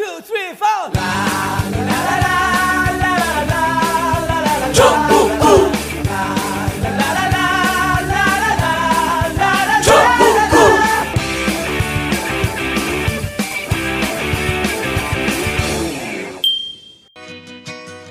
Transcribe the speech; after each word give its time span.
two, 0.00 0.22
three, 0.22 0.54
four. 0.54 0.90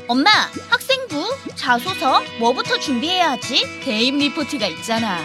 엄마, 0.07 0.29
학생부, 0.69 1.35
자소서, 1.55 2.21
뭐부터 2.39 2.77
준비해야 2.77 3.31
하지? 3.31 3.63
대입 3.83 4.15
리포트가 4.15 4.67
있잖아. 4.67 5.17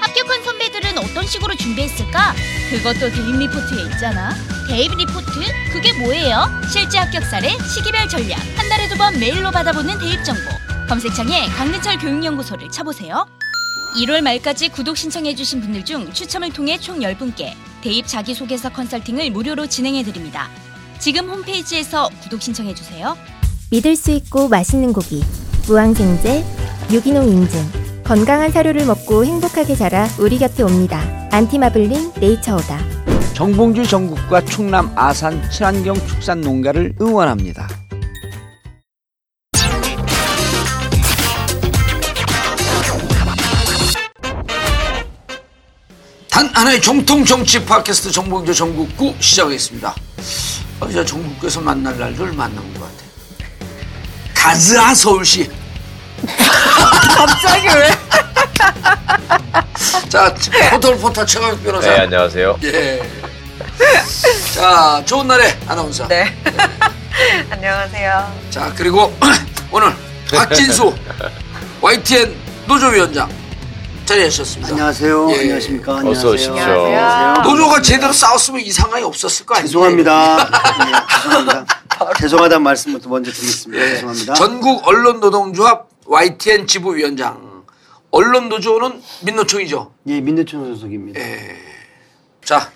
합격한 0.00 0.42
선배들은 0.42 0.79
어떤 1.00 1.26
식으로 1.26 1.54
준비했을까? 1.56 2.34
그것도 2.70 3.10
대입 3.10 3.36
리포트에 3.36 3.82
있잖아. 3.92 4.34
대입 4.68 4.94
리포트? 4.96 5.40
그게 5.72 5.92
뭐예요? 5.94 6.46
실제 6.72 6.98
합격 6.98 7.24
사례, 7.24 7.50
시기별 7.58 8.08
전략, 8.08 8.38
한 8.56 8.68
달에 8.68 8.88
두 8.88 8.96
번 8.96 9.18
메일로 9.18 9.50
받아보는 9.50 9.98
대입 9.98 10.24
정보. 10.24 10.42
검색창에 10.88 11.46
강민철 11.48 11.98
교육연구소를 11.98 12.68
쳐보세요. 12.70 13.26
1월 13.96 14.20
말까지 14.22 14.68
구독 14.68 14.96
신청해주신 14.96 15.60
분들 15.60 15.84
중 15.84 16.12
추첨을 16.12 16.52
통해 16.52 16.78
총 16.78 17.00
10분께 17.00 17.54
대입 17.82 18.06
자기소개서 18.06 18.68
컨설팅을 18.70 19.30
무료로 19.30 19.66
진행해드립니다. 19.66 20.48
지금 20.98 21.28
홈페이지에서 21.30 22.08
구독 22.22 22.42
신청해주세요. 22.42 23.16
믿을 23.70 23.96
수 23.96 24.10
있고 24.12 24.48
맛있는 24.48 24.92
고기, 24.92 25.24
무항생제, 25.66 26.44
유기농 26.92 27.28
인증, 27.28 27.70
건강한 28.10 28.50
사료를 28.50 28.86
먹고 28.86 29.24
행복하게 29.24 29.76
자라 29.76 30.08
우리 30.18 30.36
곁에 30.36 30.64
옵니다. 30.64 31.00
안티마블링 31.30 32.14
네이처오다. 32.16 32.80
정봉주 33.34 33.86
전국과 33.86 34.44
충남 34.46 34.90
아산 34.96 35.48
친환경 35.48 35.94
축산 35.94 36.40
농가를 36.40 36.92
응원합니다. 37.00 37.68
단 46.28 46.46
하나의 46.52 46.82
정통 46.82 47.24
정치 47.24 47.64
팟캐스트 47.64 48.10
정봉주 48.10 48.52
전국구 48.52 49.14
시작하겠습니다. 49.20 49.94
어제 50.80 51.04
전국구에서 51.04 51.60
만날 51.60 51.96
날들 51.96 52.32
만나본 52.32 52.74
것 52.74 52.80
같아요. 52.80 53.10
가즈아 54.34 54.94
서울시. 54.96 55.59
갑자기 57.16 57.68
왜? 57.68 57.90
자, 60.08 60.34
포털 60.70 60.96
포털 60.98 61.26
최강욱 61.26 61.62
변호사. 61.62 61.88
네, 61.90 62.00
안녕하세요. 62.00 62.58
예. 62.64 63.02
자, 64.54 65.02
좋은 65.04 65.26
날에 65.26 65.58
아나운서. 65.66 66.06
네. 66.08 66.34
안녕하세요. 67.50 68.32
자, 68.50 68.72
그리고 68.76 69.14
오늘 69.70 69.92
박진수 70.34 70.94
YTN 71.80 72.34
노조위원장 72.66 73.28
자리하셨습니다. 74.04 74.72
안녕하세요. 74.72 75.30
예. 75.32 75.40
안녕하십니까. 75.40 75.92
어서 75.92 75.98
안녕하세요. 76.00 76.32
오십시오. 76.32 76.52
안녕하세요. 76.86 77.42
노조가 77.44 77.82
제대로 77.82 78.12
싸웠으면 78.12 78.60
이 78.62 78.72
상황이 78.72 79.04
없었을 79.04 79.46
거 79.46 79.54
아니에요? 79.54 79.66
죄송합니다. 79.68 80.38
예, 80.40 81.22
죄송합니다. 81.22 81.64
죄송하다는 82.18 82.62
말씀부터 82.62 83.08
먼저 83.08 83.30
드리겠습니다. 83.30 83.84
예. 83.84 83.90
죄송합니다. 83.94 84.34
전국 84.34 84.86
언론노동조합 84.86 85.89
YTN 86.10 86.66
지부위원장. 86.66 87.64
언론노조는 88.10 89.00
민노총이죠. 89.22 89.94
예, 90.08 90.20
민노총 90.20 90.66
소속입니다. 90.74 91.20
자, 92.44 92.72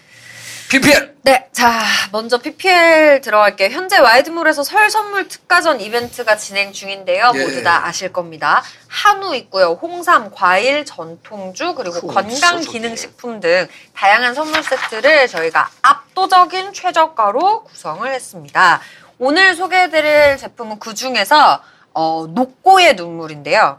PPL. 0.71 1.17
네, 1.23 1.49
자 1.51 1.81
먼저 2.13 2.39
PPL 2.39 3.21
들어갈게요. 3.23 3.71
현재 3.71 3.99
와이드몰에서 3.99 4.63
설 4.63 4.89
선물 4.89 5.27
특가전 5.27 5.81
이벤트가 5.81 6.37
진행 6.37 6.73
중인데요. 6.73 7.33
예. 7.35 7.43
모두 7.43 7.65
다 7.65 7.85
아실 7.87 8.13
겁니다. 8.13 8.63
한우 8.87 9.35
있고요, 9.35 9.81
홍삼, 9.83 10.31
과일, 10.31 10.85
전통주 10.85 11.75
그리고 11.75 12.07
건강 12.07 12.61
기능. 12.61 12.95
식품 12.95 13.41
등 13.41 13.67
다양한 13.97 14.35
선물 14.37 14.63
세트를 14.63 15.27
저희가 15.27 15.71
압도적인 15.83 16.73
최저가로 16.73 17.65
구성을 17.65 18.09
했습니다. 18.09 18.81
오늘 19.19 19.57
소개해드릴 19.57 20.37
제품은 20.39 20.79
그 20.79 20.95
중에서 20.95 21.61
어, 21.95 22.27
녹고의 22.29 22.97
눈물인데요. 22.97 23.79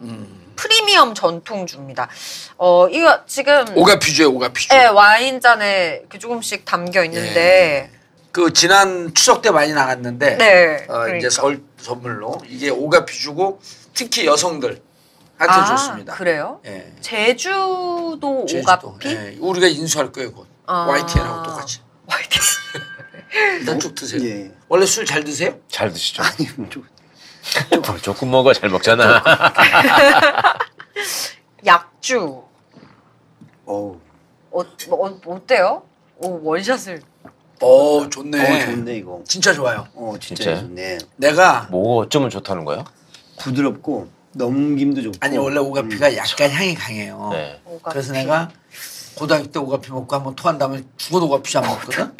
프리미엄 0.56 1.14
전통주입니다. 1.14 2.08
어, 2.58 2.88
이거 2.90 3.26
지금 3.28 3.66
오가피주에 3.76 4.26
오가피주. 4.26 4.70
네, 4.70 4.88
와인잔에 4.88 5.98
이렇게 6.00 6.18
조금씩 6.18 6.64
담겨 6.66 7.04
있는데 7.04 7.92
그 8.31 8.54
지난 8.54 9.14
추석 9.14 9.42
때 9.42 9.52
많이 9.52 9.74
나갔는데 9.74 10.38
네, 10.38 10.86
어, 10.88 10.94
그러니까. 10.94 11.18
이제 11.18 11.30
설 11.30 11.62
선물로 11.78 12.38
이게 12.48 12.70
오가피주고 12.70 13.59
특히 13.94 14.25
여성들 14.25 14.81
한테 15.38 15.54
아, 15.54 15.66
좋습니다. 15.66 16.14
그래요? 16.14 16.62
예. 16.66 16.94
제주도, 17.02 18.46
제주도. 18.48 18.88
오가피? 18.88 19.09
예, 19.09 19.38
우리가 19.42 19.68
인수할 19.68 20.14
거예요, 20.14 20.31
곧. 20.31 20.48
아. 20.66 20.86
YTN하고 20.88 21.44
똑같이. 21.44 21.81
YTN. 22.08 23.59
일단 23.59 23.80
쭉 23.81 23.94
드세요. 23.94 24.24
예. 24.25 24.52
원래 24.70 24.86
술 24.86 25.06
잘 25.06 25.25
드세요? 25.25 25.59
잘 25.70 25.92
드시죠. 25.92 26.24
아니, 26.24 26.48
좀 26.70 26.88
어, 27.89 27.97
조금 27.97 28.31
먹어 28.31 28.53
잘 28.53 28.69
먹잖아. 28.69 29.23
약주. 31.66 32.44
어우. 33.66 34.00
어, 34.51 34.63
뭐, 34.89 35.07
어, 35.09 35.19
어때요? 35.25 35.83
오, 36.17 36.39
원샷을. 36.44 37.01
어, 37.61 38.09
좋네. 38.09 38.63
어, 38.63 38.66
좋네 38.66 38.95
이거. 38.97 39.22
진짜 39.25 39.53
좋아요. 39.53 39.88
어, 39.95 40.13
진짜 40.19 40.44
진짜요? 40.44 40.67
좋네. 40.67 40.97
내가 41.17 41.67
뭐가 41.72 42.06
어쩌면 42.06 42.29
좋다는 42.29 42.66
거야? 42.66 42.83
부드럽고 43.39 44.07
넘김도 44.33 45.01
좋고. 45.01 45.17
아니 45.22 45.38
원래 45.38 45.59
오가피가 45.59 46.16
약간 46.17 46.51
향이 46.51 46.75
강해요. 46.75 47.29
네. 47.31 47.62
오가피. 47.66 47.94
그래서 47.94 48.13
내가 48.13 48.50
고등학교 49.16 49.47
때 49.50 49.59
오가피 49.59 49.91
먹고 49.91 50.13
한번 50.13 50.35
토한 50.35 50.57
다음에 50.57 50.83
죽어도 50.97 51.27
오가피주 51.27 51.57
안 51.59 51.63
먹거든. 51.66 52.16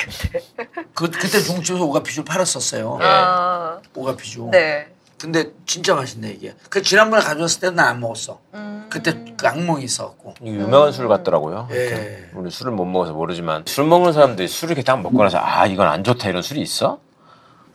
그 0.94 1.12
그때 1.12 1.42
중국집에서 1.42 1.84
오가피주 1.84 2.24
팔았었어요. 2.24 3.00
아, 3.02 3.80
오가피주. 3.94 4.48
네. 4.52 4.88
근데 5.20 5.52
진짜 5.66 5.96
맛있네 5.96 6.32
이게. 6.32 6.54
그 6.70 6.82
지난번에 6.82 7.24
가져왔을 7.24 7.62
때는 7.62 7.76
난안 7.76 8.00
먹었어. 8.02 8.40
음. 8.54 8.86
그때 8.90 9.14
그 9.38 9.48
악몽이 9.48 9.84
있었고. 9.84 10.36
유명한 10.44 10.92
술 10.92 11.08
같더라고요. 11.08 11.68
예. 11.72 12.30
우리 12.34 12.52
술을 12.52 12.72
못 12.74 12.86
먹어서 12.86 13.14
모르지만 13.14 13.64
술 13.66 13.86
먹는 13.86 14.14
사람들이 14.14 14.48
술을 14.48 14.74
이렇게 14.74 14.84
딱 14.86 15.02
먹고 15.02 15.24
나서 15.24 15.40
아 15.40 15.66
이건 15.66 15.88
안 15.88 16.04
좋다 16.04 16.30
이런 16.30 16.42
술이 16.42 16.62
있어? 16.62 17.00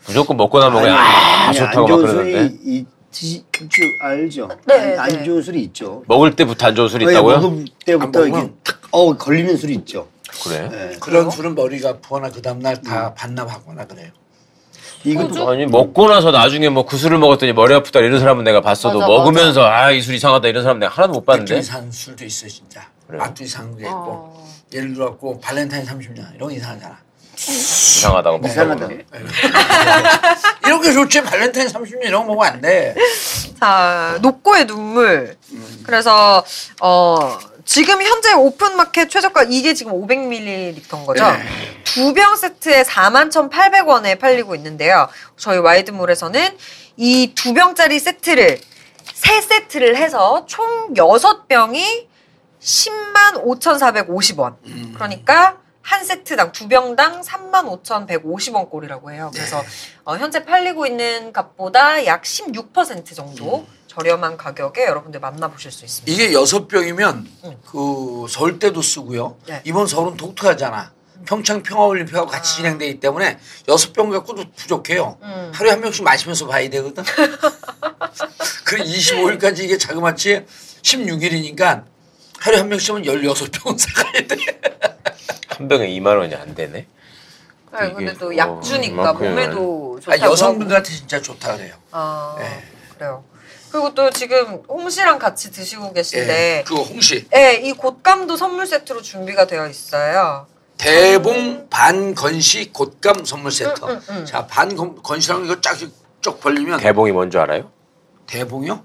무조건 0.06 0.36
먹고 0.36 0.58
나면 0.58 0.82
그냥 0.82 0.96
아 0.98 1.48
아니, 1.48 1.56
좋다고 1.56 1.78
안 1.78 1.82
막 1.82 1.86
좋은 1.88 2.00
그러던데 2.06 2.48
술이 2.48 2.86
있지 3.12 3.44
줄 3.68 3.98
알죠? 4.02 4.48
네, 4.66 4.96
안, 4.96 5.08
네. 5.08 5.18
안 5.18 5.24
좋은 5.24 5.42
술이 5.42 5.62
있죠. 5.64 6.02
먹을 6.06 6.36
때부터 6.36 6.66
안 6.68 6.74
좋은 6.74 6.88
술이 6.88 7.04
어, 7.06 7.08
예, 7.08 7.12
있다고요? 7.12 7.40
먹을 7.40 7.64
때부터 7.84 8.22
안 8.22 8.28
이게? 8.28 8.52
탁 8.64 8.80
어, 8.92 9.16
걸리는 9.16 9.56
술이 9.56 9.74
있죠. 9.76 10.08
그래? 10.44 10.70
예. 10.92 10.96
그런 11.00 11.30
술은 11.30 11.54
머리가 11.54 11.90
아프거나 11.90 12.30
그 12.30 12.40
다음날 12.40 12.80
다 12.82 13.12
반납하거나 13.14 13.86
그래요. 13.86 14.10
이것도 15.04 15.48
아니 15.50 15.64
먹고 15.66 16.08
나서 16.08 16.30
나중에 16.30 16.68
뭐그 16.68 16.96
술을 16.96 17.18
먹었더니 17.18 17.52
머리 17.52 17.74
아프다 17.74 18.00
이런 18.00 18.20
사람은 18.20 18.44
내가 18.44 18.60
봤어도 18.60 18.98
맞아, 19.00 19.08
먹으면서 19.10 19.64
아 19.64 19.92
이 19.92 20.02
술 20.02 20.14
이상하다 20.14 20.48
이런 20.48 20.62
사람 20.62 20.78
내가 20.78 20.92
하나도 20.92 21.12
못 21.14 21.20
맥주 21.20 21.26
봤는데 21.26 21.58
이상한 21.58 21.90
술도 21.90 22.24
있어요 22.24 22.50
진짜. 22.50 22.86
그래요? 23.06 23.20
맛도 23.22 23.42
이상한 23.44 23.76
게 23.76 23.84
있고. 23.84 23.96
어. 23.96 24.46
예를 24.72 24.94
들어갖고 24.94 25.40
발렌타인 25.40 25.84
30년 25.84 26.34
이런 26.34 26.48
거 26.48 26.52
이상하잖아. 26.52 26.96
이상하다고 27.36 28.38
먹다 28.38 28.48
이상하다. 28.52 28.86
보면 28.86 29.04
이런 30.66 30.82
게 30.82 30.92
좋지 30.92 31.22
발렌타인 31.22 31.66
30년 31.68 32.04
이런 32.04 32.26
거 32.26 32.34
먹으면 32.34 32.52
안 32.52 32.60
돼. 32.60 32.94
자, 33.58 34.18
녹고의 34.20 34.66
눈물. 34.66 35.36
그래서, 35.82 36.44
어, 36.80 37.38
지금 37.70 38.02
현재 38.02 38.32
오픈마켓 38.32 39.08
최저가 39.08 39.44
이게 39.44 39.74
지금 39.74 39.92
500ml인 39.92 41.06
거죠? 41.06 41.22
네. 41.30 41.38
두병 41.84 42.34
세트에 42.34 42.82
41,800원에 42.82 44.18
팔리고 44.18 44.56
있는데요. 44.56 45.08
저희 45.36 45.58
와이드몰에서는 45.58 46.58
이 46.96 47.32
두 47.36 47.54
병짜리 47.54 48.00
세트를 48.00 48.58
세 49.14 49.40
세트를 49.40 49.96
해서 49.96 50.46
총 50.46 50.94
여섯 50.96 51.46
병이 51.46 52.08
10만 52.60 53.44
5,450원. 53.44 54.56
그러니까 54.94 55.58
한 55.80 56.04
세트당 56.04 56.50
두 56.50 56.66
병당 56.66 57.20
35,150원 57.20 58.68
꼴이라고 58.68 59.12
해요. 59.12 59.30
그래서 59.32 59.62
어, 60.04 60.16
현재 60.16 60.44
팔리고 60.44 60.86
있는 60.86 61.32
값보다 61.32 62.04
약 62.06 62.22
16% 62.22 63.14
정도 63.14 63.64
저렴한 63.90 64.36
가격에 64.36 64.84
여러분들 64.84 65.18
만나보실 65.18 65.72
수 65.72 65.84
있습니다. 65.84 66.12
이게 66.12 66.32
여섯 66.32 66.68
병이면 66.68 67.28
응. 67.44 67.56
그 67.66 68.24
서울 68.28 68.60
때도 68.60 68.82
쓰고요. 68.82 69.36
네. 69.48 69.62
이번 69.64 69.88
서울은 69.88 70.16
독특하잖아. 70.16 70.92
평창 71.26 71.64
평화올림픽하고 71.64 72.28
같이 72.30 72.56
진행되기 72.58 73.00
때문에 73.00 73.40
여섯 73.66 73.92
병 73.92 74.10
갖고도 74.10 74.44
부족해요. 74.54 75.18
음. 75.22 75.50
하루에 75.52 75.72
한 75.72 75.80
병씩 75.80 76.04
마시면서 76.04 76.46
봐야 76.46 76.70
되거든. 76.70 77.02
그 78.64 78.76
25일까지 78.76 79.64
이게 79.64 79.76
자그마치 79.76 80.46
16일이니까 80.82 81.82
하루에 82.38 82.60
한 82.60 82.68
병씩은 82.68 83.02
16병은 83.02 83.76
사가야 83.76 84.26
돼. 84.28 84.36
한 85.48 85.66
병에 85.66 85.88
2만 85.88 86.16
원이 86.16 86.32
안 86.36 86.54
되네. 86.54 86.86
네, 87.72 87.92
근데 87.92 88.14
또 88.14 88.28
어, 88.28 88.36
약주니까. 88.36 89.14
몸에도 89.14 89.96
아, 89.98 90.00
좋다고 90.00 90.22
하고. 90.22 90.32
여성분들한테 90.32 90.90
진짜 90.90 91.20
좋다 91.20 91.56
그래요. 91.56 91.74
아, 91.90 92.36
네. 92.38 92.64
그래요. 92.96 93.24
그리고 93.70 93.94
또 93.94 94.10
지금 94.10 94.62
홍씨랑 94.68 95.18
같이 95.18 95.50
드시고 95.50 95.92
계신데 95.92 96.58
예, 96.58 96.64
그 96.66 96.74
홍시 96.76 97.28
네, 97.28 97.54
이 97.56 97.72
곶감도 97.72 98.36
선물 98.36 98.66
세트로 98.66 99.02
준비가 99.02 99.46
되어 99.46 99.68
있어요. 99.68 100.46
대봉 100.76 101.68
반건시 101.68 102.72
곶감 102.72 103.24
선물 103.24 103.52
세트. 103.52 103.84
음, 103.84 103.88
음, 103.90 104.00
음. 104.10 104.26
자 104.26 104.46
반건시랑 104.46 105.44
이거 105.44 105.60
쫙쭉 105.60 106.40
벌리면 106.40 106.80
대봉이 106.80 107.12
뭔줄 107.12 107.40
알아요? 107.40 107.70
대봉이요? 108.26 108.82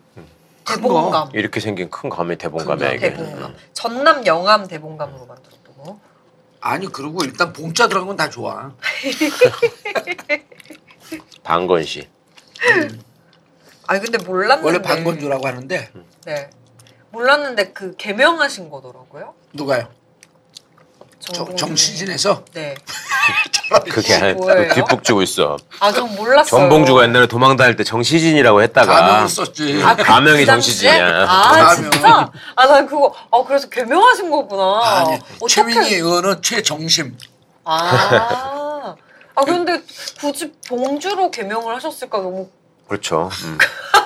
큰 0.66 0.76
대봉감. 0.82 1.30
이렇게 1.34 1.60
생긴 1.60 1.90
큰 1.90 2.10
감이 2.10 2.38
대봉감이야 2.38 2.90
큰 2.90 2.96
이게. 2.98 3.14
대봉감. 3.14 3.56
전남 3.74 4.26
영암 4.26 4.68
대봉감으로 4.68 5.26
만들었던 5.26 5.78
거. 5.78 6.00
아니 6.62 6.88
그리고 6.92 7.24
일단 7.24 7.54
봉자 7.54 7.88
들어간 7.88 8.08
건 8.08 8.18
다 8.18 8.30
좋아. 8.30 8.72
방건시. 11.44 12.08
아니 13.88 14.00
근데 14.02 14.18
몰랐는데. 14.18 14.66
원래 14.66 14.82
반건주라고 14.82 15.48
하는데 15.48 15.90
네. 16.26 16.50
몰랐는데 17.12 17.72
그 17.74 17.96
개명하신 17.96 18.70
거더라고요. 18.70 19.34
누가요? 19.54 19.88
정시진에서 21.58 22.46
네. 22.54 22.76
그게 23.90 24.14
아니- 24.16 24.34
뭐예요? 24.34 24.74
뒷북 24.74 25.04
주고 25.04 25.24
있어. 25.24 25.58
아, 25.80 25.92
전 25.92 26.14
몰랐어요. 26.16 26.60
전봉주가 26.62 27.04
옛날에 27.04 27.26
도망 27.26 27.56
다닐 27.58 27.76
때 27.76 27.84
정시진이라고 27.84 28.62
했다가 28.62 29.28
썼지. 29.28 29.82
아, 29.84 29.96
그- 29.96 30.04
가명이 30.04 30.42
그 30.42 30.46
당시에? 30.46 30.88
정시진이야. 30.90 31.26
아, 31.28 31.52
가명. 31.74 31.92
진짜? 31.92 32.32
아, 32.56 32.68
난 32.68 32.86
그거, 32.86 33.16
아, 33.32 33.44
그래서 33.48 33.68
개명하신 33.70 34.30
거구나. 34.30 34.82
아니 34.84 35.16
어떡해. 35.16 35.48
최민희 35.48 35.96
의원은 35.96 36.42
최정심. 36.44 37.18
아. 37.64 38.96
아, 39.38 39.44
근데 39.44 39.82
굳이 40.20 40.54
봉주로 40.68 41.32
개명을 41.32 41.76
하셨을까 41.76 42.20
너무 42.20 42.50
그렇죠. 42.88 43.30
음. 43.44 43.58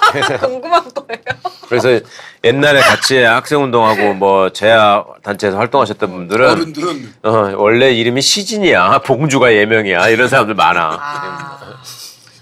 궁금한 0.39 0.83
거예요. 0.93 1.21
그래서 1.67 1.99
옛날에 2.43 2.79
같이 2.81 3.17
학생 3.17 3.63
운동하고 3.63 4.13
뭐 4.13 4.49
제야 4.51 5.03
단체에서 5.23 5.57
활동하셨던 5.57 6.09
분들은 6.09 6.49
어른들은 6.49 7.13
어, 7.23 7.29
원래 7.57 7.91
이름이 7.91 8.21
시진이야. 8.21 8.99
봉주가 9.05 9.53
예명이야. 9.53 10.09
이런 10.09 10.27
사람들 10.27 10.55
많아. 10.55 10.97
아. 10.99 11.59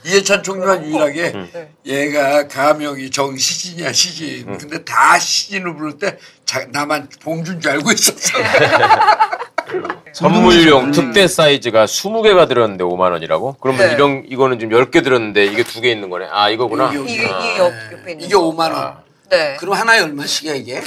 이해찬 0.06 0.42
총리만 0.42 0.86
유일하게 0.86 1.34
네. 1.52 1.70
얘가 1.86 2.48
가명이 2.48 3.12
정시진이야 3.12 3.92
시진. 3.92 4.58
근데 4.58 4.82
다 4.86 5.20
시진을 5.20 5.76
부를 5.76 5.98
때 5.98 6.18
자, 6.46 6.66
나만 6.72 7.10
봉준 7.22 7.60
줄 7.60 7.72
알고 7.72 7.92
있었어. 7.92 8.38
선물용 10.14 10.92
특대 10.92 11.28
사이즈가 11.28 11.86
20개가 11.86 12.48
들었는데 12.48 12.84
5만 12.84 13.12
원이라고? 13.12 13.58
그러면 13.60 13.88
네. 13.88 13.94
이런 13.94 14.24
이거는 14.28 14.60
지금 14.60 14.78
10개 14.78 15.04
들었는데 15.04 15.46
이게 15.46 15.64
두 15.64 15.82
개 15.82 15.90
있는 15.92 16.10
거네. 16.10 16.28
아, 16.32 16.50
이거구나. 16.50 16.94
여기, 16.96 17.14
이게, 17.14 17.26
아, 17.28 17.40
이게 17.40 17.58
옆, 17.60 17.74
옆에 17.94 18.12
있는 18.12 18.26
이게 18.26 18.34
거. 18.36 18.42
5만 18.52 18.74
원. 18.74 18.98
네. 19.30 19.56
그럼 19.58 19.74
하나에 19.76 20.00
얼마씩이야 20.02 20.56
이게? 20.56 20.82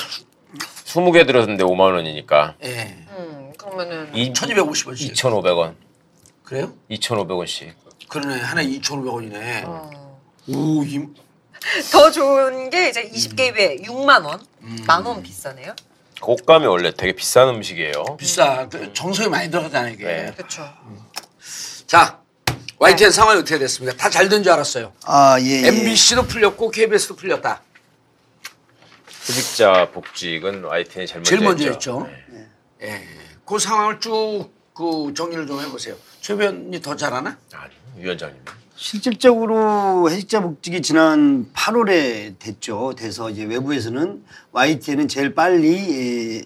20개 0.86 1.26
들었는데 1.26 1.62
5만 1.64 1.80
원이니까 1.94 2.54
예. 2.64 2.96
음, 3.16 3.52
그러면은. 3.56 4.10
1250원씩. 4.12 5.12
2,500원. 5.14 5.74
그래요? 6.44 6.72
2,500원씩. 6.90 7.72
그러네. 8.08 8.40
하나에 8.40 8.64
2,500원이네. 8.66 9.64
어. 9.66 9.90
오, 10.48 10.82
이, 10.82 11.00
더 11.92 12.10
좋은 12.10 12.70
게 12.70 12.88
이제 12.88 13.08
20개입에 13.08 13.84
6만 13.86 14.24
원. 14.24 14.40
음. 14.62 14.78
만원 14.86 15.22
비싸네요. 15.22 15.74
곶감이 16.20 16.66
원래 16.66 16.92
되게 16.94 17.12
비싼 17.12 17.48
음식이에요. 17.48 18.16
비싸. 18.18 18.68
그 18.68 18.92
정성이 18.92 19.28
많이 19.28 19.50
들어가잖아 19.50 19.88
이게. 19.90 20.04
네. 20.04 20.32
그렇죠. 20.36 20.68
자, 21.86 22.20
YTN 22.78 23.10
상황이 23.10 23.38
어떻게 23.40 23.58
됐습니까? 23.58 23.96
다 23.96 24.08
잘 24.10 24.28
된 24.28 24.42
줄 24.42 24.52
알았어요. 24.52 24.92
아, 25.04 25.36
예. 25.40 25.62
예. 25.64 25.68
MBC도 25.68 26.26
풀렸고 26.26 26.70
KBS도 26.70 27.16
풀렸다. 27.16 27.62
수직자 29.08 29.90
복직은 29.92 30.64
YTN이 30.64 31.06
제일 31.06 31.18
먼저 31.20 31.30
제일 31.30 31.40
먼저 31.42 31.64
했죠. 31.70 32.06
했죠. 32.06 32.46
예. 32.82 33.02
그 33.44 33.58
상황을 33.58 34.00
쭉 34.00 34.60
그 34.72 35.12
정리를 35.14 35.46
좀 35.46 35.60
해보세요. 35.60 35.94
최 36.22 36.32
의원이 36.32 36.80
더 36.80 36.96
잘하나? 36.96 37.36
아니, 37.52 37.70
위원장님. 37.96 38.40
실질적으로 38.80 40.10
해직자 40.10 40.40
복직이 40.40 40.80
지난 40.80 41.44
8월에 41.52 42.38
됐죠. 42.38 42.94
돼서 42.96 43.28
이제 43.28 43.44
외부에서는 43.44 44.24
YTN은 44.52 45.06
제일 45.06 45.34
빨리 45.34 45.68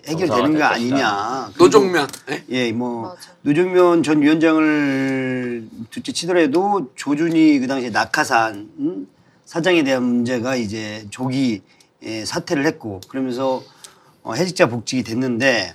예, 0.05 0.11
해결되는 0.11 0.59
거. 0.59 0.65
아니냐. 0.65 1.53
노종면. 1.57 2.09
예? 2.31 2.45
예, 2.49 2.73
뭐 2.73 3.11
맞아. 3.11 3.31
노정면 3.43 4.03
전 4.03 4.21
위원장을 4.21 5.69
둘째 5.91 6.11
치더라도 6.11 6.91
조준희 6.97 7.61
그 7.61 7.69
당시에 7.69 7.91
낙하산 7.91 8.69
음, 8.81 9.07
사장에 9.45 9.85
대한 9.85 10.03
문제가 10.03 10.57
이제 10.57 11.07
조기 11.11 11.63
예, 12.03 12.25
사퇴를 12.25 12.67
했고 12.67 13.01
그러면서 13.07 13.63
어, 14.25 14.35
해직자 14.35 14.69
복직이 14.69 15.05
됐는데 15.05 15.75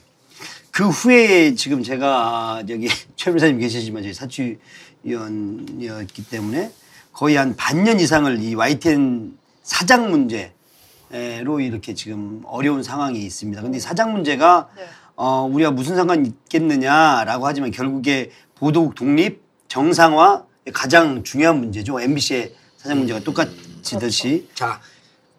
그 0.71 0.87
후에 0.89 1.55
지금 1.55 1.83
제가 1.83 2.63
저기 2.67 2.89
최 3.15 3.31
변호사님 3.31 3.59
계시지만 3.59 4.03
저희 4.03 4.13
사추 4.13 4.55
위원이었기 5.03 6.27
때문에 6.29 6.71
거의 7.13 7.35
한 7.35 7.55
반년 7.55 7.99
이상을 7.99 8.41
이 8.41 8.55
YTN 8.55 9.37
사장 9.63 10.09
문제로 10.11 11.59
이렇게 11.59 11.93
지금 11.93 12.41
어려운 12.45 12.83
상황이 12.83 13.19
있습니다. 13.19 13.61
근데 13.61 13.77
이 13.77 13.81
사장 13.81 14.11
문제가 14.13 14.69
네. 14.75 14.83
어, 15.15 15.43
우리가 15.51 15.71
무슨 15.71 15.95
상관이 15.95 16.27
있겠느냐라고 16.29 17.45
하지만 17.45 17.71
결국에 17.71 18.31
보도국 18.55 18.95
독립 18.95 19.41
정상화 19.67 20.45
가장 20.73 21.23
중요한 21.23 21.59
문제죠. 21.59 21.99
MBC의 21.99 22.53
사장 22.77 22.99
문제가 22.99 23.19
똑같이듯이. 23.21 24.47
자, 24.53 24.79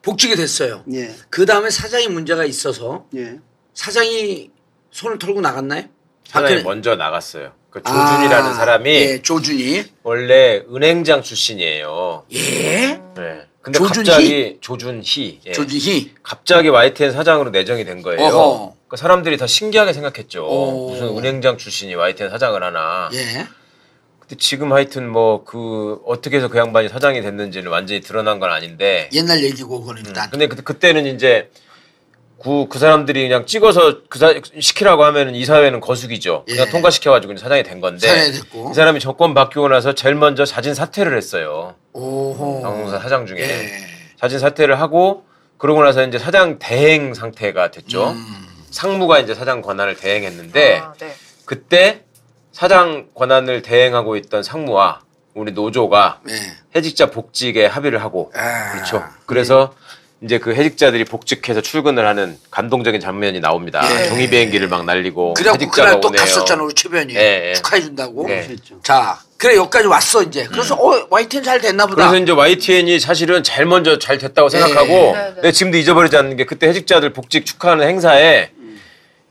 복직이 0.03 0.35
됐어요. 0.37 0.83
예. 0.93 1.15
그 1.31 1.47
다음에 1.47 1.71
사장이 1.71 2.09
문제가 2.09 2.45
있어서 2.45 3.07
예. 3.15 3.39
사장이 3.75 4.51
손을 4.91 5.19
털고 5.19 5.41
나갔나요? 5.41 5.85
사장이 6.27 6.55
박근혜- 6.57 6.63
먼저 6.63 6.97
나갔어요. 6.97 7.53
그 7.71 7.83
조준이라는 7.83 8.51
아, 8.51 8.55
사람이 8.55 8.91
예, 8.91 9.23
조준이. 9.23 9.85
원래 10.03 10.63
은행장 10.73 11.23
출신이에요. 11.23 12.25
예. 12.33 13.01
네. 13.17 13.47
근데 13.63 13.79
조준희? 13.79 14.07
갑자기 14.09 14.59
조준희. 14.61 15.41
예. 15.47 15.53
조준희. 15.53 16.15
갑자기 16.23 16.69
YTN 16.69 17.13
사장으로 17.13 17.51
내정이 17.51 17.85
된 17.85 18.03
거예요. 18.03 18.21
어허. 18.27 18.75
그 18.89 18.97
사람들이 18.97 19.37
다 19.37 19.47
신기하게 19.47 19.93
생각했죠. 19.93 20.45
오. 20.47 20.91
무슨 20.91 21.17
은행장 21.17 21.59
출신이 21.59 21.95
YTN 21.95 22.31
사장을 22.31 22.61
하나. 22.63 23.09
예. 23.13 23.47
근데 24.19 24.37
지금 24.39 24.73
하여튼 24.73 25.09
뭐 25.09 25.45
그 25.45 26.01
어떻게 26.07 26.39
해서 26.39 26.49
그 26.49 26.59
양반이 26.59 26.89
사장이 26.89 27.21
됐는지는 27.23 27.71
완전히 27.71 28.01
드러난 28.01 28.41
건 28.41 28.51
아닌데. 28.51 29.09
옛날 29.13 29.43
얘기고 29.45 29.81
그건 29.81 29.99
일단. 30.05 30.29
근데 30.31 30.47
그, 30.49 30.57
그때는 30.63 31.07
이제 31.07 31.51
그, 32.43 32.67
그 32.69 32.79
사람들이 32.79 33.29
그냥 33.29 33.45
찍어서 33.45 34.03
그 34.09 34.19
사, 34.19 34.33
시키라고 34.59 35.05
하면은 35.05 35.35
이 35.35 35.45
사회는 35.45 35.81
거수기죠. 35.81 36.45
그냥 36.47 36.67
예. 36.67 36.71
통과시켜가지고 36.71 37.37
사장이 37.37 37.63
된 37.63 37.81
건데. 37.81 38.07
사장이 38.07 38.33
됐고. 38.33 38.71
이 38.71 38.75
사람이 38.75 39.01
정권 39.01 39.35
바뀌고 39.35 39.69
나서 39.69 39.95
제일 39.95 40.15
먼저 40.15 40.47
자진 40.47 40.73
사퇴를 40.75 41.17
했어요. 41.17 41.75
오호. 41.93 42.63
방송사 42.63 42.99
사장 42.99 43.27
중에. 43.27 43.41
예. 43.41 43.69
자진 44.19 44.39
사퇴를 44.39 44.81
하고 44.81 45.25
그러고 45.59 45.85
나서 45.85 46.03
이제 46.03 46.19
사장 46.19 46.59
대행 46.59 47.13
상태가 47.13 47.71
됐죠. 47.71 48.11
음. 48.11 48.47
상무가 48.71 49.19
이제 49.19 49.35
사장 49.35 49.61
권한을 49.61 49.97
대행했는데 49.97 50.79
아, 50.79 50.93
네. 50.99 51.13
그때 51.45 52.05
사장 52.53 53.09
권한을 53.15 53.61
대행하고 53.63 54.17
있던 54.17 54.43
상무와 54.43 55.01
우리 55.35 55.53
노조가 55.53 56.21
네. 56.25 56.33
해직자 56.75 57.07
복직에 57.11 57.67
합의를 57.67 58.03
하고 58.03 58.33
아. 58.35 58.73
그렇죠. 58.73 59.05
그래서 59.27 59.75
이제 60.23 60.39
그 60.39 60.55
해직자들이 60.55 61.05
복직해서 61.07 61.63
출근을 61.63 62.07
하는 62.07 62.39
감동적인 62.51 63.01
장면이 63.01 63.41
나옵니다. 63.41 63.81
예. 63.91 64.09
종이 64.09 64.29
비행기를 64.29 64.69
막 64.69 64.85
날리고 64.85 65.33
그래갖고 65.33 65.55
해직자가 65.63 65.89
그날 65.89 66.01
또 66.03 66.09
오네요. 66.09 66.21
갔었잖아 66.21 66.63
우리 66.63 66.75
최변이 66.75 67.15
예, 67.15 67.49
예. 67.51 67.55
축하해 67.55 67.81
준다고. 67.81 68.27
네. 68.29 68.47
그렇죠. 68.47 68.81
자, 68.83 69.19
그래 69.39 69.57
여기까지 69.57 69.87
왔어 69.87 70.23
이제. 70.23 70.47
그래서 70.51 70.75
어 70.75 71.07
YTN 71.09 71.43
잘 71.43 71.59
됐나 71.59 71.87
보다. 71.87 72.09
그래서 72.09 72.23
이제 72.23 72.33
YTN이 72.33 73.01
사실은 73.01 73.43
제일 73.43 73.65
먼저 73.65 73.99
잘 73.99 74.19
됐다고 74.19 74.51
네. 74.51 74.59
생각하고 74.61 74.93
네, 74.93 75.13
네. 75.13 75.33
근데 75.37 75.53
지금도 75.53 75.79
잊어버리지 75.79 76.15
않는 76.19 76.37
게 76.37 76.45
그때 76.45 76.69
해직자들 76.69 77.15
복직 77.15 77.47
축하하는 77.47 77.89
행사에 77.89 78.51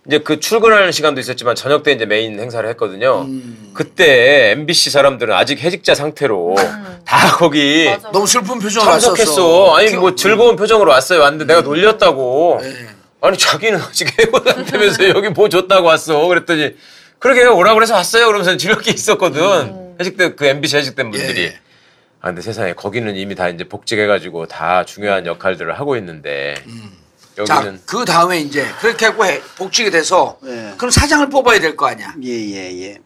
이제 0.07 0.19
그 0.19 0.39
출근하는 0.39 0.91
시간도 0.91 1.19
있었지만 1.19 1.55
저녁 1.55 1.83
때 1.83 1.91
이제 1.91 2.05
메인 2.05 2.39
행사를 2.39 2.67
했거든요. 2.69 3.21
음. 3.21 3.71
그때 3.73 4.51
MBC 4.51 4.89
사람들은 4.89 5.35
아직 5.35 5.59
해직자 5.61 5.93
상태로 5.93 6.55
다 7.05 7.35
거기 7.37 7.85
맞아. 7.85 8.09
너무 8.11 8.25
슬픈 8.25 8.59
표정으로 8.59 8.91
참석했어. 8.91 9.31
왔었어. 9.31 9.75
아니 9.75 9.95
뭐 9.95 10.15
즐거운 10.15 10.55
표정으로 10.55 10.91
왔어요. 10.91 11.21
왔는데 11.21 11.45
내가 11.45 11.61
놀렸다고. 11.61 12.59
네. 12.61 12.87
아니 13.21 13.37
자기는 13.37 13.79
아직 13.79 14.17
해고 14.19 14.39
상태면서 14.39 15.09
여기 15.09 15.29
뭐 15.29 15.49
줬다고 15.49 15.87
왔어. 15.87 16.25
그랬더니 16.27 16.75
그러게 17.19 17.45
오라 17.45 17.73
그래서 17.73 17.93
왔어요. 17.95 18.25
그러면서 18.27 18.55
즐겁게 18.57 18.91
있었거든. 18.91 19.95
해직된 19.99 20.35
그 20.37 20.45
MBC 20.45 20.77
해직된 20.77 21.11
분들이. 21.11 21.41
예. 21.43 21.59
아 22.21 22.27
근데 22.27 22.41
세상에 22.41 22.73
거기는 22.73 23.15
이미 23.15 23.35
다 23.35 23.49
이제 23.49 23.63
복직해가지고 23.65 24.47
다 24.47 24.85
중요한 24.85 25.25
역할들을 25.25 25.77
하고 25.79 25.95
있는데 25.97 26.55
자, 27.45 27.57
여기는 27.57 27.81
그 27.85 28.05
다음에 28.05 28.39
이제 28.39 28.65
그렇게 28.79 29.05
하고 29.07 29.25
해, 29.25 29.41
복직이 29.57 29.89
돼서 29.91 30.37
네. 30.41 30.73
그럼 30.77 30.91
사장을 30.91 31.29
뽑아야 31.29 31.59
될 31.59 31.75
거 31.75 31.87
아니야. 31.87 32.13
예, 32.23 32.29
예, 32.29 32.81
예. 32.81 32.97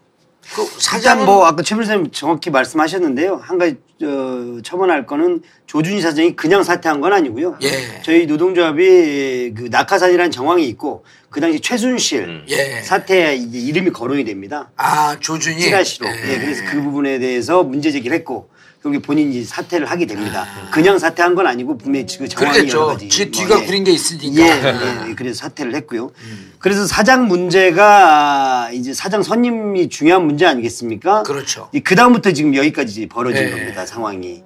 그 0.56 0.66
사장은 0.78 1.26
뭐 1.26 1.46
아까 1.46 1.64
최 1.64 1.74
변호사님 1.76 2.12
정확히 2.12 2.50
말씀하셨는데요. 2.50 3.40
한 3.44 3.58
가지 3.58 3.78
어, 4.04 4.60
첨언할 4.62 5.06
거는 5.06 5.42
조준희 5.68 6.02
사장이 6.02 6.36
그냥 6.36 6.64
사퇴한 6.64 7.00
건 7.00 7.14
아니고요. 7.14 7.58
예. 7.64 8.02
저희 8.04 8.26
노동조합이 8.26 9.54
그 9.56 9.68
낙하산이라는 9.72 10.32
정황이 10.32 10.68
있고 10.70 11.06
그 11.30 11.40
당시 11.40 11.60
최순실 11.62 12.44
예. 12.50 12.82
사태 12.82 13.36
이제 13.36 13.58
이름이 13.58 13.92
거론이 13.92 14.26
됩니다. 14.26 14.70
아 14.76 15.16
조준이 15.20 15.60
찌라시로. 15.62 16.08
예. 16.08 16.34
예, 16.34 16.40
그래서 16.40 16.64
그 16.70 16.82
부분에 16.82 17.20
대해서 17.20 17.64
문제 17.64 17.92
제기를 17.92 18.16
했고 18.18 18.50
결국에 18.84 19.00
본인이 19.02 19.44
사퇴를 19.46 19.90
하게 19.90 20.06
됩니다. 20.06 20.46
아. 20.46 20.70
그냥 20.70 21.00
사퇴한 21.00 21.36
건 21.36 21.48
아니고 21.48 21.78
분명히 21.78 22.06
그 22.06 22.28
정황이 22.28 22.58
여러 22.58 22.86
그러겠죠. 22.86 22.86
가지. 22.88 23.10
지 23.10 23.26
뭐, 23.26 23.32
뒤가 23.32 23.62
예. 23.62 23.66
구린 23.66 23.84
게 23.86 23.92
있으니까. 23.92 24.42
예, 24.42 25.10
예, 25.10 25.16
그래서 25.16 25.40
사퇴를 25.40 25.74
했고요. 25.76 26.12
그래서 26.60 26.86
사장 26.86 27.30
문제가 27.30 28.70
이제 28.74 28.94
사장 28.94 29.24
선임이 29.24 29.88
중요한 29.88 30.26
문제 30.26 30.46
아니겠습니까? 30.46 31.24
그렇죠. 31.24 31.70
그 31.84 31.96
다음부터 31.96 32.34
지금 32.34 32.56
여기까지 32.56 33.08
벌어진 33.08 33.44
예. 33.44 33.50
겁니다. 33.52 33.86
상황이 33.86 34.44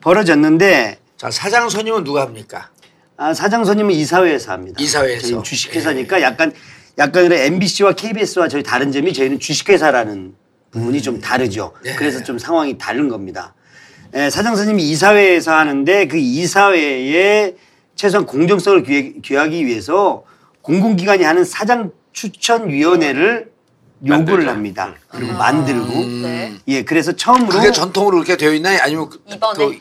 벌어졌는데 0.00 0.98
자 1.16 1.30
사장 1.30 1.68
선임은 1.68 2.02
누가 2.02 2.22
합니까? 2.22 2.70
아, 3.16 3.32
사장 3.32 3.64
선임은 3.64 3.92
이사회에서 3.94 4.52
합니다. 4.52 4.76
이사회에서. 4.80 5.42
주식회사니까 5.42 6.20
약간 6.22 6.52
약간 6.98 7.30
MBC와 7.30 7.92
KBS와 7.92 8.48
저희 8.48 8.64
다른 8.64 8.90
점이 8.90 9.12
저희는 9.12 9.38
주식회사라는 9.38 10.34
부분이 10.72 11.00
좀 11.00 11.20
다르죠. 11.20 11.72
네. 11.84 11.94
그래서 11.94 12.24
좀 12.24 12.38
상황이 12.38 12.76
다른 12.76 13.08
겁니다. 13.08 13.54
예, 14.14 14.30
사장 14.30 14.56
선임이 14.56 14.82
이사회에서 14.82 15.52
하는데 15.52 16.06
그 16.06 16.16
이사회에 16.16 17.54
최소한 17.94 18.26
공정성을 18.26 18.82
기하기 19.22 19.66
위해서 19.66 20.24
공공기관이 20.62 21.24
하는 21.24 21.44
사장 21.44 21.90
추천위원회를 22.12 23.50
요구를 24.06 24.16
만들죠. 24.24 24.50
합니다. 24.50 24.94
그리고 25.08 25.32
만들고. 25.34 25.92
네. 26.22 26.52
예, 26.68 26.82
그래서 26.84 27.12
처음으로 27.12 27.48
그게 27.48 27.72
전통으로 27.72 28.16
그렇게 28.18 28.36
되어 28.36 28.52
있나요? 28.52 28.78
아니면 28.82 29.08
그- 29.08 29.20
이번에? 29.28 29.66
그- 29.66 29.78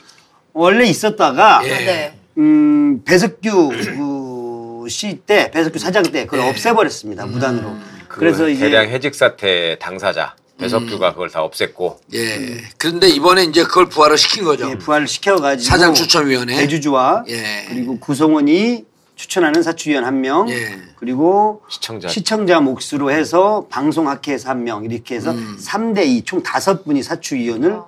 원래 0.54 0.86
있었다가 0.86 1.62
예. 1.66 1.70
네. 1.70 2.20
음, 2.40 3.04
배석규 3.06 3.70
그, 3.70 4.86
씨때 4.90 5.52
배석규 5.52 5.78
사장 5.80 6.04
때 6.04 6.26
그걸 6.26 6.40
네. 6.42 6.50
없애버렸습니다 6.50 7.26
무단으로. 7.28 7.76
그 8.08 8.20
그래서 8.20 8.48
이제 8.50 8.70
대량 8.70 8.88
해직 8.90 9.14
사태 9.14 9.78
당사자 9.80 10.36
배석규가 10.58 11.12
그걸 11.14 11.30
다 11.30 11.42
없앴고 11.48 11.98
예. 12.14 12.58
그런데 12.78 13.08
이번에 13.10 13.44
이제 13.44 13.64
그걸 13.64 13.88
부활을 13.90 14.18
시킨 14.18 14.44
거죠. 14.44 14.70
예, 14.72 14.78
부활을 14.78 15.08
시켜가지고 15.08 15.70
사장 15.70 15.94
추천위원회. 15.94 16.56
대주주와 16.56 17.26
예. 17.30 17.66
그리고 17.70 18.00
구성원이 18.00 18.86
추천하는 19.16 19.64
사추위원 19.64 20.04
한 20.04 20.22
명, 20.22 20.48
예. 20.50 20.78
그리고 20.96 21.62
시청자 21.70 22.08
시청자 22.08 22.60
몫으로 22.60 23.12
해서 23.12 23.66
방송학회에서 23.70 24.50
한 24.50 24.64
명 24.64 24.84
이렇게 24.86 25.16
해서 25.16 25.32
음. 25.32 25.56
삼 25.60 25.94
3대 25.94 26.06
2 26.08 26.24
총 26.24 26.42
다섯 26.44 26.84
분이 26.84 27.02
사추위원을 27.04 27.80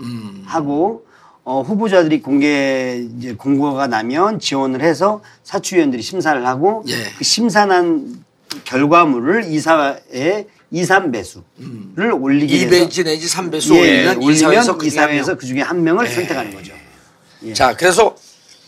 음. 0.00 0.42
하고 0.46 1.04
어, 1.44 1.62
후보자들이 1.62 2.20
공개 2.22 3.02
이제 3.18 3.34
공고가 3.34 3.86
나면 3.86 4.40
지원을 4.40 4.82
해서 4.82 5.22
사추위원들이 5.44 6.02
심사를 6.02 6.44
하고 6.46 6.84
예. 6.88 6.94
그 7.16 7.24
심사난 7.24 8.24
결과물을 8.64 9.44
이사회에 9.44 10.46
2, 10.70 10.82
3배수를 10.82 12.20
올리게 12.22 12.66
돼서 12.68 12.86
2배지 12.88 13.04
내지 13.04 13.26
3배수 13.28 13.74
예, 13.76 13.80
올리면 14.08 14.16
올리면 14.22 14.78
그중에 14.78 14.86
이사회에서 14.86 15.30
한그 15.32 15.46
중에 15.46 15.60
한 15.60 15.82
명을 15.84 16.06
예. 16.06 16.10
선택하는 16.10 16.54
거죠. 16.54 16.72
명. 17.40 17.54
자, 17.54 17.74
그래서 17.76 18.16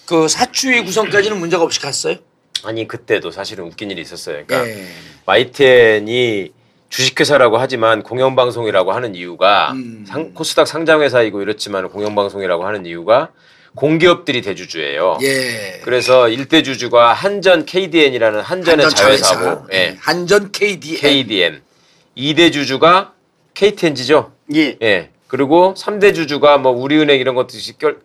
그 0.06 0.28
사추위 0.28 0.84
구성까지는 0.84 1.38
문제가 1.38 1.62
없이 1.64 1.80
갔어요. 1.80 2.16
아니 2.64 2.86
그때도 2.88 3.30
사실은 3.30 3.64
웃긴 3.66 3.90
일이 3.90 4.00
있었어요. 4.02 4.44
그러니까 4.46 4.68
예. 4.70 4.86
마이텐이 5.26 6.52
주식회사라고 6.88 7.58
하지만 7.58 8.02
공영방송이라고 8.02 8.92
하는 8.92 9.14
이유가 9.14 9.72
음. 9.72 10.04
상- 10.08 10.32
코스닥 10.32 10.66
상장회사이고 10.66 11.42
이렇지만 11.42 11.88
공영방송이라고 11.88 12.66
하는 12.66 12.86
이유가 12.86 13.30
공기업들이 13.74 14.40
대주주예요. 14.40 15.18
예. 15.22 15.80
그래서 15.84 16.28
일대 16.28 16.62
주주가 16.62 17.12
한전 17.12 17.66
KDN이라는 17.66 18.40
한전의 18.40 18.86
한전 18.86 18.96
자회사고 18.96 19.44
자회사. 19.44 19.66
예, 19.72 19.96
한전 20.00 20.50
KDN. 20.52 21.00
KDN. 21.00 21.62
2대 22.18 22.52
주주가 22.52 23.14
KTNG죠. 23.54 24.32
예. 24.54 24.76
예. 24.82 25.10
그리고 25.28 25.74
3대 25.76 26.14
주주가 26.14 26.56
뭐 26.58 26.72
우리은행 26.72 27.20
이런 27.20 27.34
것도 27.34 27.48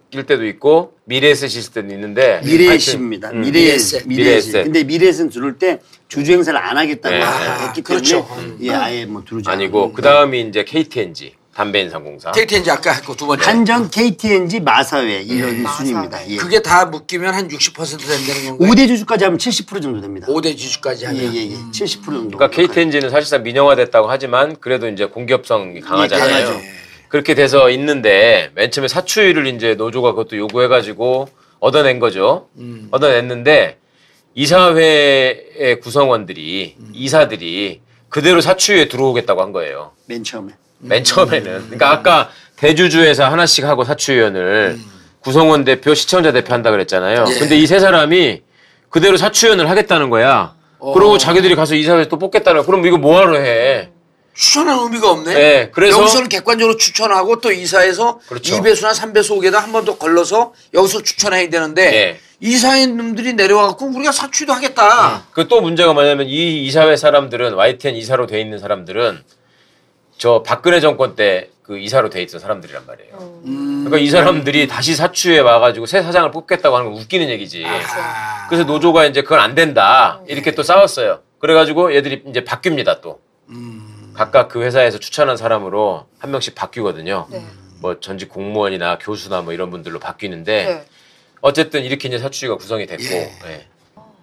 낄 0.10 0.26
때도 0.26 0.46
있고 0.46 0.94
미래에셋 1.06 1.56
일 1.56 1.72
때도 1.74 1.94
있는데 1.94 2.42
미래에셋입니다. 2.44 3.32
음, 3.32 3.42
미래에셋. 3.42 4.08
미래에셋. 4.08 4.08
미래에셋. 4.08 4.08
미래에셋. 4.08 4.64
근데 4.66 4.84
미래에셋은 4.84 5.30
들어올 5.30 5.58
때 5.58 5.80
주주 6.10 6.34
행사를 6.34 6.58
안 6.60 6.78
하겠다고 6.78 7.16
네. 7.16 7.22
했기 7.68 7.82
때문에 7.82 7.84
그렇죠. 7.84 8.28
예, 8.62 8.72
아예 8.72 9.06
뭐 9.06 9.24
들어오지 9.26 9.50
아니고 9.50 9.84
않고. 9.84 9.94
그 9.94 10.02
다음이 10.02 10.42
이제 10.42 10.66
KTNG 10.66 11.34
담배인 11.56 11.90
상공사. 11.90 12.32
KTNG 12.32 12.72
아까 12.72 12.92
했고 12.94 13.16
두 13.16 13.28
번째. 13.28 13.44
한전 13.46 13.90
KTNG 13.92 14.60
마사회 14.62 15.22
이런 15.22 15.62
마사회. 15.62 15.86
순입니다. 15.88 16.30
예. 16.30 16.36
그게 16.38 16.62
다 16.62 16.86
묶이면 16.86 17.34
한 17.34 17.48
60% 17.48 18.00
된다는 18.00 18.58
건가요? 18.58 18.70
5대 18.72 18.88
주주까지 18.88 19.24
하면 19.26 19.38
70% 19.38 19.82
정도 19.82 20.02
됩니다. 20.02 20.28
5대 20.28 20.58
지주까지 20.58 21.04
예, 21.04 21.08
하면. 21.08 21.36
예, 21.36 21.52
예. 21.52 21.56
70% 21.72 22.06
정도. 22.06 22.38
그러니까 22.38 22.50
KTNG는 22.50 23.10
사실상 23.12 23.44
민영화됐다고 23.44 24.10
하지만 24.10 24.56
그래도 24.60 24.88
이제 24.88 25.06
공기업성이 25.06 25.80
강하잖아요. 25.82 26.48
예. 26.50 26.62
그렇게 27.08 27.36
돼서 27.36 27.70
있는데 27.70 28.50
맨 28.56 28.72
처음에 28.72 28.88
사추위를 28.88 29.46
이제 29.46 29.76
노조가 29.76 30.14
그것도 30.14 30.36
요구해 30.38 30.68
가지고 30.68 31.30
얻어낸 31.60 32.00
거죠. 32.00 32.50
얻어냈는데 32.90 33.78
이사회의 34.34 35.80
구성원들이 35.80 36.78
이사들이 36.94 37.82
그대로 38.10 38.42
사추위에 38.42 38.88
들어오겠다고 38.88 39.42
한 39.44 39.52
거예요. 39.52 39.92
맨 40.08 40.24
처음에. 40.24 40.54
맨 40.84 41.04
처음에는. 41.04 41.62
그러니까 41.66 41.92
아까 41.92 42.30
대주주에서 42.58 43.26
하나씩 43.26 43.66
하고 43.66 43.84
사추위원을 43.84 44.80
구성원 45.22 45.64
대표, 45.64 45.94
시청자 45.94 46.32
대표 46.32 46.54
한다 46.54 46.72
그랬잖아요. 46.72 47.26
예. 47.30 47.40
근데 47.40 47.58
이 47.58 47.66
세 47.66 47.80
사람이 47.80 48.42
그대로 48.90 49.18
사추위원을 49.18 49.70
하겠다는 49.70 50.10
거야. 50.10 50.54
그러고 50.80 51.18
자기들이 51.18 51.56
가서 51.56 51.76
이사회 51.76 52.08
또 52.10 52.20
뽑겠다는 52.20 52.60
거야. 52.60 52.66
그럼 52.66 52.86
이거 52.86 52.98
뭐하러 52.98 53.38
해? 53.40 53.90
추천할 54.36 54.78
의미가 54.84 55.12
없네. 55.12 55.34
네, 55.34 55.70
그래서- 55.72 56.00
여기서는 56.02 56.28
객관적으로 56.28 56.76
추천하고 56.76 57.40
또 57.40 57.52
이사에서 57.52 58.20
그렇죠. 58.28 58.56
2배수나 58.56 58.92
3배수 58.92 59.32
오게다 59.38 59.60
한 59.60 59.72
번 59.72 59.86
더 59.86 59.98
걸러서 59.98 60.54
여기서 60.74 61.04
추천해야 61.04 61.50
되는데 61.50 61.90
네. 61.92 62.20
이사님들이 62.40 63.34
내려와갖고 63.34 63.86
우리가 63.96 64.12
사추도 64.12 64.52
하겠다. 64.52 65.24
그또 65.32 65.62
문제가 65.62 65.94
뭐냐면 65.94 66.28
이 66.28 66.66
이사회 66.66 66.98
사람들은 66.98 67.54
YTN 67.54 67.96
이사로 67.96 68.26
돼 68.28 68.42
있는 68.42 68.58
사람들은 68.60 69.22
저 70.18 70.44
박근혜 70.44 70.80
정권 70.80 71.16
때 71.16 71.54
그 71.64 71.80
이사로 71.80 72.10
돼 72.10 72.22
있던 72.24 72.42
사람들이란 72.42 72.86
말이에요. 72.86 73.42
그러니까 73.44 73.98
이 73.98 74.10
사람들이 74.10 74.68
다시 74.68 74.96
사추에 74.96 75.40
와가지고 75.40 75.86
새 75.86 76.04
사장을 76.04 76.30
뽑겠다고 76.32 76.76
하는 76.76 76.92
건 76.92 77.02
웃기는 77.02 77.30
얘기지. 77.30 77.64
아, 77.66 78.48
그래서 78.50 78.66
노조가 78.66 79.06
이제 79.06 79.22
그건 79.22 79.40
안 79.40 79.56
된다 79.56 80.22
이렇게 80.28 80.52
또 80.52 80.62
싸웠어요. 80.62 81.22
그래가지고 81.40 81.96
얘들이 81.96 82.24
이제 82.28 82.44
바뀝니다 82.44 83.00
또. 83.02 83.22
각각 84.14 84.50
그 84.50 84.62
회사에서 84.62 85.00
추천한 85.00 85.38
사람으로 85.38 86.06
한 86.20 86.32
명씩 86.32 86.54
바뀌거든요. 86.54 87.28
네. 87.32 87.44
뭐 87.80 88.00
전직 88.00 88.30
공무원이나 88.30 88.98
교수나 89.00 89.42
뭐 89.42 89.54
이런 89.54 89.72
분들로 89.72 90.00
바뀌는데 90.00 90.66
네. 90.66 90.86
어쨌든 91.42 91.84
이렇게 91.84 92.08
이제 92.10 92.20
사추위가 92.20 92.58
구성이 92.58 92.86
됐고 92.86 93.04
예. 93.04 93.34
예. 93.48 93.68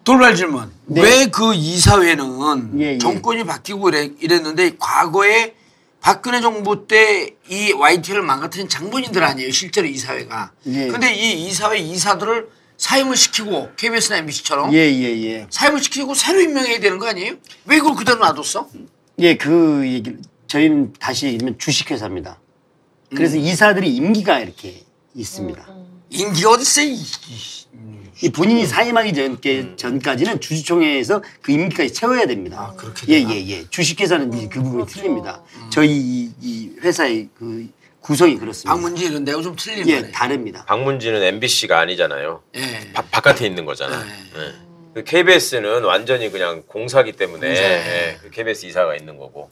돌발 0.05 0.35
질문. 0.37 0.71
네. 0.87 1.03
왜그 1.03 1.55
이사회는 1.55 2.79
예, 2.79 2.95
예. 2.95 2.99
정권이 2.99 3.45
바뀌고 3.45 3.89
이래, 3.89 4.11
이랬는데 4.21 4.77
과거에 4.79 5.55
박근혜 6.00 6.40
정부 6.40 6.87
때 6.87 7.37
이 7.49 7.73
YT를 7.73 8.23
망가뜨린 8.23 8.69
장본인들 8.69 9.23
아니에요. 9.25 9.50
실제로 9.50 9.87
이사회가. 9.88 10.52
예. 10.66 10.87
근데 10.87 11.12
이 11.12 11.47
이사회 11.49 11.78
이사들을 11.78 12.49
사임을 12.76 13.16
시키고 13.16 13.71
KBS나 13.76 14.19
MBC처럼 14.19 14.73
예, 14.73 14.78
예, 14.78 15.23
예. 15.25 15.47
사임을 15.50 15.83
시키고 15.83 16.14
새로 16.14 16.40
임명해야 16.40 16.78
되는 16.80 16.99
거 16.99 17.09
아니에요? 17.09 17.35
왜 17.66 17.78
그걸 17.78 17.97
그대로 17.97 18.19
놔뒀어? 18.21 18.69
예, 19.19 19.37
그 19.37 19.83
얘기 19.85 20.16
저희는 20.47 20.92
다시 21.00 21.26
얘기하면 21.26 21.59
주식회사입니다. 21.59 22.38
그래서 23.14 23.37
음. 23.37 23.40
이사들이 23.40 23.95
임기가 23.97 24.38
이렇게 24.38 24.83
있습니다. 25.14 25.66
인기가 26.11 26.50
어딨어? 26.50 26.83
이- 26.85 26.97
이 28.23 28.29
본인이 28.31 28.67
사임하기 28.67 29.15
전께 29.15 29.75
전까지는 29.77 30.41
주주총회에서 30.41 31.23
그 31.41 31.53
임기까지 31.53 31.93
채워야 31.93 32.27
됩니다. 32.27 32.71
아, 32.73 32.77
그렇게 32.77 33.07
예? 33.09 33.23
예, 33.27 33.49
예. 33.49 33.65
주식회사는 33.71 34.33
이제 34.35 34.49
그 34.49 34.62
부분이 34.62 34.87
틀립니다. 34.87 35.43
저희 35.71 35.91
이, 35.91 36.33
이 36.41 36.71
회사의 36.83 37.29
그 37.35 37.67
구성이 38.00 38.37
그렇습니다. 38.37 38.73
방문지 38.75 39.07
이런 39.07 39.25
데가 39.25 39.41
좀 39.41 39.57
틀린 39.57 39.89
예, 39.89 40.00
거네. 40.00 40.11
다릅니다. 40.12 40.65
박문진은 40.67 41.23
MBC가 41.23 41.79
아니잖아요. 41.81 42.43
예. 42.57 42.93
바, 42.93 43.03
바깥에 43.03 43.47
있는 43.47 43.65
거잖아. 43.65 44.05
예. 44.97 45.03
KBS는 45.03 45.85
완전히 45.85 46.31
그냥 46.31 46.62
공사기 46.67 47.12
때문에 47.12 47.49
예, 47.49 48.19
그 48.21 48.31
KBS 48.31 48.67
이사가 48.67 48.97
있는 48.97 49.17
거고. 49.17 49.50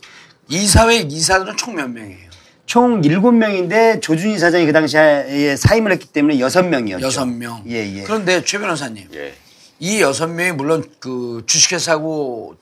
이사회 0.49 0.97
이사들은 0.97 1.57
총몇 1.57 1.91
명이에요? 1.91 2.28
총 2.69 3.01
7명인데 3.01 4.03
조준희 4.03 4.39
사장이 4.39 4.67
그 4.67 4.75
당시에 4.75 5.57
사임을 5.57 5.91
했기 5.91 6.07
때문에 6.07 6.37
6명이었죠. 6.37 7.01
여섯 7.01 7.25
명. 7.25 7.65
예, 7.67 7.77
예. 7.77 8.03
그런데 8.03 8.45
최 8.45 8.59
변호사님, 8.59 9.09
예. 9.15 9.35
이 9.81 10.03
여섯 10.03 10.27
명이 10.27 10.53
물론 10.53 10.85
그 11.01 11.43
주식회사고 11.47 12.57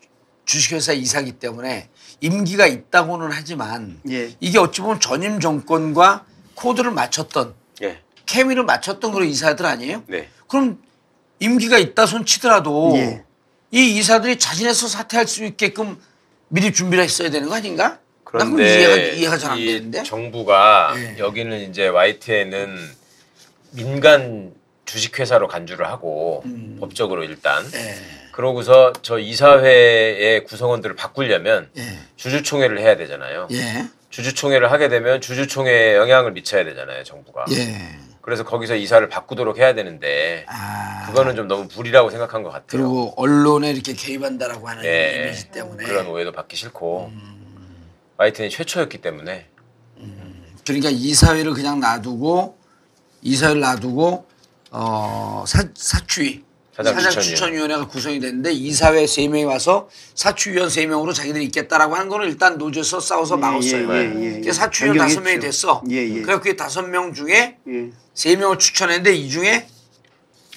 주식회사 0.44 0.92
이사기 0.92 1.32
때문에 1.32 1.88
임기가 2.20 2.68
있다고는 2.68 3.30
하지만 3.32 3.98
예. 4.08 4.30
이게 4.38 4.60
어찌 4.60 4.80
보면 4.80 5.00
전임 5.00 5.40
정권과 5.40 6.24
코드를 6.54 6.92
맞췄던 6.92 7.54
예. 7.82 7.98
케미를 8.26 8.62
맞췄던 8.62 9.10
그런 9.10 9.26
이사들 9.28 9.66
아니에요? 9.66 10.04
네. 10.06 10.28
그럼 10.46 10.78
임기가 11.40 11.78
있다 11.78 12.06
손 12.06 12.24
치더라도 12.24 12.92
예. 12.94 13.24
이 13.72 13.96
이사들이 13.96 14.38
자진해서 14.38 14.86
사퇴할 14.86 15.26
수 15.26 15.44
있게끔 15.44 15.98
미리 16.46 16.72
준비를 16.72 17.02
했어야 17.02 17.28
되는 17.28 17.48
거 17.48 17.56
아닌가? 17.56 17.98
그런데 18.26 18.80
이해가, 18.80 19.36
이해가 19.36 19.54
이. 19.56 20.04
정부가 20.04 20.94
예. 20.96 21.18
여기는 21.18 21.70
이제 21.70 21.86
YTN은 21.86 22.76
민간 23.70 24.52
주식회사로 24.84 25.48
간주를 25.48 25.86
하고 25.86 26.42
음. 26.44 26.76
법적으로 26.80 27.24
일단 27.24 27.64
예. 27.74 27.94
그러고서 28.32 28.92
저 29.02 29.18
이사회의 29.18 30.44
구성원들을 30.44 30.96
바꾸려면 30.96 31.70
예. 31.78 31.82
주주총회를 32.16 32.80
해야 32.80 32.96
되잖아요. 32.96 33.48
예. 33.52 33.86
주주총회를 34.10 34.70
하게 34.72 34.88
되면 34.88 35.20
주주총회에 35.20 35.96
영향을 35.96 36.32
미쳐야 36.32 36.64
되잖아요, 36.64 37.04
정부가. 37.04 37.44
예. 37.52 37.78
그래서 38.20 38.44
거기서 38.44 38.74
이사를 38.74 39.08
바꾸도록 39.08 39.58
해야 39.58 39.74
되는데 39.74 40.44
아. 40.48 41.04
그거는 41.06 41.36
좀 41.36 41.46
너무 41.46 41.68
불이라고 41.68 42.10
생각한 42.10 42.42
것 42.42 42.50
같아요. 42.50 42.66
그리고 42.66 43.14
언론에 43.16 43.70
이렇게 43.70 43.92
개입한다라고 43.92 44.68
하는 44.68 44.84
예. 44.84 45.22
이미지 45.26 45.50
때문에 45.52 45.84
그런 45.84 46.08
오해도 46.08 46.32
받기 46.32 46.56
싫고 46.56 47.12
YTN이 48.16 48.50
최초였기 48.50 48.98
때문에 48.98 49.46
그러니까 50.64 50.90
이사회를 50.90 51.52
그냥 51.52 51.80
놔두고 51.80 52.56
이사회를 53.22 53.60
놔두고 53.60 54.26
어 54.72 55.44
사, 55.46 55.62
사추위 55.74 56.44
사장 56.76 56.94
사장 56.94 57.10
추천위원. 57.10 57.22
추천위원회 57.36 57.76
가 57.76 57.86
구성이 57.86 58.20
됐는데 58.20 58.52
이사회 58.52 59.06
세 59.06 59.28
명이 59.28 59.44
와서 59.44 59.88
사추위원 60.14 60.68
세 60.68 60.86
명으로 60.86 61.12
자기들이 61.12 61.44
있겠다라고 61.46 61.94
하는 61.94 62.08
거는 62.08 62.28
일단 62.28 62.58
노조에서 62.58 63.00
싸워서 63.00 63.36
예, 63.36 63.40
막았어요. 63.40 63.94
예, 63.94 63.98
예, 63.98 64.34
예. 64.36 64.40
그래서 64.40 64.60
사추위원 64.60 64.98
다섯 64.98 65.20
명이. 65.20 65.38
됐어. 65.40 65.82
예, 65.90 65.96
예. 65.96 66.20
그래서 66.22 66.40
그 66.40 66.54
다섯 66.56 66.82
명 66.82 67.14
중에 67.14 67.56
예. 67.68 67.90
세 68.12 68.36
명을 68.36 68.58
추천했는데 68.58 69.14
이 69.14 69.30
중에 69.30 69.68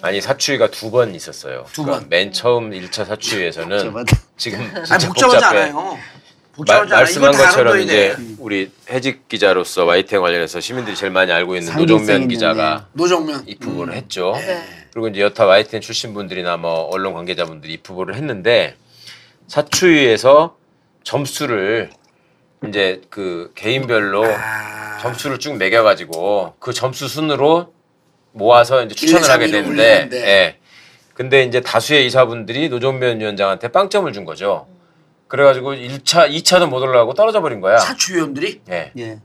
아니 0.01 0.20
사추위가 0.22 0.72
두 0.72 0.89
번 0.92 1.13
있었어요. 1.16 1.66
두 1.72 1.84
그러니까 1.84 2.01
번. 2.01 2.10
맨 2.10 2.32
처음 2.34 2.72
1차 2.72 3.06
사추위에서는. 3.06 4.06
지금 4.38 4.60
아니 4.62 4.86
진짜 4.86 5.08
복잡하지 5.08 5.36
복잡해. 5.36 5.58
않아요. 5.70 5.98
마-. 6.68 6.84
말씀한 6.86 7.32
것처럼 7.32 7.80
이제 7.80 8.16
돼. 8.16 8.24
우리 8.39 8.72
해직 8.89 9.28
기자로서 9.28 9.86
YTN 9.86 10.22
관련해서 10.22 10.60
시민들이 10.60 10.96
제일 10.96 11.12
많이 11.12 11.32
알고 11.32 11.56
있는 11.56 11.74
있는, 11.80 12.28
기자가 12.28 12.88
노정면 12.94 13.48
입후보를 13.48 13.94
했죠. 13.94 14.34
네. 14.36 14.63
그리고 14.94 15.08
이제 15.08 15.22
여타 15.22 15.46
YTN 15.46 15.82
출신 15.82 16.13
분들이나 16.13 16.58
뭐 16.58 16.89
언론 16.92 17.13
관계자분들이 17.13 17.74
입후보를 17.74 18.16
했는데 18.16 18.75
사추위에서 19.48 20.58
점수를 21.04 21.89
이제 22.68 23.01
그 23.10 23.51
개인별로 23.56 24.25
아. 24.25 24.98
점수를 25.01 25.39
쭉 25.39 25.58
매겨가지고 25.58 26.56
그 26.60 26.74
점수 26.74 27.08
순으로 27.08 27.74
모아서 28.32 28.84
이제 28.84 28.96
추천을 28.96 29.22
1, 29.22 29.28
2, 29.28 29.32
하게 29.32 29.48
3 29.48 29.58
위로 29.58 29.75
되는데. 29.75 30.18
예. 30.18 30.56
근데 31.13 31.44
이제 31.44 31.60
다수의 31.62 32.06
이사분들이 32.08 32.70
노종면 32.70 33.20
위원장한테 33.20 33.70
빵점을 33.70 34.12
준 34.13 34.24
거죠. 34.24 34.68
그래가지고 35.29 35.74
1차, 35.74 36.29
2차도 36.29 36.67
못 36.67 36.81
올라가고 36.81 37.13
떨어져 37.13 37.39
버린 37.41 37.62
거야. 37.62 37.77
사추위원들이 37.77 38.62
예. 38.69 38.91
예. 38.98 39.19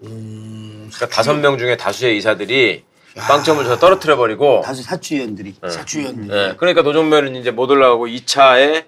그러니까 0.00 1.08
다섯 1.10 1.34
명 1.34 1.58
중에 1.58 1.76
다수의 1.76 2.16
이사들이 2.18 2.84
빵점을 3.16 3.64
줘서 3.64 3.78
떨어뜨려 3.78 4.16
버리고 4.16 4.60
다수 4.62 4.82
사추위원들이. 4.82 5.56
사추위원들. 5.66 6.36
예, 6.36 6.54
그러니까 6.58 6.82
노종면은 6.82 7.34
이제 7.36 7.50
못 7.50 7.70
올라가고 7.70 8.06
2차에 8.06 8.84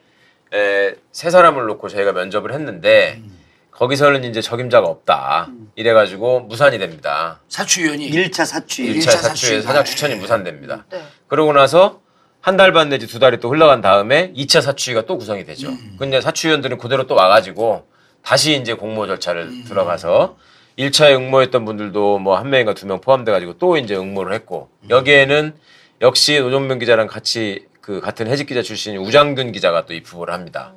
에, 0.52 0.94
세 1.10 1.30
사람을 1.30 1.64
놓고 1.66 1.88
저희가 1.88 2.12
면접을 2.12 2.52
했는데 2.52 3.22
거기서는 3.70 4.24
이제 4.24 4.42
적임자가 4.42 4.86
없다. 4.86 5.48
이래가지고 5.74 6.40
무산이 6.40 6.78
됩니다. 6.78 7.40
사추위원이 7.48 8.10
1차 8.10 8.44
사추위. 8.44 8.90
1차 8.90 8.94
일차 8.96 9.10
사추에 9.12 9.28
사추위가. 9.28 9.62
사장 9.62 9.84
추천이 9.84 10.14
무산됩니다. 10.16 10.84
네. 10.90 11.02
그러고 11.28 11.54
나서 11.54 12.00
한 12.48 12.56
달 12.56 12.72
반 12.72 12.88
내지 12.88 13.06
두 13.06 13.18
달이 13.18 13.40
또 13.40 13.50
흘러간 13.50 13.82
다음에 13.82 14.32
2차 14.34 14.62
사추위가 14.62 15.02
또 15.04 15.18
구성이 15.18 15.44
되죠. 15.44 15.68
근데 15.98 16.20
사추위원들은 16.22 16.78
그대로 16.78 17.06
또 17.06 17.14
와가지고 17.14 17.86
다시 18.22 18.56
이제 18.56 18.72
공모 18.72 19.06
절차를 19.06 19.64
들어가서 19.64 20.36
1차에 20.78 21.14
응모했던 21.14 21.66
분들도 21.66 22.18
뭐 22.20 22.36
한 22.38 22.48
명인가 22.48 22.72
두 22.72 22.86
명 22.86 23.02
포함돼가지고 23.02 23.58
또 23.58 23.76
이제 23.76 23.94
응모를 23.96 24.32
했고 24.32 24.70
여기에는 24.88 25.52
역시 26.00 26.40
노종면 26.40 26.78
기자랑 26.78 27.06
같이 27.06 27.66
그 27.82 28.00
같은 28.00 28.26
해직 28.28 28.46
기자 28.46 28.62
출신인 28.62 29.00
우장균 29.00 29.52
기자가 29.52 29.84
또 29.84 29.92
입후보를 29.92 30.32
합니다. 30.32 30.72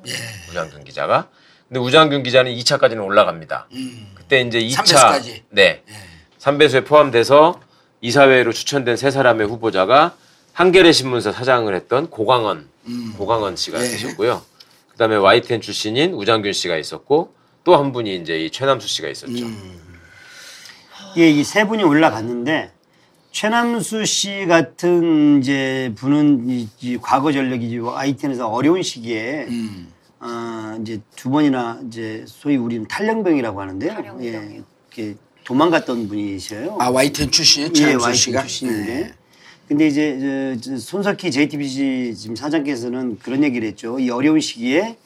우장균 0.50 0.84
기자가. 0.84 1.28
근데 1.68 1.80
우장균 1.80 2.22
기자는 2.22 2.52
2차까지는 2.54 3.02
올라갑니다. 3.02 3.68
그때 4.14 4.40
이제 4.42 4.58
2차 4.60 4.74
삼배수까지. 4.86 5.44
네. 5.50 5.82
3배수에 6.38 6.84
포함돼서 6.86 7.60
이사회로 8.02 8.52
추천된 8.52 8.96
세 8.96 9.10
사람의 9.10 9.46
후보자가 9.46 10.14
한겨레 10.52 10.92
신문사 10.92 11.32
사장을 11.32 11.74
했던 11.74 12.08
고광원 12.10 12.68
고광원 13.16 13.56
씨가 13.56 13.84
예. 13.84 13.90
계셨고요. 13.90 14.42
그다음에 14.92 15.16
YTN 15.16 15.60
출신인 15.60 16.12
우장균 16.12 16.52
씨가 16.52 16.76
있었고 16.76 17.32
또 17.64 17.76
한 17.76 17.92
분이 17.92 18.16
이제 18.16 18.38
이 18.44 18.50
최남수 18.50 18.88
씨가 18.88 19.08
있었죠. 19.08 19.46
예, 21.16 21.30
이 21.30 21.44
세 21.44 21.66
분이 21.66 21.82
올라갔는데 21.84 22.72
최남수 23.30 24.04
씨 24.04 24.46
같은 24.46 25.38
이제 25.40 25.92
분은 25.96 26.50
이, 26.50 26.68
이 26.80 26.98
과거 27.00 27.32
전력이 27.32 27.78
ITN에서 27.94 28.48
어려운 28.48 28.82
시기에 28.82 29.46
어, 30.20 30.76
이제 30.82 31.00
두 31.16 31.30
번이나 31.30 31.80
이제 31.86 32.24
소위 32.26 32.56
우리는 32.56 32.86
탈령병이라고 32.88 33.60
하는데요. 33.60 34.18
예, 34.22 34.28
이렇게 34.90 35.16
도망갔던 35.44 36.08
분이셔요. 36.08 36.76
아 36.80 36.90
YTN 36.90 37.30
출신이 37.30 37.66
예, 37.68 37.72
최남수 37.72 38.04
YTN 38.06 38.14
씨가 38.14 38.40
출신인데. 38.42 38.94
네. 38.94 39.12
근데 39.68 39.86
이제 39.86 40.56
저, 40.62 40.70
저 40.72 40.76
손석희 40.76 41.30
JTBC 41.30 42.14
지금 42.16 42.36
사장께서는 42.36 43.18
그런 43.22 43.42
얘기를 43.44 43.66
했죠. 43.68 43.98
이 43.98 44.10
어려운 44.10 44.40
시기에 44.40 44.96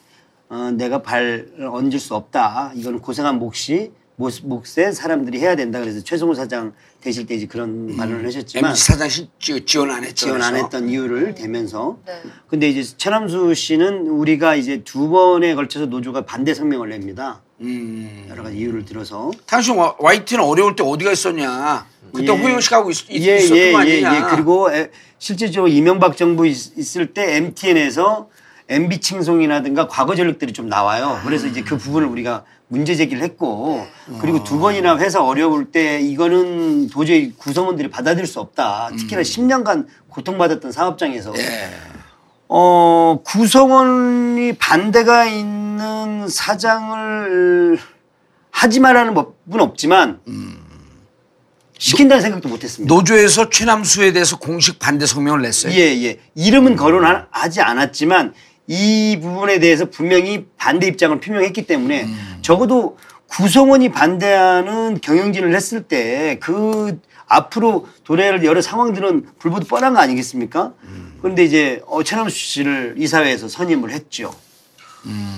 어, 0.49 0.71
내가 0.71 1.01
발 1.01 1.47
얹을 1.59 1.99
수 1.99 2.15
없다. 2.15 2.71
이거는 2.75 2.99
고생한 2.99 3.37
몫이 3.39 3.91
몫- 4.15 4.41
몫에 4.45 4.91
사람들이 4.91 5.39
해야 5.39 5.55
된다. 5.55 5.79
그래서 5.79 6.01
최성호 6.03 6.33
사장 6.33 6.73
되실 7.01 7.27
때 7.27 7.35
이제 7.35 7.45
그런 7.45 7.95
발언을 7.95 8.25
하셨지만 8.25 8.71
MBC 8.71 8.85
사장 8.85 9.09
지- 9.09 9.65
지원 9.65 9.91
안 9.91 10.03
했죠. 10.03 10.25
지원 10.25 10.41
안. 10.41 10.55
했던 10.55 10.89
이유를 10.89 11.35
대면서 11.35 11.99
네. 12.05 12.13
근데 12.47 12.67
이제 12.69 12.81
최남수 12.97 13.53
씨는 13.53 14.07
우리가 14.07 14.55
이제 14.55 14.83
두 14.83 15.09
번에 15.09 15.53
걸쳐서 15.53 15.85
노조가 15.85 16.25
반대 16.25 16.53
성명을 16.53 16.89
냅니다. 16.89 17.41
음. 17.61 18.25
여러 18.29 18.43
가지 18.43 18.57
이유를 18.57 18.85
들어서 18.85 19.31
당신 19.45 19.75
와- 19.75 19.95
YT는 19.99 20.43
어려울 20.43 20.75
때 20.75 20.83
어디가 20.83 21.11
있었냐? 21.11 21.85
그때 22.13 22.33
예. 22.33 22.37
호영식 22.37 22.73
하고 22.73 22.91
있, 22.91 23.09
있, 23.09 23.27
예, 23.27 23.37
있었던 23.37 23.57
예, 23.57 23.71
거 23.71 23.87
예, 23.87 24.05
아니냐? 24.05 24.15
예. 24.15 24.35
그리고 24.35 24.73
에, 24.73 24.89
실질적으로 25.19 25.71
이명박 25.71 26.17
정부 26.17 26.45
있, 26.47 26.77
있을 26.77 27.13
때 27.13 27.37
MTN에서 27.37 28.29
MB 28.69 28.99
칭송이라든가 28.99 29.87
과거 29.87 30.15
전력들이 30.15 30.53
좀 30.53 30.67
나와요. 30.67 31.19
그래서 31.23 31.47
이제 31.47 31.61
그 31.61 31.77
부분을 31.77 32.07
우리가 32.07 32.43
문제 32.67 32.95
제기를 32.95 33.23
했고 33.23 33.87
그리고 34.19 34.43
두 34.43 34.59
번이나 34.59 34.97
회사 34.97 35.23
어려울 35.23 35.71
때 35.71 36.01
이거는 36.01 36.89
도저히 36.89 37.31
구성원들이 37.37 37.89
받아들일 37.89 38.27
수 38.27 38.41
없다. 38.41 38.89
특히나 38.97 39.21
10년간 39.21 39.87
고통받았던 40.09 40.73
사업장에서 40.73 41.33
예. 41.37 41.69
어, 42.49 43.21
구성원이 43.25 44.53
반대가 44.57 45.25
있는 45.25 46.27
사장을 46.27 47.79
하지 48.51 48.79
말라는 48.79 49.13
법은 49.13 49.59
없지만 49.61 50.19
시킨다는 51.77 52.21
생각도 52.21 52.49
못했습니다. 52.49 52.93
노조에서 52.93 53.49
최남수에 53.49 54.13
대해서 54.13 54.37
공식 54.37 54.79
반대 54.79 55.05
성명을 55.05 55.41
냈어요. 55.41 55.73
예, 55.73 55.79
예. 56.03 56.19
이름은 56.35 56.75
거론하지 56.75 57.61
않았지만 57.61 58.33
이 58.67 59.19
부분에 59.21 59.59
대해서 59.59 59.89
분명히 59.89 60.45
반대 60.57 60.87
입장을 60.87 61.19
표명했기 61.19 61.67
때문에 61.67 62.07
적어도 62.41 62.97
구성원이 63.27 63.89
반대하는 63.91 64.99
경영진을 65.01 65.55
했을 65.55 65.83
때 65.83 66.37
그 66.41 66.99
앞으로 67.27 67.87
도래할 68.05 68.43
여러 68.45 68.61
상황들은 68.61 69.27
불보듯 69.39 69.67
뻔한 69.67 69.93
거 69.93 69.99
아니겠습니까? 69.99 70.73
그런데 71.21 71.43
이제 71.43 71.81
어, 71.85 72.01
최남수 72.03 72.37
씨를 72.37 72.95
이사회에서 72.97 73.49
선임을 73.49 73.91
했죠. 73.91 74.33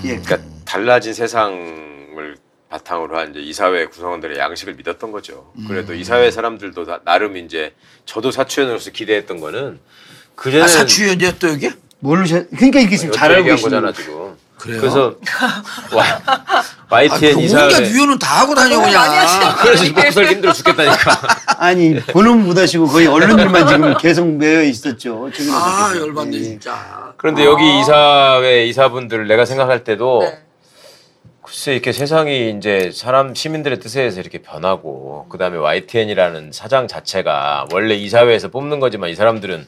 예. 0.04 0.18
그러니까 0.20 0.38
달라진 0.64 1.12
세상을 1.14 1.99
바탕으로 2.70 3.18
한 3.18 3.30
이제 3.30 3.40
이사회 3.40 3.86
구성원들의 3.86 4.38
양식을 4.38 4.74
믿었던 4.74 5.10
거죠. 5.10 5.52
그래도 5.66 5.92
이사회 5.92 6.30
사람들도 6.30 6.84
다 6.86 7.00
나름 7.04 7.36
이제 7.36 7.74
저도 8.06 8.30
사추위원으로서 8.30 8.92
기대했던 8.92 9.40
거는 9.40 9.80
그전에 10.36 10.62
아, 10.62 10.68
사추위원이야 10.68 11.32
또 11.40 11.48
여기? 11.48 11.68
모르셨, 11.98 12.48
그러니까 12.50 12.80
이게 12.80 12.96
지금 12.96 13.12
잘 13.12 13.32
알고 13.32 13.44
계시는 13.44 13.82
거잖아. 13.82 13.92
지금. 13.92 14.36
그래요? 14.56 14.80
그래서 14.80 15.14
와, 15.94 16.04
아, 16.26 16.62
YTN 16.90 17.34
그 17.34 17.40
이사회 17.40 17.92
위원은 17.92 18.18
다 18.18 18.42
하고 18.42 18.54
다녀 18.54 18.80
그냥. 18.80 19.02
그래서 19.62 19.84
살기 20.12 20.34
힘들어 20.34 20.52
죽겠다니까. 20.52 21.18
아니 21.58 21.98
본은 21.98 22.44
못 22.44 22.56
하시고 22.56 22.86
거의 22.86 23.06
언론들만 23.06 23.66
지금 23.66 23.96
계속 23.98 24.28
매여 24.28 24.62
있었죠. 24.62 25.28
아. 25.50 25.92
열받네 25.96 26.36
예, 26.36 26.38
예. 26.38 26.42
진짜. 26.44 27.12
그런데 27.16 27.44
여기 27.44 27.80
이사회 27.80 28.66
이사분들 28.66 29.26
내가 29.26 29.44
생각할 29.44 29.82
때도 29.82 30.20
네. 30.22 30.49
글쎄 31.50 31.72
이렇게 31.72 31.90
세상이 31.90 32.54
이제 32.56 32.92
사람 32.94 33.34
시민들의 33.34 33.80
뜻에 33.80 34.02
의해서 34.02 34.20
이렇게 34.20 34.38
변하고 34.38 35.26
그다음에 35.30 35.58
YTN이라는 35.58 36.52
사장 36.52 36.86
자체가 36.86 37.66
원래 37.72 37.96
이사회에서 37.96 38.50
뽑는 38.50 38.78
거지만 38.78 39.10
이 39.10 39.16
사람들은 39.16 39.66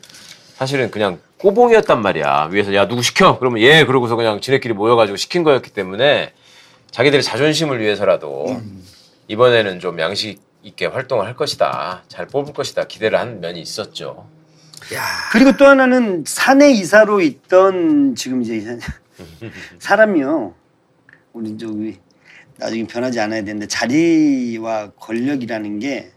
사실은 0.54 0.92
그냥 0.92 1.18
꼬봉이었단 1.38 2.00
말이야. 2.00 2.50
위에서 2.52 2.72
야 2.76 2.86
누구 2.86 3.02
시켜? 3.02 3.36
그러면 3.36 3.60
예 3.62 3.84
그러고서 3.84 4.14
그냥 4.14 4.40
지네끼리 4.40 4.74
모여가지고 4.74 5.16
시킨 5.16 5.42
거였기 5.42 5.70
때문에 5.72 6.32
자기들의 6.92 7.20
자존심을 7.24 7.80
위해서라도 7.80 8.62
이번에는 9.26 9.80
좀 9.80 9.98
양식 9.98 10.40
있게 10.62 10.86
활동을 10.86 11.26
할 11.26 11.34
것이다. 11.34 12.04
잘 12.06 12.28
뽑을 12.28 12.54
것이다. 12.54 12.84
기대를 12.84 13.18
한 13.18 13.40
면이 13.40 13.60
있었죠. 13.60 14.28
그리고 15.32 15.56
또 15.56 15.66
하나는 15.66 16.22
사내 16.28 16.70
이사로 16.70 17.20
있던 17.22 18.14
지금 18.14 18.40
이제 18.42 18.78
사람이요. 19.80 20.61
우리 21.32 21.56
저기 21.56 21.96
나중에 22.58 22.86
변하지 22.86 23.20
않아야 23.20 23.42
되는데 23.44 23.66
자리와 23.66 24.90
권력이라는 24.98 25.78
게 25.78 26.10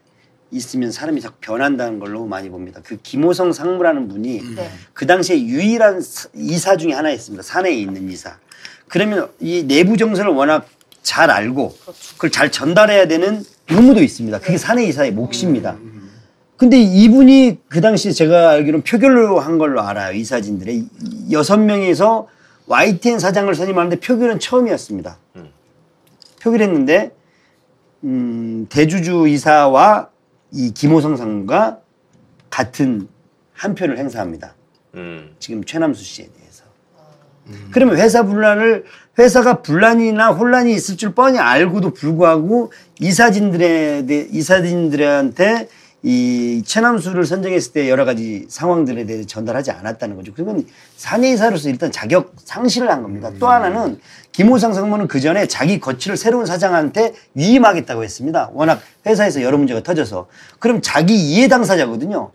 있으면 0.51 0.91
사람이 0.91 1.21
자꾸 1.21 1.35
변한다는 1.41 1.99
걸로 1.99 2.25
많이 2.25 2.49
봅니다. 2.49 2.81
그 2.83 2.97
김호성 3.01 3.51
상무라는 3.51 4.07
분이 4.07 4.55
네. 4.55 4.69
그 4.93 5.05
당시에 5.07 5.41
유일한 5.41 6.01
사- 6.01 6.29
이사 6.35 6.77
중에 6.77 6.93
하나였습니다. 6.93 7.43
사내에 7.43 7.73
있는 7.73 8.09
이사. 8.11 8.37
그러면 8.87 9.29
이 9.39 9.63
내부 9.63 9.97
정서를 9.97 10.31
워낙 10.31 10.67
잘 11.01 11.29
알고 11.31 11.75
그걸 12.13 12.31
잘 12.31 12.51
전달해야 12.51 13.07
되는 13.07 13.43
의무도 13.69 14.01
있습니다. 14.01 14.39
그게 14.39 14.57
사내 14.57 14.85
이사의 14.85 15.11
몫입니다. 15.11 15.77
근데 16.57 16.77
이분이 16.79 17.57
그 17.67 17.81
당시에 17.81 18.11
제가 18.11 18.51
알기로는 18.51 18.83
표결로 18.83 19.39
한 19.39 19.57
걸로 19.57 19.81
알아요. 19.81 20.13
이사진들의 20.13 20.75
이- 20.77 20.87
여섯 21.31 21.57
명에서 21.57 22.27
YTN 22.67 23.19
사장을 23.19 23.53
선임하는데 23.53 23.99
표결은 23.99 24.39
처음이었습니다. 24.39 25.17
표결했는데 26.41 27.11
음, 28.03 28.67
대주주 28.69 29.27
이사와 29.27 30.09
이 30.51 30.71
김호성 30.73 31.17
상무가 31.17 31.79
같은 32.49 33.07
한 33.53 33.75
표를 33.75 33.97
행사합니다. 33.97 34.55
음. 34.95 35.35
지금 35.39 35.63
최남수 35.63 36.03
씨에 36.03 36.27
대해서. 36.37 36.63
그러면 37.71 37.97
회사 37.97 38.23
분란을 38.23 38.85
회사가 39.19 39.61
분란이나 39.61 40.31
혼란이 40.31 40.73
있을 40.73 40.97
줄 40.97 41.13
뻔히 41.13 41.37
알고도 41.39 41.93
불구하고 41.93 42.71
이사진들에 42.99 44.05
대- 44.07 44.27
이사진들한테 44.31 45.69
이 46.07 46.61
최남수를 46.63 47.25
선정했을 47.25 47.73
때 47.73 47.89
여러 47.89 48.05
가지 48.05 48.45
상황들에 48.47 49.07
대해 49.07 49.25
전달하지 49.25 49.71
않았다는 49.71 50.15
거죠. 50.15 50.33
그러면 50.35 50.63
사내이사로서 50.97 51.67
일단 51.67 51.91
자격 51.91 52.35
상실을 52.37 52.91
한 52.91 53.01
겁니다. 53.01 53.31
또 53.39 53.49
하나는 53.49 53.99
김호상 54.31 54.75
상무는 54.75 55.07
그 55.07 55.19
전에 55.19 55.47
자기 55.47 55.79
거취를 55.79 56.15
새로운 56.15 56.45
사장한테 56.45 57.15
위임하겠다고 57.33 58.03
했습니다. 58.03 58.51
워낙 58.53 58.81
회사에서 59.07 59.41
여러 59.41 59.57
문제가 59.57 59.81
터져서. 59.81 60.27
그럼 60.59 60.79
자기 60.83 61.15
이해 61.15 61.47
당사자거든요. 61.47 62.31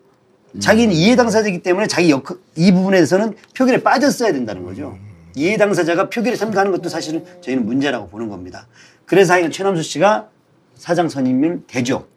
자기는 0.58 0.92
이해 0.92 1.14
당사자이기 1.14 1.62
때문에 1.62 1.86
자기 1.86 2.10
역, 2.10 2.26
이 2.56 2.72
부분에서는 2.72 3.36
표결에 3.56 3.84
빠졌어야 3.84 4.32
된다는 4.32 4.64
거죠. 4.64 4.98
이해 5.36 5.56
당사자가 5.56 6.10
표결에 6.10 6.34
참가하는 6.34 6.72
것도 6.72 6.88
사실은 6.88 7.24
저희는 7.40 7.64
문제라고 7.66 8.08
보는 8.08 8.30
겁니다. 8.30 8.66
그래서 9.06 9.34
하여간 9.34 9.52
최남수 9.52 9.84
씨가 9.84 10.28
사장 10.74 11.08
선임을 11.08 11.62
되죠. 11.68 12.08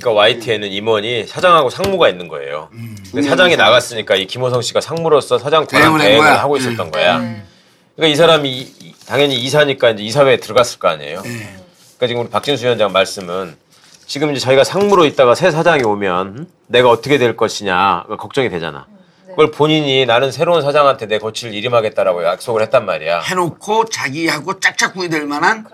그러니까 0.00 0.12
YTN은 0.12 0.72
임원이 0.72 1.26
사장하고 1.26 1.70
상무가 1.70 2.08
있는 2.08 2.28
거예요. 2.28 2.68
근데 3.10 3.22
사장이 3.28 3.56
나갔으니까 3.56 4.14
이 4.16 4.26
김호성 4.26 4.62
씨가 4.62 4.80
상무로서 4.80 5.38
사장 5.38 5.66
권한 5.66 5.98
대행을. 5.98 6.38
하고 6.38 6.56
있었던 6.56 6.90
거야. 6.90 7.18
그러니까 7.96 8.12
이 8.12 8.16
사람이 8.16 8.94
당연히 9.06 9.36
이사니까 9.36 9.90
이제 9.90 10.02
이사회에 10.02 10.38
들어갔을 10.38 10.78
거 10.78 10.88
아니에요. 10.88 11.22
그러니까 11.22 12.06
지금 12.08 12.22
우리 12.22 12.30
박진수 12.30 12.64
위원장 12.64 12.92
말씀은 12.92 13.56
지금 14.06 14.30
이제 14.32 14.40
자기가 14.40 14.64
상무로 14.64 15.04
있다가 15.06 15.34
새 15.34 15.50
사장이 15.50 15.84
오면 15.84 16.26
음? 16.38 16.46
내가 16.66 16.90
어떻게 16.90 17.18
될 17.18 17.36
것이냐 17.36 18.02
그거 18.04 18.16
걱정이 18.16 18.48
되잖아. 18.50 18.86
그걸 19.28 19.50
본인이 19.50 20.04
나는 20.04 20.30
새로운 20.30 20.60
사장한테 20.62 21.06
내 21.06 21.18
거취를 21.18 21.54
이임하겠다라고 21.54 22.24
약속을 22.24 22.60
했단 22.62 22.84
말이야. 22.84 23.20
해놓고 23.20 23.86
자기하고 23.86 24.60
짝짝꿍이 24.60 25.08
될 25.08 25.24
만한 25.26 25.64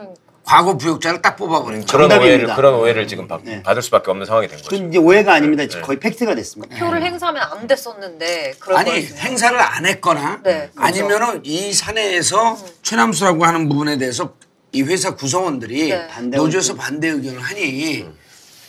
과거 0.49 0.79
부역자를 0.79 1.21
딱 1.21 1.37
뽑아버린 1.37 1.85
거야. 1.85 2.09
그런. 2.09 2.19
오해를 2.19 2.55
그런 2.55 2.75
오해를 2.77 3.07
지금 3.07 3.29
받, 3.29 3.43
네. 3.45 3.63
받을 3.63 3.83
수밖에 3.83 4.11
없는 4.11 4.25
상황이 4.25 4.49
된 4.49 4.57
거죠. 4.57 4.71
그건 4.71 4.89
이제 4.89 4.99
오해가 4.99 5.35
아닙니다. 5.35 5.63
거의 5.83 6.01
팩트가 6.01 6.35
됐습니다. 6.35 6.75
표를 6.79 7.03
행사하면 7.03 7.43
안 7.43 7.67
됐었는데 7.67 8.55
아니 8.75 8.91
거였어요. 8.91 9.19
행사를 9.19 9.61
안 9.61 9.85
했거나 9.85 10.41
네. 10.43 10.71
아니면은 10.75 11.43
이 11.45 11.75
사내에서 11.75 12.57
최남수라고 12.81 13.45
하는 13.45 13.69
부분에 13.69 13.99
대해서 13.99 14.37
이 14.73 14.83
회사 14.85 15.15
구성원들이 15.15 15.91
네. 15.91 16.09
반대 16.09 16.39
노조에서 16.39 16.77
반대 16.77 17.09
의견을 17.09 17.41
하니 17.41 18.07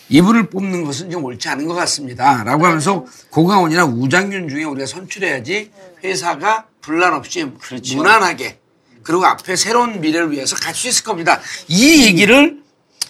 이분을 0.09 0.49
뽑는 0.49 0.83
것은 0.83 1.09
좀 1.09 1.23
옳지 1.23 1.47
않은 1.47 1.65
것 1.65 1.75
같습니다. 1.75 2.43
라고 2.43 2.65
하면서 2.65 3.05
고강원이나 3.29 3.85
우장균 3.85 4.49
중에 4.49 4.65
우리가 4.65 4.85
선출해야지 4.85 5.71
회사가 6.03 6.65
분란 6.81 7.13
없이 7.13 7.49
그렇죠. 7.61 7.95
무난하게 7.95 8.59
그리고 9.03 9.25
앞에 9.25 9.55
새로운 9.55 10.01
미래를 10.01 10.31
위해서 10.31 10.55
갈 10.55 10.73
수 10.75 10.87
있을 10.87 11.03
겁니다. 11.03 11.39
이 11.67 12.05
얘기를 12.05 12.57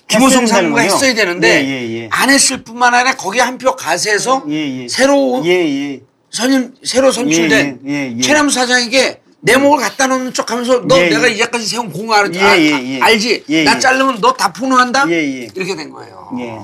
상무가 0.09 0.35
된다는군요. 0.39 0.81
했어야 0.83 1.13
되는데 1.13 1.63
예, 1.63 1.69
예, 1.69 1.97
예. 2.03 2.09
안 2.11 2.29
했을 2.29 2.63
뿐만 2.63 2.93
아니라 2.95 3.15
거기 3.15 3.39
한표 3.39 3.75
가세해서 3.75 4.43
예, 4.49 4.83
예. 4.83 4.87
새로 4.87 5.41
예, 5.45 5.49
예. 5.51 6.01
선임 6.31 6.73
새로 6.83 7.11
선출된. 7.11 8.19
최남수 8.21 8.55
사장에게 8.55 9.21
내 9.41 9.55
목을 9.57 9.79
갖다 9.79 10.07
놓는 10.07 10.33
척 10.33 10.51
하면서 10.51 10.81
너 10.87 10.97
예, 10.99 11.09
내가 11.09 11.27
예. 11.29 11.33
이제까지 11.33 11.65
세운 11.65 11.91
공을 11.91 12.33
예, 12.35 12.41
아, 12.41 12.57
예, 12.57 12.95
예. 12.95 12.99
알지? 13.01 13.43
예, 13.49 13.63
나 13.63 13.75
예. 13.75 13.79
자르면 13.79 14.19
너 14.19 14.33
다 14.33 14.51
폭로한다? 14.51 15.05
이렇게 15.05 15.75
된 15.75 15.89
거예요. 15.91 16.29
예. 16.39 16.57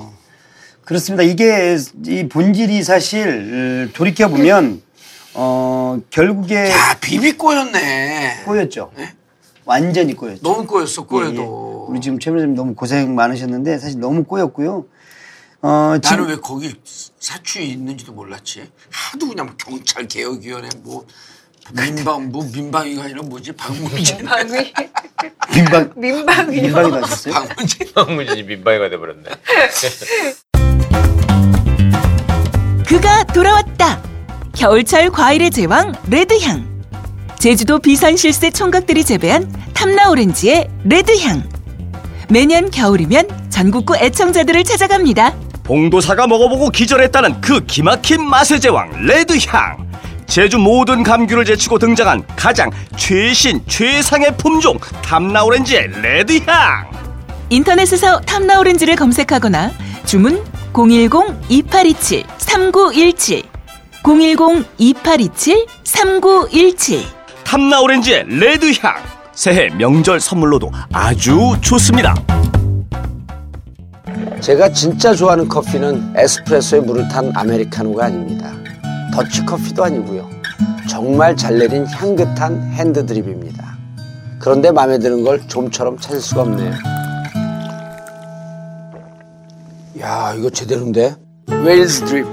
그렇습니다. 0.84 1.22
이게 1.22 1.76
이 2.06 2.28
본질이 2.28 2.82
사실 2.82 3.90
돌이켜 3.94 4.28
보면 4.28 4.82
어 5.38 5.98
결국에 6.10 6.70
야 6.70 6.96
비비 7.00 7.32
꼬였네. 7.36 8.44
꼬였죠. 8.46 8.90
완전히 9.66 10.14
꼬였죠. 10.14 10.40
너무 10.42 10.66
꼬였어 10.66 11.02
예, 11.02 11.06
꼬여도. 11.06 11.86
예. 11.88 11.90
우리 11.92 12.00
지금 12.00 12.18
최 12.18 12.30
선생님 12.30 12.54
너무 12.56 12.74
고생 12.74 13.14
많으셨는데 13.14 13.78
사실 13.78 14.00
너무 14.00 14.24
꼬였고요. 14.24 14.86
어 15.62 15.68
나는 15.68 16.00
지금 16.00 16.28
왜 16.28 16.36
거기 16.36 16.74
사추이 17.20 17.70
있는지도 17.70 18.12
몰랐지. 18.12 18.70
하도 18.90 19.28
그냥 19.28 19.54
경찰 19.58 20.08
개혁위원회 20.08 20.68
뭐 20.82 21.04
민방 21.72 22.30
뭐 22.30 22.44
민방위가 22.54 23.04
아니라 23.04 23.22
뭐지 23.22 23.52
박문진 23.52 24.16
민방위 24.18 24.72
민방 25.54 25.92
민방위요. 25.96 26.62
민방이 26.62 26.90
가셨어요? 26.92 27.34
박문진 27.34 27.88
황무진이 27.94 28.42
민방위가 28.44 28.88
돼버렸네. 28.88 29.22
그가 32.86 33.24
돌아왔다. 33.24 34.15
겨울철 34.56 35.10
과일의 35.10 35.50
제왕 35.50 35.92
레드향. 36.08 36.66
제주도 37.38 37.78
비산실세 37.78 38.50
총각들이 38.50 39.04
재배한 39.04 39.52
탐나오렌지의 39.74 40.70
레드향. 40.84 41.42
매년 42.30 42.70
겨울이면 42.70 43.50
전국구 43.50 43.98
애청자들을 43.98 44.64
찾아갑니다. 44.64 45.34
봉도사가 45.62 46.26
먹어보고 46.26 46.70
기절했다는 46.70 47.42
그 47.42 47.66
기막힌 47.66 48.26
맛의 48.26 48.60
제왕 48.60 49.06
레드향 49.06 49.86
제주 50.26 50.56
모든 50.58 51.02
감귤을 51.02 51.44
제치고 51.44 51.78
등장한 51.78 52.22
가장 52.34 52.70
최신 52.96 53.60
최상의 53.66 54.38
품종 54.38 54.78
탐나오렌지의 55.02 55.90
레드향 56.02 56.90
인터넷에서 57.50 58.20
탐나오렌지를 58.20 58.96
검색하거나 58.96 59.70
주문 60.04 60.42
010-2827-3917 60.72 63.55
010-2827-3917 64.06 67.00
탐나오렌지의 67.44 68.24
레드향 68.28 68.94
새해 69.32 69.68
명절 69.70 70.20
선물로도 70.20 70.70
아주 70.92 71.56
좋습니다 71.60 72.14
제가 74.40 74.70
진짜 74.70 75.12
좋아하는 75.12 75.48
커피는 75.48 76.14
에스프레소에 76.16 76.78
물을 76.80 77.08
탄 77.08 77.32
아메리카노가 77.34 78.04
아닙니다. 78.04 78.52
더치커피도 79.12 79.82
아니고요. 79.82 80.28
정말 80.88 81.34
잘 81.36 81.58
내린 81.58 81.84
향긋한 81.86 82.70
핸드드립입니다. 82.74 83.76
그런데 84.38 84.70
마음에 84.70 84.98
드는 84.98 85.24
걸 85.24 85.40
좀처럼 85.48 85.98
찾을 85.98 86.20
수가 86.20 86.42
없네요. 86.42 86.70
야, 90.00 90.34
이거 90.36 90.48
제대로인데? 90.50 91.16
웨일스 91.64 92.04
드립. 92.04 92.26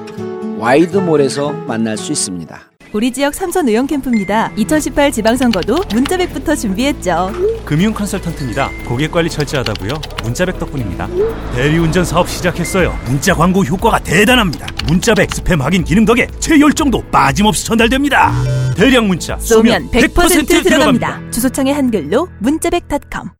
와이드몰에서 0.64 1.52
만날 1.52 1.98
수 1.98 2.14
있습니다. 2.14 2.58
우리 2.94 3.12
지역 3.12 3.34
삼선 3.34 3.68
의원 3.68 3.86
캠프입니다. 3.86 4.50
2018 4.56 5.12
지방선거도 5.12 5.76
문자백부터 5.94 6.56
준비했죠. 6.56 7.32
금융 7.66 7.92
컨설턴트입니다. 7.94 8.70
고객 8.88 9.12
관리 9.12 9.30
철저하다고요? 9.30 10.00
문자백 10.24 10.60
덕분입니다. 10.60 11.10
대리운전 11.54 12.06
사업 12.06 12.30
시작했어요. 12.30 12.98
문자 13.06 13.34
광고 13.34 13.66
효과가 13.66 14.00
대단합니다. 14.00 14.68
문자백 14.88 15.32
스팸 15.32 15.60
확인 15.60 15.84
기능 15.84 16.06
덕에 16.06 16.28
제 16.40 16.58
열정도 16.58 17.02
빠짐없이 17.12 17.66
전달됩니다. 17.66 18.32
대량 18.78 19.08
문자 19.08 19.38
쏘면 19.40 19.90
100%, 19.92 20.64
들어갑니다. 20.64 21.30
주소창에 21.32 21.74
한글로 21.74 22.30
문자백닷컴. 22.40 23.32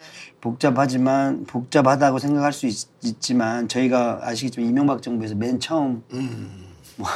복잡하지만 0.42 1.46
복잡하다고 1.46 2.20
생각할 2.20 2.52
수 2.52 2.68
있, 2.68 2.76
지만 3.22 3.70
저희가 3.70 4.20
아시겠지만 4.24 4.68
이명박 4.68 5.02
정부에서 5.02 5.36
맨 5.36 5.60
처음 5.62 6.02
뭐 6.96 7.08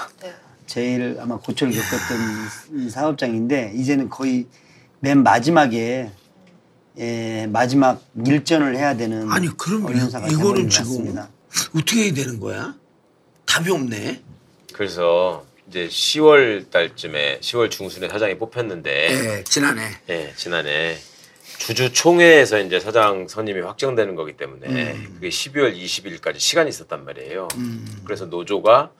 제일 0.65 1.17
아마 1.19 1.37
고초를 1.37 1.73
겪었던 1.73 2.79
이 2.85 2.89
사업장인데 2.89 3.73
이제는 3.75 4.09
거의 4.09 4.47
맨 4.99 5.23
마지막에 5.23 6.11
예, 6.99 7.47
마지막 7.49 8.03
일전을 8.25 8.75
해야 8.75 8.97
되는 8.97 9.31
아니 9.31 9.47
그럼 9.55 9.83
이- 9.95 9.97
이거는 10.31 10.69
지금 10.69 10.85
같습니다. 10.85 11.29
어떻게 11.75 12.05
해야 12.05 12.13
되는 12.13 12.39
거야? 12.39 12.75
답이 13.45 13.69
없네. 13.71 14.21
그래서 14.73 15.45
이제 15.69 15.87
10월 15.87 16.69
달쯤에 16.71 17.39
10월 17.41 17.69
중순에 17.69 18.09
사장이 18.09 18.37
뽑혔는데 18.39 18.91
예, 19.39 19.43
지난해. 19.43 19.91
예, 20.09 20.33
지난해 20.35 20.97
주주 21.59 21.91
총회에서 21.93 22.59
이제 22.59 22.79
사장 22.79 23.27
선임이 23.27 23.61
확정되는 23.61 24.15
거기 24.15 24.35
때문에 24.35 24.93
음. 24.93 25.11
그게 25.15 25.29
12월 25.29 25.75
20일까지 25.75 26.39
시간이 26.39 26.69
있었단 26.69 27.05
말이에요. 27.05 27.47
그래서 28.05 28.25
노조가 28.25 28.91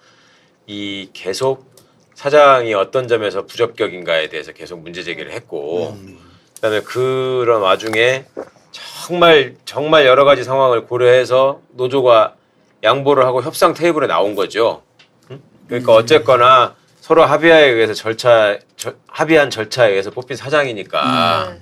이 0.68 1.10
계속 1.14 1.66
사장이 2.14 2.74
어떤 2.74 3.08
점에서 3.08 3.46
부적격인가에 3.46 4.28
대해서 4.30 4.52
계속 4.52 4.80
문제 4.82 5.02
제기를 5.02 5.32
했고 5.32 5.92
음. 6.02 6.18
그다음에 6.56 6.82
그런 6.82 7.62
와중에 7.62 8.26
정말 8.72 9.56
정말 9.64 10.06
여러 10.06 10.26
가지 10.26 10.44
상황을 10.44 10.86
고려해서 10.86 11.62
노조가 11.72 12.36
양보를 12.84 13.26
하고 13.26 13.42
협상 13.42 13.74
테이블에 13.74 14.08
나온 14.08 14.36
거죠. 14.36 14.84
응? 15.32 15.42
그러니까 15.68 15.94
어쨌거나 15.94 16.76
서로 17.00 17.24
합의하에 17.24 17.70
의해서 17.70 17.94
절차 17.94 18.58
저- 18.76 18.94
합의한 19.08 19.50
절차에 19.50 19.92
의해서 19.92 20.12
뽑힌 20.12 20.36
사장이니까 20.36 21.00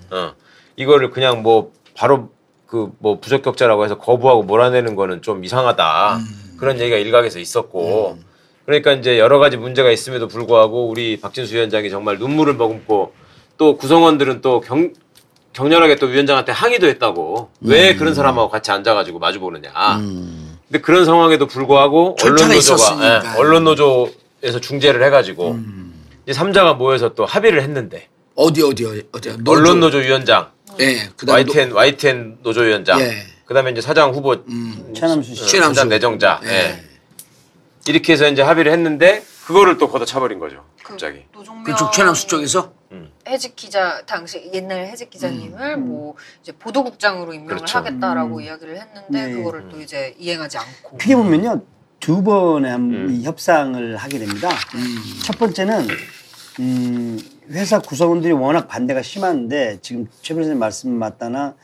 어, 0.09 0.33
이거를 0.77 1.11
그냥 1.11 1.43
뭐 1.43 1.71
바로 1.93 2.31
그 2.65 2.91
뭐 2.99 3.19
부적격자라고 3.19 3.85
해서 3.85 3.97
거부하고 3.99 4.41
몰아내는 4.43 4.95
거는 4.95 5.21
좀 5.21 5.43
이상하다 5.45 6.17
그런 6.57 6.79
얘기가 6.79 6.97
일각에서 6.97 7.37
있었고 7.39 8.17
그러니까 8.65 8.93
이제 8.93 9.19
여러 9.19 9.39
가지 9.39 9.57
문제가 9.57 9.91
있음에도 9.91 10.27
불구하고 10.27 10.87
우리 10.89 11.19
박진수 11.19 11.55
위원장이 11.55 11.89
정말 11.89 12.17
눈물을 12.17 12.55
머금고 12.55 13.13
또 13.57 13.77
구성원들은 13.77 14.41
또 14.41 14.59
경, 14.61 14.91
격렬하게 15.53 15.97
또 15.97 16.07
위원장한테 16.07 16.51
항의도 16.51 16.87
했다고 16.87 17.49
왜 17.61 17.91
음. 17.91 17.97
그런 17.97 18.13
사람하고 18.13 18.49
같이 18.49 18.71
앉아가지고 18.71 19.19
마주 19.19 19.39
보느냐. 19.39 19.71
근데 19.97 20.81
그런 20.81 21.05
상황에도 21.05 21.45
불구하고 21.47 22.17
언론 22.23 22.49
노조가. 22.49 22.93
음. 22.95 23.03
예, 23.03 23.37
언론 23.39 23.63
노조에서 23.65 24.59
중재를 24.61 25.03
해가지고 25.03 25.59
이제 26.25 26.33
삼자가 26.33 26.73
모여서 26.73 27.13
또 27.13 27.23
합의를 27.25 27.61
했는데 27.61 28.07
어디 28.33 28.63
어디 28.63 28.85
어디? 28.85 29.29
노조. 29.37 29.51
언론 29.51 29.79
노조 29.79 29.99
위원장, 29.99 30.49
예, 30.79 31.07
그다음에 31.15 31.43
YTN 31.43 31.71
YTN 31.71 32.37
노조 32.41 32.61
위원장, 32.61 32.99
예. 32.99 33.15
그다음에 33.45 33.71
이제 33.71 33.79
사장 33.79 34.11
후보 34.11 34.35
최남수 34.93 35.35
씨. 35.35 35.43
어, 35.43 35.45
최남수. 35.45 35.75
사장 35.75 35.87
내정자, 35.89 36.41
예. 36.43 36.49
예. 36.49 36.84
이렇게 37.87 38.13
해서 38.13 38.27
이제 38.27 38.41
합의를 38.41 38.71
했는데 38.71 39.23
그거를 39.45 39.77
또 39.77 39.89
걷어 39.89 40.05
차버린 40.05 40.39
거죠. 40.39 40.63
갑자기. 40.83 41.23
노종면 41.33 41.63
그쪽 41.63 41.91
최남수 41.93 42.27
쪽에서 42.27 42.73
해직 43.27 43.55
기자 43.55 44.01
당시 44.05 44.49
옛날 44.53 44.85
해직 44.87 45.09
기자님을 45.09 45.77
뭐 45.77 46.15
이제 46.41 46.51
보도국장으로 46.53 47.33
임명을 47.33 47.55
그렇죠. 47.57 47.77
하겠다라고 47.79 48.41
이야기를 48.41 48.79
했는데 48.79 49.27
네. 49.27 49.33
그거를 49.33 49.69
또 49.69 49.79
이제 49.81 50.15
이행하지 50.17 50.57
않고 50.57 50.97
크게 50.97 51.15
보면요 51.15 51.61
두 51.99 52.23
번의 52.23 52.71
한- 52.71 52.81
음. 52.93 53.07
이 53.11 53.23
협상을 53.23 53.95
하게 53.97 54.19
됩니다. 54.19 54.49
첫 55.23 55.37
번째는 55.39 55.87
음, 56.59 57.19
회사 57.51 57.79
구성원들이 57.79 58.33
워낙 58.33 58.67
반대가 58.67 59.01
심한데 59.01 59.79
지금 59.81 60.07
최 60.21 60.33
변호사님 60.33 60.57
말씀 60.59 60.91
맞다나 60.91 61.55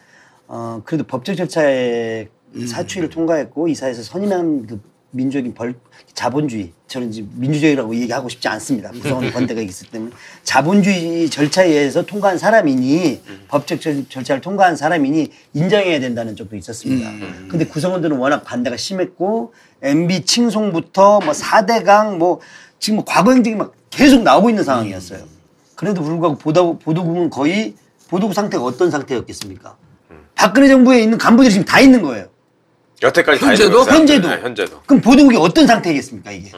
어, 0.48 0.82
그래도 0.86 1.04
법적 1.06 1.36
절차에 1.38 2.28
사추위를 2.68 3.10
통과했고 3.10 3.68
이사에서 3.70 4.04
선임한 4.04 4.68
그 4.68 4.82
민주적인 5.12 5.54
벌 5.54 5.76
자본주의 6.13 6.71
저는 6.88 7.10
이제 7.10 7.26
민주주의라고 7.36 7.95
얘기하고 7.95 8.30
싶지 8.30 8.47
않습니다. 8.50 8.91
구성원 8.91 9.32
반대가 9.32 9.62
있기 9.62 9.74
때문에 9.91 10.12
자본주의 10.43 11.30
절차에 11.30 11.67
의해서 11.67 12.06
통과한 12.06 12.38
사람이니 12.38 13.21
법적 13.47 13.80
절- 13.82 14.06
절차를 14.10 14.41
통과한 14.41 14.76
사람이니 14.76 15.32
인정해야 15.54 16.00
된다는 16.00 16.36
쪽도 16.36 16.56
있었습니다. 16.56 17.10
근데 17.50 17.65
구성원들은 17.65 18.17
워낙 18.17 18.43
반대가 18.43 18.76
심했고 18.78 19.54
MB 19.82 20.26
칭송부터 20.26 21.21
뭐 21.21 21.34
4대강 21.34 22.17
뭐 22.17 22.39
지금 22.80 22.97
뭐 22.97 23.06
과거 23.06 23.32
행적이 23.32 23.56
막 23.56 23.74
계속 23.89 24.24
나오고 24.24 24.50
있는 24.50 24.63
상황이었어요. 24.63 25.24
그래도 25.76 26.02
불구하고 26.04 26.38
보도, 26.38 26.78
보도국은 26.80 27.30
거의 27.30 27.74
보도국 28.10 28.34
상태가 28.34 28.63
어떤 28.63 28.91
상태였겠습니까? 28.91 29.76
박근혜 30.36 30.67
정부에 30.67 31.02
있는 31.02 31.17
간부들이 31.17 31.52
지금 31.54 31.65
다 31.65 31.80
있는 31.80 32.02
거예요. 32.02 32.28
여태까지 33.02 33.40
다 33.40 33.48
현재도? 33.48 33.84
현재도. 33.84 34.30
네, 34.30 34.42
현재도. 34.42 34.82
그럼 34.86 35.02
보도국이 35.02 35.38
어떤 35.38 35.66
상태겠습니까 35.66 36.32
이게? 36.32 36.52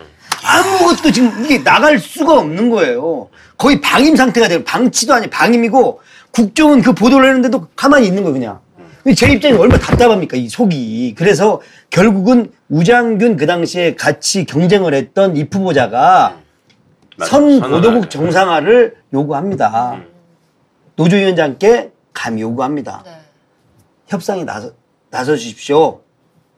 아무것도 0.44 1.12
지금 1.12 1.44
이게 1.44 1.64
나갈 1.64 1.98
수가 2.00 2.40
없는 2.40 2.70
거예요. 2.70 3.30
거의 3.58 3.80
방임 3.80 4.16
상태가 4.16 4.48
되고 4.50 4.64
방치도 4.64 5.14
아니 5.14 5.30
방임이고 5.30 6.02
국정은 6.32 6.82
그 6.82 6.94
보도를 6.94 7.28
했는데도 7.28 7.68
가만히 7.76 8.08
있는 8.08 8.24
거예요 8.24 8.34
그냥. 8.34 8.60
제 9.16 9.32
입장이 9.32 9.58
얼마나 9.58 9.80
답답합니까 9.82 10.36
이 10.38 10.50
속이. 10.50 11.16
그래서 11.18 11.62
결국은 11.90 12.52
우장균 12.70 13.38
그 13.38 13.46
당시에 13.46 13.96
같이 13.96 14.46
경쟁을 14.46 14.94
했던 14.94 15.38
이 15.38 15.46
후보자가. 15.50 16.40
선 17.26 17.62
보도국. 17.62 18.10
정상화를 18.10 18.96
요구합니다. 19.14 20.02
노조위원장께 20.96 21.92
감히 22.14 22.42
요구합니다. 22.42 23.04
네. 23.06 23.12
협상에 24.08 24.44
나서 24.44 24.72
나서 25.10 25.36
주십시오. 25.36 26.02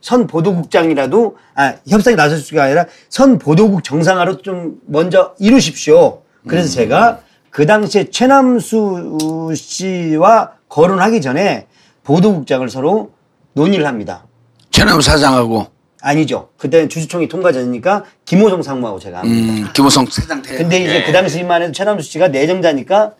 선 0.05 0.27
보도국장이라도 0.27 1.35
아 1.55 1.73
협상에 1.87 2.15
나설 2.15 2.37
수가 2.37 2.65
아니라 2.65 2.85
선 3.09 3.39
보도국 3.39 3.83
정상화로 3.83 4.43
좀 4.43 4.75
먼저 4.85 5.33
이루십시오. 5.39 6.21
그래서 6.47 6.69
제가 6.69 7.21
그 7.49 7.65
당시에 7.65 8.11
최남수 8.11 9.51
씨와 9.55 10.51
거론하기 10.69 11.21
전에 11.21 11.65
보도국장을 12.03 12.69
서로 12.69 13.13
논의를 13.53 13.87
합니다. 13.87 14.27
최남수 14.69 15.09
사장하고 15.09 15.65
아니죠. 16.01 16.49
그때는 16.57 16.87
주주총회 16.87 17.27
통과 17.27 17.51
전이니까 17.51 18.03
김호성 18.25 18.61
상무하고 18.61 18.99
제가 18.99 19.21
합니다. 19.21 19.53
음, 19.53 19.67
김호성 19.73 20.05
사장 20.05 20.39
대. 20.43 20.55
근데 20.55 20.81
이제 20.81 21.03
그 21.03 21.13
당시만 21.13 21.63
해도 21.63 21.71
최남수 21.71 22.07
씨가 22.11 22.27
내정자니까 22.27 23.13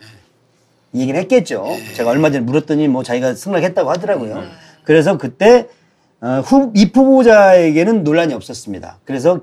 이 0.94 1.02
얘기를 1.02 1.20
했겠죠. 1.22 1.66
제가 1.96 2.12
얼마 2.12 2.30
전에 2.30 2.42
물었더니 2.42 2.88
뭐 2.90 3.02
자기가 3.02 3.34
승낙했다고 3.34 3.90
하더라고요. 3.90 4.44
그래서 4.84 5.18
그때 5.18 5.68
어, 6.26 6.40
후, 6.40 6.72
이 6.76 6.86
후보자에게는 6.92 8.04
논란이 8.04 8.34
없었습니다. 8.34 8.98
그래서 9.06 9.42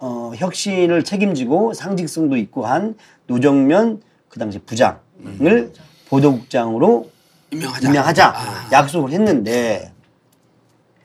어, 0.00 0.32
혁신을 0.34 1.04
책임지고 1.04 1.72
상직성도 1.72 2.36
있고 2.36 2.66
한 2.66 2.96
노정면 3.28 4.02
그 4.28 4.40
당시 4.40 4.58
부장을 4.58 5.72
보도국장으로 6.08 7.08
임명하자. 7.52 7.86
임명하자 7.86 8.26
아. 8.26 8.68
약속을 8.72 9.12
했는데 9.12 9.92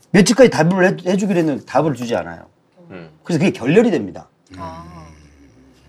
며칠까지 0.10 0.50
답을 0.50 0.88
해, 0.88 0.98
해주기로 1.06 1.38
했는데 1.38 1.66
답을 1.66 1.94
주지 1.94 2.16
않아요. 2.16 2.48
음. 2.90 3.12
그래서 3.24 3.38
그게 3.38 3.52
결렬이 3.52 3.92
됩니다. 3.92 4.28
아. 4.58 5.06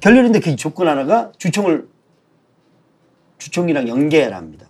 결렬인데 0.01 0.41
그 0.41 0.57
조건 0.57 0.89
하나가 0.89 1.33
주총을 1.39 1.89
주총이랑 3.39 3.89
연계해라 3.89 4.37
합니다. 4.37 4.66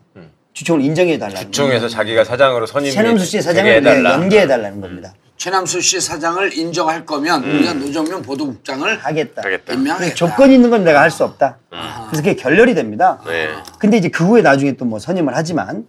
음. 0.57 0.59
주총을 0.59 0.83
인정해 0.83 1.19
달라는 1.19 1.53
주총에서 1.53 1.89
자기가 1.89 2.25
사장으로 2.25 2.65
선임이 2.67 2.91
최남수 2.93 3.27
씨의 3.27 3.43
되게 3.43 3.55
사장을 3.55 3.73
해달라. 3.75 4.13
연계해 4.15 4.47
달라는 4.47 4.81
겁니다. 4.81 5.13
최남수 5.37 5.83
씨 5.83 6.01
사장을 6.01 6.57
인정할 6.57 7.05
거면 7.05 7.45
우리가 7.45 7.75
노정면 7.75 8.23
보도국장을 8.23 8.97
하겠다. 9.05 9.43
하겠다. 9.45 9.75
임명하겠다. 9.75 10.15
조건이 10.15 10.55
있는 10.55 10.71
건 10.71 10.83
내가 10.83 11.03
할 11.03 11.11
수 11.11 11.25
없다. 11.25 11.59
그래서 11.69 12.23
그게 12.23 12.35
결렬이 12.37 12.75
됩니다. 12.75 13.21
네. 13.27 13.49
근데 13.79 13.99
이제 13.99 14.09
그 14.09 14.25
후에 14.25 14.41
나중에 14.41 14.73
또 14.73 14.87
뭐 14.87 14.99
선임을 14.99 15.37
하지만 15.37 15.85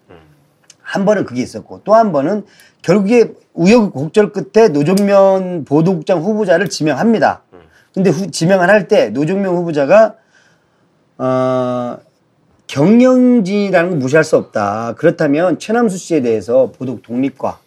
한 0.81 1.05
번은 1.05 1.23
그게 1.25 1.41
있었고 1.41 1.81
또 1.85 1.95
한 1.95 2.11
번은 2.11 2.45
결국에 2.81 3.31
우여곡절 3.53 4.33
끝에 4.33 4.67
노정면 4.67 5.63
보도국장 5.63 6.19
후보자를 6.21 6.67
지명합니다. 6.69 7.41
근데 7.93 8.09
후- 8.09 8.29
지명을 8.29 8.69
할 8.69 8.87
때 8.89 9.09
노정면 9.11 9.55
후보자가 9.55 10.15
어 11.19 11.97
경영진이라는 12.67 13.89
건 13.91 13.99
무시할 13.99 14.23
수 14.23 14.35
없다. 14.37 14.93
그렇다면 14.97 15.57
최남수 15.57 15.97
씨에 15.97 16.21
대해서 16.21 16.71
보도국 16.77 17.01
독립과 17.01 17.59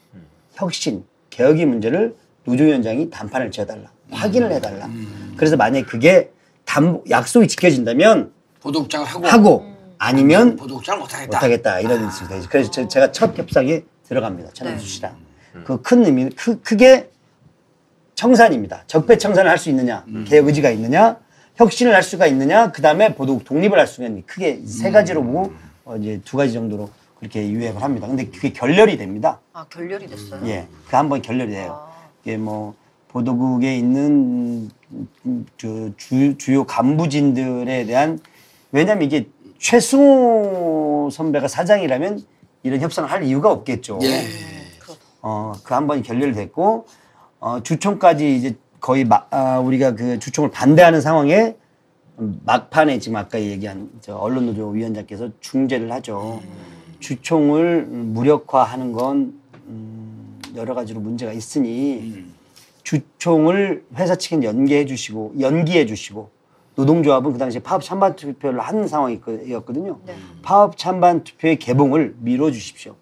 혁신, 0.54 1.04
개혁의 1.30 1.66
문제를 1.66 2.14
노조위원장이 2.44 3.10
단판을 3.10 3.50
지어달라. 3.50 3.84
확인을 4.10 4.52
해달라. 4.52 4.88
그래서 5.36 5.56
만약에 5.56 5.84
그게 5.84 6.30
담, 6.64 7.00
약속이 7.08 7.48
지켜진다면 7.48 8.32
보도국장을 8.60 9.06
하고 9.06 9.26
하고 9.26 9.74
아니면 9.98 10.56
보도국장을 10.56 11.00
못하겠다. 11.00 11.36
못하겠다 11.36 11.80
이런 11.80 12.08
뜻입니다. 12.08 12.48
그래서 12.50 12.70
제- 12.70 12.88
제가 12.88 13.12
첫 13.12 13.36
협상에 13.38 13.82
들어갑니다. 14.08 14.50
최남수 14.52 14.84
네. 14.84 14.90
씨랑 14.90 15.16
그큰 15.64 16.04
의미 16.04 16.28
크, 16.30 16.60
크게 16.60 17.10
청산입니다. 18.14 18.84
적폐 18.86 19.16
청산을 19.16 19.50
할 19.50 19.56
수 19.56 19.70
있느냐, 19.70 20.04
개혁 20.26 20.46
의지가 20.48 20.70
있느냐, 20.70 21.16
혁신을 21.60 21.94
할 21.94 22.02
수가 22.02 22.26
있느냐, 22.26 22.72
그 22.72 22.80
다음에 22.80 23.14
보도국 23.14 23.44
독립을 23.44 23.78
할 23.78 23.86
수가 23.86 24.06
있느냐 24.06 24.22
크게 24.26 24.62
세 24.66 24.90
가지로 24.90 25.22
보고 25.22 25.52
어, 25.84 25.96
이제 25.96 26.18
두 26.24 26.38
가지 26.38 26.54
정도로 26.54 26.88
그렇게 27.18 27.46
유행을 27.50 27.82
합니다. 27.82 28.06
근데 28.06 28.24
그게 28.26 28.50
결렬이 28.50 28.96
됩니다. 28.96 29.40
아 29.52 29.66
결렬이 29.68 30.06
됐어요. 30.08 30.40
예, 30.46 30.66
그 30.88 30.96
한 30.96 31.10
번 31.10 31.20
결렬이 31.20 31.52
돼요. 31.52 31.78
이게 32.24 32.38
뭐 32.38 32.74
보도국에 33.08 33.76
있는 33.76 34.70
음, 35.26 35.46
저 35.58 35.90
주, 35.98 36.38
주 36.38 36.54
요 36.54 36.64
간부진들에 36.64 37.84
대한 37.84 38.18
왜냐면 38.72 39.04
이게 39.04 39.28
최승호 39.58 41.10
선배가 41.12 41.46
사장이라면 41.48 42.24
이런 42.62 42.80
협상을 42.80 43.10
할 43.10 43.22
이유가 43.24 43.50
없겠죠. 43.52 43.98
예. 44.02 44.24
어, 45.20 45.52
그 45.62 45.74
한 45.74 45.86
번이 45.86 46.02
결렬이 46.02 46.32
됐고 46.32 46.86
어, 47.40 47.62
주총까지 47.62 48.34
이제 48.36 48.56
거의 48.80 49.04
마, 49.04 49.24
아, 49.30 49.58
우리가 49.58 49.94
그 49.94 50.18
주총을 50.18 50.50
반대하는 50.50 51.00
상황에 51.00 51.56
막판에 52.16 52.98
지금 52.98 53.16
아까 53.16 53.40
얘기한 53.40 53.90
저 54.00 54.16
언론노조 54.16 54.68
위원장께서 54.68 55.30
중재를 55.40 55.90
하죠. 55.92 56.40
주총을 56.98 57.84
무력화하는 57.86 58.92
건 58.92 59.40
음, 59.66 60.38
여러 60.54 60.74
가지로 60.74 61.00
문제가 61.00 61.32
있으니 61.32 62.26
주총을 62.82 63.84
회사 63.96 64.16
측은 64.16 64.44
연계해 64.44 64.84
주시고 64.84 65.34
연기해 65.40 65.86
주시고 65.86 66.30
노동조합은 66.74 67.32
그 67.32 67.38
당시에 67.38 67.62
파업 67.62 67.82
찬반 67.82 68.16
투표를 68.16 68.60
한 68.60 68.86
상황이었거든요. 68.86 69.98
파업 70.42 70.76
찬반 70.76 71.24
투표의 71.24 71.58
개봉을 71.58 72.16
미뤄 72.18 72.50
주십시오. 72.50 72.96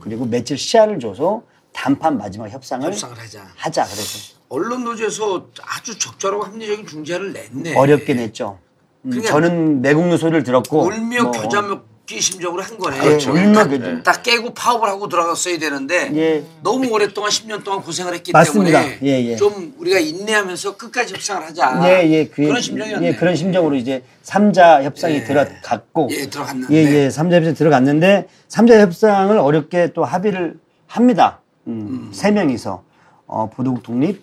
그리고 0.00 0.24
며칠 0.26 0.56
시한을 0.56 1.00
줘서 1.00 1.42
단판 1.72 2.18
마지막 2.18 2.48
협상을 2.48 2.86
협상을 2.86 3.18
하자. 3.18 3.46
하자 3.56 3.84
그래서 3.84 4.34
언론 4.48 4.84
노조에서 4.84 5.46
아주 5.62 5.98
적절하고 5.98 6.44
합리적인 6.44 6.86
중재를 6.86 7.32
냈네. 7.32 7.76
어렵게 7.76 8.14
냈죠. 8.14 8.58
음, 9.04 9.10
그러니까 9.10 9.32
저는 9.32 9.82
매국노 9.82 10.16
소리를 10.16 10.42
들었고 10.44 10.82
울며 10.84 11.22
뭐, 11.24 11.32
겨자 11.32 11.62
먹기 11.62 12.20
심정으로 12.20 12.62
한 12.62 12.78
거네. 12.78 12.98
예, 12.98 13.24
울며 13.28 13.54
딱, 13.54 13.68
겨자. 13.68 14.02
딱 14.02 14.22
깨고 14.22 14.54
파업을 14.54 14.88
하고 14.88 15.08
들어갔어야 15.08 15.58
되는데 15.58 16.10
예. 16.14 16.44
너무 16.62 16.88
오랫동안 16.90 17.30
10년 17.30 17.64
동안 17.64 17.80
고생을 17.82 18.14
했기 18.14 18.30
맞습니다. 18.30 18.80
때문에 18.82 18.98
예, 19.02 19.30
예. 19.32 19.36
좀 19.36 19.74
우리가 19.78 19.98
인내하면서 19.98 20.76
끝까지 20.76 21.14
협상을 21.14 21.42
하자. 21.48 21.80
예, 21.84 22.08
예, 22.10 22.26
그, 22.28 22.42
런 22.42 22.60
심정이었네. 22.60 23.06
예, 23.08 23.14
그런 23.16 23.34
심정으로 23.34 23.74
이제 23.74 24.04
삼자 24.22 24.84
협상이 24.84 25.14
예. 25.16 25.24
들어갔고. 25.24 26.08
예, 26.12 26.26
들어갔는데. 26.26 26.74
예, 26.74 26.78
예, 26.78 27.10
삼자 27.10 27.36
협상 27.36 27.54
들어갔는데, 27.54 28.28
삼자 28.48 28.78
협상을 28.80 29.36
어렵게 29.36 29.92
또 29.94 30.04
합의를 30.04 30.60
합니다. 30.86 31.40
음, 31.66 32.10
세 32.12 32.30
명이서. 32.30 32.82
어, 33.26 33.48
보도국 33.50 33.82
독립, 33.82 34.22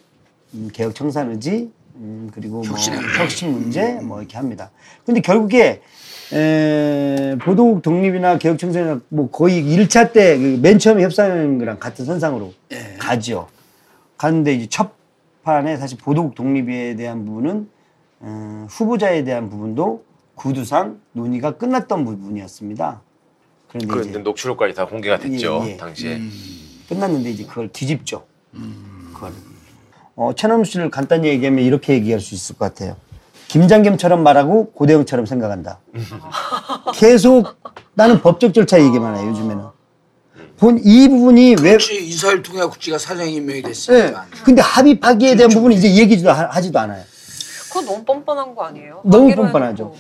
음, 0.54 0.69
개혁 0.73 0.93
청산 0.93 1.32
의지, 1.32 1.71
음, 1.95 2.30
그리고 2.34 2.58
뭐 2.58 2.63
혁신의 2.65 2.99
문제. 3.02 3.19
혁신 3.19 3.52
문제, 3.52 3.93
뭐 4.02 4.19
이렇게 4.19 4.38
합니다. 4.38 4.71
근데 5.06 5.21
결국에, 5.21 5.82
에, 6.32 7.36
보도국 7.41 7.82
독립이나 7.82 8.38
개혁 8.38 8.60
청산이나 8.60 9.02
뭐 9.10 9.32
거의 9.32 9.63
1차 9.63 10.13
때 10.13 10.38
맨 10.38 10.78
처음에 10.78 11.02
협상한 11.04 11.58
거랑 11.58 11.80
같은 11.80 12.06
선상으로 12.06 12.54
예. 12.71 12.95
가죠. 12.99 13.47
가는데 14.17 14.54
이제 14.54 14.67
첫 14.69 14.91
판에 15.43 15.78
사실 15.78 15.97
보도국 15.97 16.36
독립에 16.36 16.95
대한 16.95 17.25
부분은 17.25 17.67
어, 18.19 18.67
후보자에 18.69 19.23
대한 19.23 19.49
부분도 19.49 20.04
구두상 20.36 20.99
논의가 21.13 21.58
끝났던 21.58 22.06
부분이었습니다. 22.06 23.02
그런데 23.69 23.88
그 23.88 24.08
이제 24.08 24.19
녹취록까지 24.19 24.73
다 24.75 24.86
공개가 24.86 25.17
됐죠 25.17 25.62
예, 25.65 25.71
예. 25.71 25.78
당시에. 25.78 26.19
끝났는데 26.93 27.30
이제 27.30 27.45
그걸 27.45 27.69
뒤집죠. 27.71 28.23
그걸. 29.13 29.32
어, 30.15 30.34
최남수 30.36 30.71
씨를 30.71 30.89
간단히 30.89 31.28
얘기하면 31.30 31.63
이렇게 31.63 31.93
얘기할 31.93 32.19
수 32.19 32.34
있을 32.36 32.58
것 32.58 32.65
같아요. 32.73 32.97
김장겸처럼 33.47 34.21
말하고 34.23 34.71
고대영처럼 34.71 35.25
생각한다. 35.25 35.80
계속 36.93 37.47
나는 37.93 38.21
법적 38.21 38.54
절차 38.54 38.80
얘기만 38.82 39.15
해요, 39.17 39.30
요즘에는. 39.30 39.63
본 40.58 40.78
이 40.84 41.08
부분이 41.08 41.56
왜 41.62 41.71
혹시 41.73 42.04
이사일 42.06 42.43
통해 42.43 42.62
국지가 42.65 42.97
사장 42.97 43.30
임명이 43.30 43.60
예. 43.60 43.62
됐으니까. 43.62 44.25
근데 44.43 44.62
합의 44.62 44.99
파기에 44.99 45.36
대한 45.38 45.49
부분은 45.52 45.78
이제 45.78 45.95
얘기도 45.95 46.30
하- 46.30 46.49
하지도 46.49 46.80
않아요. 46.80 47.02
그건 47.69 47.86
너무 47.86 48.04
뻔뻔한 48.04 48.54
거 48.56 48.63
아니에요? 48.65 49.02
너무 49.06 49.34
뻔뻔하죠. 49.34 49.84
해놓고. 49.84 49.97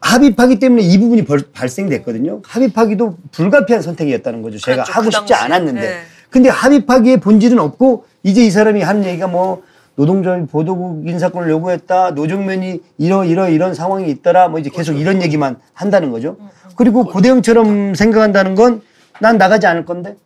합의 0.00 0.36
파기 0.36 0.58
때문에 0.60 0.82
이 0.82 0.96
부분이 0.98 1.24
벌- 1.24 1.50
발생됐거든요. 1.52 2.40
합의 2.46 2.72
파기도 2.72 3.16
불가피한 3.32 3.82
선택이었다는 3.82 4.42
거죠. 4.42 4.58
제가 4.58 4.84
그렇죠, 4.84 4.92
하고 4.92 5.04
그 5.06 5.10
싶지. 5.10 5.34
않았는데. 5.34 5.80
네. 5.80 6.02
근데 6.30 6.48
합의 6.48 6.86
파기의 6.86 7.18
본질은 7.18 7.58
없고 7.58 8.04
이제 8.22 8.44
이 8.44 8.50
사람이 8.50 8.82
하는 8.82 9.04
얘기가 9.04 9.26
뭐 9.26 9.62
노동조합이 9.96 10.46
보도국 10.46 11.06
인사권을 11.06 11.50
요구했다. 11.50 12.12
노정면이 12.12 12.80
이러 12.98 13.24
이러 13.24 13.48
이런 13.48 13.74
상황이 13.74 14.08
있더라. 14.10 14.48
뭐 14.48 14.58
이제 14.60 14.70
계속 14.70 14.94
이런 14.94 15.20
얘기만 15.22 15.58
한다는 15.74 16.10
거죠. 16.10 16.36
그리고 16.76 17.04
고대영처럼 17.04 17.94
생각한다는 17.94 18.54
건 18.54 18.82
난 19.22 19.36
나가지 19.36 19.66
않을 19.66 19.84
건데. 19.84 20.16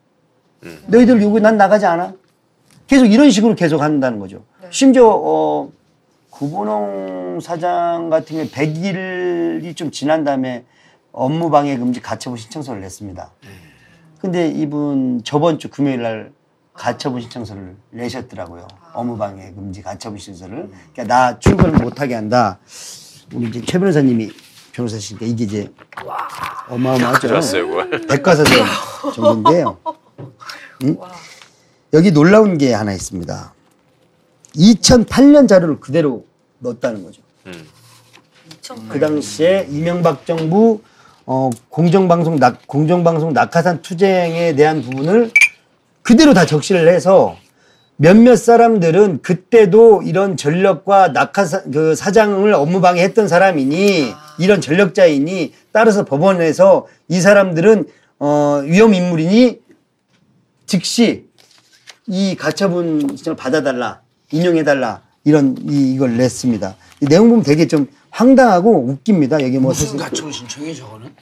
너희들 0.86 1.20
요구 1.20 1.40
난 1.40 1.56
나가지 1.56 1.84
않아. 1.84 2.14
계속 2.86 3.06
이런 3.06 3.30
식으로 3.30 3.54
계속 3.56 3.82
한다는 3.82 4.18
거죠. 4.20 4.44
심지어 4.70 5.08
어 5.08 5.70
구본홍 6.30 7.40
사장 7.42 8.08
같은 8.08 8.36
경우에 8.36 8.48
100일이 8.50 9.76
좀 9.76 9.90
지난 9.90 10.22
다음에 10.24 10.64
업무 11.12 11.50
방해 11.50 11.76
금지 11.76 12.00
가처분 12.00 12.38
신청서를 12.38 12.80
냈습니다. 12.82 13.30
근데 14.24 14.48
이분 14.48 15.20
저번 15.22 15.58
주 15.58 15.68
금요일 15.68 16.00
날 16.00 16.32
가처분 16.72 17.20
신청서를 17.20 17.76
내셨더라고요. 17.90 18.66
업무 18.94 19.18
방해 19.18 19.52
금지 19.52 19.82
가처분 19.82 20.18
신청서를. 20.18 20.70
그러니까 20.94 21.04
나 21.04 21.38
출근을 21.38 21.72
못 21.72 22.00
하게 22.00 22.14
한다. 22.14 22.58
우리 23.34 23.48
이제 23.48 23.60
최 23.66 23.78
변호사님이 23.78 24.32
변호사시니까 24.72 25.26
이게 25.26 25.44
이제 25.44 25.72
어마어마하죠. 26.70 27.28
그걸. 27.28 27.90
백과사전 28.06 28.66
정도인데요. 29.14 29.76
응? 30.84 30.96
여기 31.92 32.10
놀라운 32.10 32.56
게 32.56 32.72
하나 32.72 32.94
있습니다. 32.94 33.52
2008년 34.56 35.46
자료를 35.46 35.80
그대로 35.80 36.24
넣었다는 36.60 37.04
거죠. 37.04 37.20
그 38.88 38.98
당시에 38.98 39.66
이명박 39.68 40.24
정부 40.24 40.80
어, 41.26 41.50
공정방송 41.70 42.38
낙, 42.38 42.66
공정방송 42.66 43.32
낙하산 43.32 43.82
투쟁에 43.82 44.54
대한 44.54 44.82
부분을 44.82 45.30
그대로 46.02 46.34
다 46.34 46.44
적시를 46.44 46.88
해서 46.88 47.36
몇몇 47.96 48.36
사람들은 48.36 49.22
그때도 49.22 50.02
이런 50.02 50.36
전력과 50.36 51.08
낙하산 51.08 51.70
그 51.70 51.94
사장을 51.94 52.52
업무방해 52.52 53.02
했던 53.02 53.28
사람이니 53.28 54.12
이런 54.38 54.60
전력자이니 54.60 55.54
따라서 55.72 56.04
법원에서 56.04 56.86
이 57.08 57.20
사람들은 57.20 57.86
어, 58.18 58.62
위험 58.64 58.94
인물이니 58.94 59.60
즉시 60.66 61.26
이 62.06 62.36
가처분 62.36 63.08
신청을 63.16 63.36
받아달라 63.36 64.00
인용해달라 64.30 65.02
이런 65.24 65.56
이, 65.62 65.94
이걸 65.94 66.16
냈습니다. 66.16 66.76
이 67.00 67.06
내용 67.06 67.28
보면 67.28 67.44
되게 67.44 67.66
좀 67.66 67.86
황당하고 68.18 68.86
웃깁니다. 68.90 69.42
여기 69.42 69.58
뭐 69.58 69.72
무슨 69.72 69.96
가처분 69.98 70.30
신청이 70.30 70.74
저거는? 70.74 71.12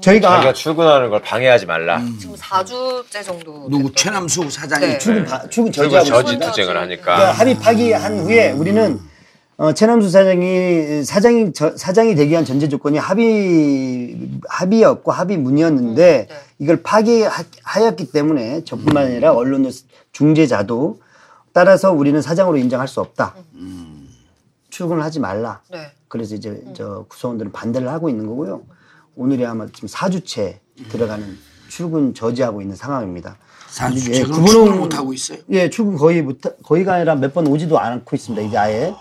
저희가 0.00 0.30
자기가 0.36 0.52
출근하는 0.52 1.10
걸 1.10 1.20
방해하지 1.20 1.66
말라. 1.66 2.00
지금 2.20 2.36
4주째 2.36 3.24
정도. 3.24 3.68
누구 3.68 3.92
최남수 3.92 4.48
사장이 4.48 4.86
네. 4.86 4.98
출근 4.98 5.24
바- 5.24 5.48
출근 5.48 5.72
출근 5.72 5.90
저지하고 5.98 6.22
저지. 6.22 6.38
투쟁을 6.38 6.72
그러니까 6.74 7.12
하니까. 7.16 7.32
합의 7.32 7.58
파기한 7.58 8.20
후에 8.20 8.52
우리는 8.52 9.00
어, 9.56 9.72
최남수 9.72 10.08
사장이 10.10 11.02
사장이 11.02 11.52
저- 11.52 11.76
사장이 11.76 12.14
되기 12.14 12.30
위한 12.30 12.44
전제 12.44 12.68
조건이 12.68 12.98
합의 12.98 14.16
합의였고 14.48 15.10
합의 15.10 15.36
문이었는데 15.38 16.28
이걸 16.60 16.82
파기하였기 16.82 18.12
때문에 18.12 18.62
저뿐만 18.64 19.06
아니라 19.06 19.32
언론의 19.32 19.72
중재자도 20.12 21.00
따라서 21.52 21.90
우리는 21.90 22.20
사장으로 22.22 22.56
인정할 22.58 22.86
수 22.86 23.00
없다. 23.00 23.34
출근을 24.70 25.02
하지 25.02 25.18
말라. 25.20 25.60
네. 25.70 25.90
그래서 26.16 26.34
이제 26.34 26.62
저 26.74 27.04
구성원들은 27.08 27.52
반대를 27.52 27.88
하고 27.88 28.08
있는 28.08 28.26
거고요. 28.26 28.62
오늘이 29.16 29.44
아마 29.46 29.66
지금 29.72 29.88
4주째 29.88 30.56
들어가는 30.88 31.24
출근 31.68 32.14
저지하고 32.14 32.62
있는 32.62 32.74
상황입니다. 32.76 33.36
사주째 33.68 34.12
예, 34.14 34.22
구분홍- 34.24 34.46
출근을 34.48 34.78
못 34.78 34.94
하고 34.96 35.12
있어요. 35.12 35.38
예, 35.50 35.68
출근 35.68 35.96
거의 35.96 36.22
못, 36.22 36.38
거의가 36.62 36.94
아니라 36.94 37.14
몇 37.16 37.34
번 37.34 37.46
오지도 37.46 37.78
않고 37.78 38.16
있습니다. 38.16 38.46
이제 38.48 38.56
아예. 38.56 38.94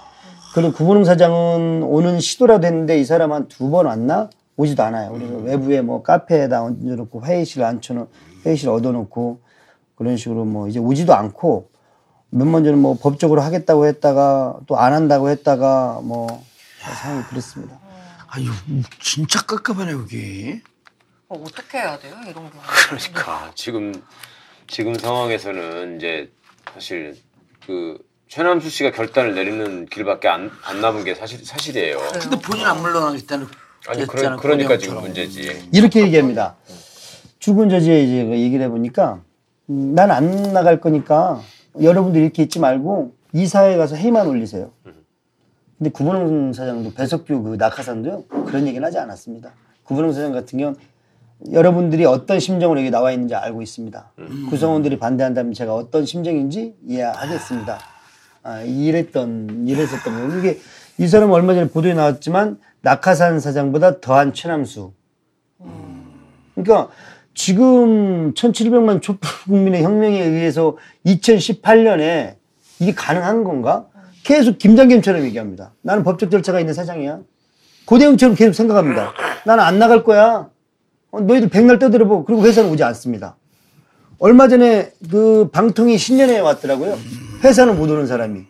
그리고 0.54 0.74
구본홍 0.74 1.04
사장은 1.06 1.84
오는 1.84 2.20
시도라도 2.20 2.66
했는데 2.68 3.00
이 3.00 3.06
사람 3.06 3.32
한 3.32 3.48
두 3.48 3.70
번 3.70 3.86
왔나? 3.86 4.30
오지도 4.58 4.84
않아요. 4.84 5.12
그래서 5.12 5.34
외부에 5.38 5.82
뭐 5.82 6.02
카페에다 6.02 6.64
얹어놓고 6.64 7.26
회의실 7.26 7.62
앉혀놓, 7.64 8.10
회의실 8.46 8.70
얻어놓고 8.70 9.40
그런 9.96 10.16
식으로 10.18 10.46
뭐 10.46 10.68
이제 10.70 10.80
오지도 10.80 11.14
않고 11.14 11.70
몇번 12.30 12.64
전에 12.64 12.76
뭐 12.78 12.98
법적으로 13.00 13.42
하겠다고 13.42 13.86
했다가 13.86 14.60
또 14.66 14.76
안 14.78 14.94
한다고 14.94 15.30
했다가 15.30 16.00
뭐 16.04 16.42
상황이 16.94 17.24
그랬습니다. 17.24 17.80
아유 18.28 18.50
진짜 19.00 19.42
깝깝하네 19.42 19.92
여기. 19.92 20.62
어, 21.28 21.42
어떻게 21.42 21.80
해야 21.80 21.98
돼요? 21.98 22.16
이런 22.24 22.50
경우. 22.50 22.52
그러니까 22.90 23.52
지금 23.56 23.94
지금 24.68 24.96
상황에서는 24.96 25.98
이제 25.98 26.32
사실 26.74 27.16
그 27.66 27.98
최남수 28.28 28.70
씨가 28.70 28.92
결단을 28.92 29.36
내리는 29.36 29.86
길밖에 29.86 30.28
안, 30.28 30.52
안 30.64 30.82
남은 30.82 31.04
게 31.04 31.16
사실 31.16 31.44
사실이에요. 31.46 32.00
근데 32.20 32.40
본인 32.40 32.66
안 32.66 32.82
물러나겠다는. 32.82 33.48
아니 33.88 34.08
그러, 34.08 34.36
그러니까. 34.38 34.78
지금 34.78 35.02
문제지. 35.02 35.70
이렇게 35.72 36.02
얘기합니다. 36.02 36.56
죽은 37.40 37.70
저지에 37.70 38.04
이제 38.04 38.26
그 38.26 38.32
얘기를 38.32 38.66
해보니까 38.66 39.22
음, 39.70 39.94
난안 39.94 40.54
나갈 40.54 40.82
거니까 40.82 41.42
여러분들 41.80 42.22
이렇게 42.22 42.44
있지 42.44 42.60
말고 42.60 43.16
이사회 43.34 43.78
가서 43.78 43.96
회의만 43.96 44.28
올리세요. 44.28 44.72
근데 45.78 45.90
구본홍 45.92 46.54
사장도 46.54 46.94
배석규 46.94 47.44
그 47.44 47.56
낙하산도요 47.58 48.24
그런 48.46 48.68
얘기는 48.68 48.86
하지 48.86 48.98
않았습니다. 48.98 49.52
구본홍 49.84 50.14
사장 50.14 50.32
같은 50.32 50.58
경우는 50.58 50.80
여러분들이 51.52 52.06
어떤 52.06 52.40
심정으로 52.40 52.80
여기 52.80 52.90
나와 52.92 53.12
있는지 53.12 53.36
알고 53.36 53.62
있습니다. 53.62 54.12
구성원들이 54.50 54.98
반대한다면 55.00 55.54
제가 55.54 55.76
어떤 55.76 56.06
심정인지 56.06 56.76
이해하겠습니다. 56.88 57.80
아, 58.44 58.62
이랬던 58.62 59.66
이랬었던 59.68 60.14
거예요. 60.14 60.40
이게 60.40 60.60
이 60.98 61.08
사람 61.08 61.32
얼마 61.32 61.54
전에 61.54 61.70
보도에 61.70 61.94
나왔지만 61.94 62.60
낙하산 62.82 63.40
사장보다 63.40 64.00
더한 64.00 64.34
최남수. 64.34 64.94
그러니까 66.54 66.90
지금 67.34 68.34
1700만 68.34 69.02
촛불 69.02 69.30
국민의 69.46 69.84
혁명에 69.84 70.22
의해서 70.24 70.78
2018년에 71.06 72.36
이게 72.80 72.94
가능한 72.94 73.44
건가? 73.44 73.88
계속 74.26 74.58
김장겸처럼 74.58 75.24
얘기합니다. 75.26 75.72
나는 75.84 76.04
법적 76.04 76.32
절차가 76.32 76.60
있는 76.60 76.74
사장이야. 76.74 77.20
고대웅처럼 77.86 78.36
계속 78.36 78.54
생각합니다. 78.54 79.14
나는 79.46 79.64
안 79.64 79.78
나갈 79.78 80.04
거야. 80.04 80.50
어, 81.12 81.20
너희들 81.22 81.50
백날 81.50 81.78
떠들어보고 81.78 82.26
그리고 82.26 82.44
회사는 82.44 82.72
오지 82.72 82.84
않습니다. 82.84 83.38
얼마 84.18 84.48
전에 84.48 84.92
그 85.12 85.50
방통위 85.52 86.00
신년회에 86.00 86.40
왔더라고요. 86.40 86.98
회사는 87.44 87.78
못 87.78 87.88
오는 87.92 88.08
사람이. 88.08 88.42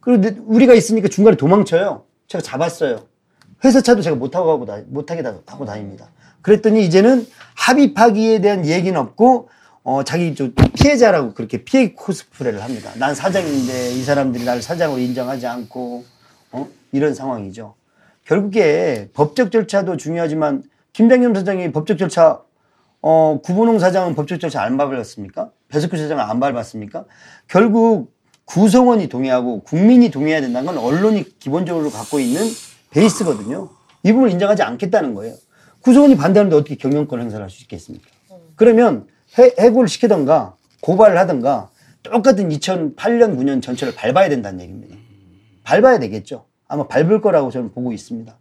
그리고 0.00 0.20
내- 0.20 0.36
우리가 0.46 0.74
있으니까 0.74 1.06
중간에 1.06 1.36
도망쳐요. 1.36 2.02
제가 2.26 2.42
잡았어요. 2.42 3.04
회사 3.64 3.80
차도 3.80 4.02
제가 4.02 4.16
못 4.16 4.30
타고 4.32 4.46
가고 4.46 4.66
다, 4.66 4.78
못 4.88 5.06
타게 5.06 5.22
다, 5.22 5.34
타고 5.46 5.64
다닙니다. 5.64 6.10
그랬더니 6.42 6.84
이제는 6.84 7.24
합의하기에 7.54 8.40
대한 8.40 8.66
얘기는 8.66 8.98
없고 8.98 9.48
어 9.88 10.04
자기 10.04 10.34
저 10.34 10.50
피해자라고 10.74 11.32
그렇게 11.32 11.64
피해 11.64 11.94
코스프레를 11.94 12.62
합니다. 12.62 12.92
난 12.98 13.14
사장인데 13.14 13.92
이 13.94 14.02
사람들이 14.02 14.44
나를 14.44 14.60
사장으로 14.60 15.00
인정하지 15.00 15.46
않고 15.46 16.04
어 16.52 16.68
이런 16.92 17.14
상황이죠. 17.14 17.74
결국에 18.26 19.08
법적 19.14 19.50
절차도 19.50 19.96
중요하지만 19.96 20.62
김장겸 20.92 21.34
사장이 21.34 21.72
법적 21.72 21.96
절차 21.96 22.42
어 23.00 23.40
구본홍 23.42 23.78
사장은 23.78 24.14
법적 24.14 24.40
절차 24.40 24.60
안 24.62 24.76
밟았습니까? 24.76 25.52
배석규 25.68 25.96
사장은 25.96 26.22
안 26.22 26.38
밟았습니까? 26.38 27.06
결국 27.46 28.12
구성원이 28.44 29.08
동의하고 29.08 29.62
국민이 29.62 30.10
동의해야 30.10 30.42
된다는 30.42 30.66
건 30.66 30.76
언론이 30.76 31.38
기본적으로 31.38 31.88
갖고 31.88 32.20
있는 32.20 32.42
베이스거든요. 32.90 33.70
이 34.02 34.12
부분을 34.12 34.32
인정하지 34.32 34.62
않겠다는 34.64 35.14
거예요. 35.14 35.34
구성원이 35.80 36.14
반대하는데 36.18 36.54
어떻게 36.54 36.74
경영권 36.74 37.22
행사를 37.22 37.42
할 37.42 37.48
수 37.48 37.62
있겠습니까? 37.62 38.06
그러면 38.54 39.06
해, 39.38 39.52
해고를 39.58 39.88
시키던가 39.88 40.54
고발을 40.80 41.18
하던가 41.18 41.70
똑같은 42.02 42.48
2008년, 42.48 43.36
9년 43.36 43.62
전체를 43.62 43.94
밟아야 43.94 44.28
된다는 44.28 44.60
얘기입니다. 44.60 44.96
밟아야 45.64 45.98
되겠죠. 45.98 46.46
아마 46.68 46.86
밟을 46.86 47.20
거라고 47.20 47.50
저는 47.50 47.72
보고 47.72 47.92
있습니다. 47.92 48.36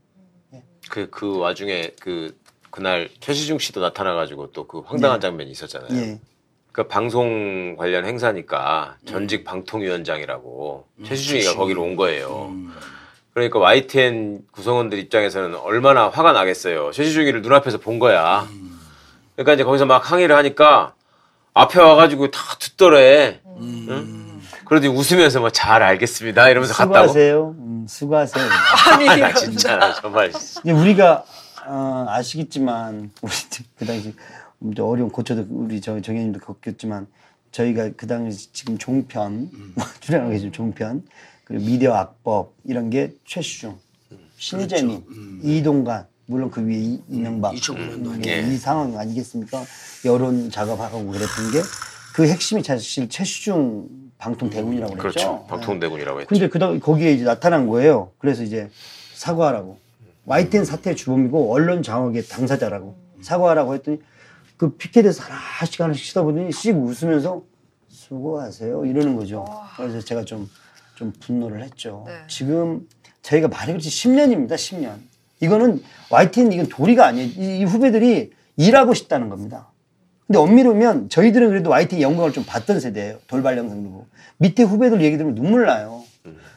그, 0.89 1.09
그 1.09 1.37
와중에 1.37 1.91
그, 1.99 2.37
그날 2.71 3.09
최시중 3.19 3.59
씨도 3.59 3.81
나타나가지고 3.81 4.51
또 4.51 4.67
그 4.67 4.79
황당한 4.79 5.19
장면이 5.19 5.49
있었잖아요. 5.51 5.89
예. 5.99 6.19
그 6.71 6.87
방송 6.87 7.75
관련 7.75 8.05
행사니까 8.05 8.97
전직 9.05 9.43
방통위원장이라고 9.43 10.85
최시중이가 11.05 11.55
거기로 11.55 11.81
온 11.81 11.95
거예요. 11.95 12.53
그러니까 13.33 13.59
YTN 13.59 14.41
구성원들 14.51 14.99
입장에서는 14.99 15.55
얼마나 15.55 16.07
화가 16.09 16.33
나겠어요. 16.33 16.91
최시중이를 16.91 17.41
눈앞에서 17.41 17.79
본 17.79 17.97
거야. 17.99 18.47
그러니까 19.37 19.53
이제 19.53 19.63
거기서 19.63 19.85
막 19.85 20.11
항의를 20.11 20.35
하니까 20.35 20.95
앞에 21.53 21.79
와가지고 21.79 22.31
다 22.31 22.41
듣더래. 22.59 23.39
응? 23.59 24.41
그러더니 24.65 24.93
웃으면서 24.93 25.39
뭐 25.39 25.49
잘 25.51 25.81
알겠습니다 25.83 26.49
이러면서 26.49 26.73
갔다고. 26.73 27.07
수고하세요. 27.07 27.55
음, 27.59 27.85
수고하세요. 27.87 28.45
아, 28.45 29.15
나 29.15 29.33
진짜 29.33 29.93
정말. 30.01 30.31
우리가 30.65 31.23
어, 31.67 32.05
아시겠지만 32.09 33.11
우리 33.21 33.31
그 33.77 33.85
당시 33.85 34.15
좀 34.75 34.89
어려운 34.89 35.09
고초도 35.11 35.45
우리 35.49 35.79
저 35.81 36.01
정현님도 36.01 36.39
겪었지만 36.39 37.05
저희가 37.51 37.91
그 37.95 38.07
당시 38.07 38.51
지금 38.53 38.77
종편 38.79 39.49
출연하고 40.01 40.31
계신 40.31 40.51
종편 40.51 41.03
그리고 41.43 41.63
미디어 41.63 41.93
악법 41.93 42.53
이런 42.65 42.89
게 42.89 43.13
최수중, 43.25 43.77
신재민, 44.37 45.05
이동관 45.43 46.07
물론 46.27 46.51
그 46.51 46.61
위에 46.65 46.75
이- 46.75 47.01
이명박 47.09 47.53
2009년도 47.55 48.25
예, 48.27 48.33
아니에요. 48.35 48.53
이 48.53 48.57
상황 48.57 48.97
아니겠습니까? 48.97 49.63
여론 50.05 50.49
작업하고 50.51 51.05
그랬던 51.07 51.51
게 51.51 51.61
그 52.13 52.27
핵심이 52.27 52.63
사실 52.63 53.07
최수중 53.09 53.87
방통 54.17 54.49
대군이라고 54.49 54.95
그랬죠. 54.95 55.19
그렇죠. 55.19 55.43
예. 55.45 55.47
방통 55.49 55.79
대군이라고 55.79 56.21
했죠. 56.21 56.27
근데 56.27 56.49
그 56.49 56.79
거기에 56.79 57.11
이제 57.13 57.23
나타난 57.23 57.67
거예요. 57.67 58.11
그래서 58.17 58.41
이제 58.41 58.71
사과하라고. 59.13 59.77
YTN 60.25 60.65
사태 60.65 60.95
주범이고 60.95 61.53
언론 61.53 61.83
장악의 61.83 62.25
당사자라고 62.27 62.97
사과하라고 63.21 63.75
했더니 63.75 63.99
그 64.57 64.71
피켓에서 64.77 65.21
하나씩 65.23 65.79
하나씩 65.79 66.07
쳐다보더니 66.07 66.51
씩 66.51 66.75
웃으면서 66.75 67.43
수고하세요 67.87 68.85
이러는 68.85 69.15
거죠. 69.15 69.45
그래서 69.77 70.01
제가 70.01 70.25
좀, 70.25 70.49
좀 70.95 71.13
분노를 71.19 71.63
했죠. 71.63 72.03
네. 72.07 72.13
지금 72.27 72.87
저희가 73.21 73.47
말해그렇지 73.47 73.89
10년입니다. 73.89 74.55
10년. 74.55 74.95
이거는 75.39 75.81
YTN 76.09 76.51
이건 76.51 76.67
도리가 76.67 77.05
아니에요. 77.05 77.27
이, 77.37 77.59
이 77.59 77.63
후배들이 77.63 78.31
일하고 78.55 78.93
싶다는 78.93 79.29
겁니다. 79.29 79.71
근데 80.25 80.39
엄밀하면 80.39 81.09
저희들은 81.09 81.49
그래도 81.49 81.69
YTN 81.69 82.01
영광을 82.01 82.33
좀 82.33 82.43
봤던 82.45 82.79
세대예요. 82.79 83.19
돌발 83.27 83.57
영상도 83.57 83.89
보고. 83.89 84.07
밑에 84.37 84.63
후배들 84.63 85.01
얘기 85.01 85.17
들으면 85.17 85.35
눈물 85.35 85.65
나요. 85.65 86.03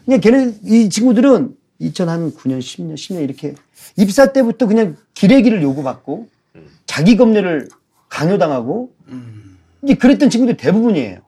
그냥 0.04 0.20
걔네 0.20 0.54
이 0.64 0.88
친구들은 0.88 1.54
2009년, 1.80 2.58
10년, 2.58 2.94
10년 2.94 3.22
이렇게 3.22 3.54
입사 3.96 4.32
때부터 4.32 4.66
그냥 4.66 4.96
기레기를 5.14 5.62
요구받고 5.62 6.28
자기 6.86 7.16
검열을 7.16 7.68
강요당하고 8.08 8.90
이제 9.82 9.94
그랬던 9.94 10.30
친구들 10.30 10.56
대부분이에요. 10.56 11.20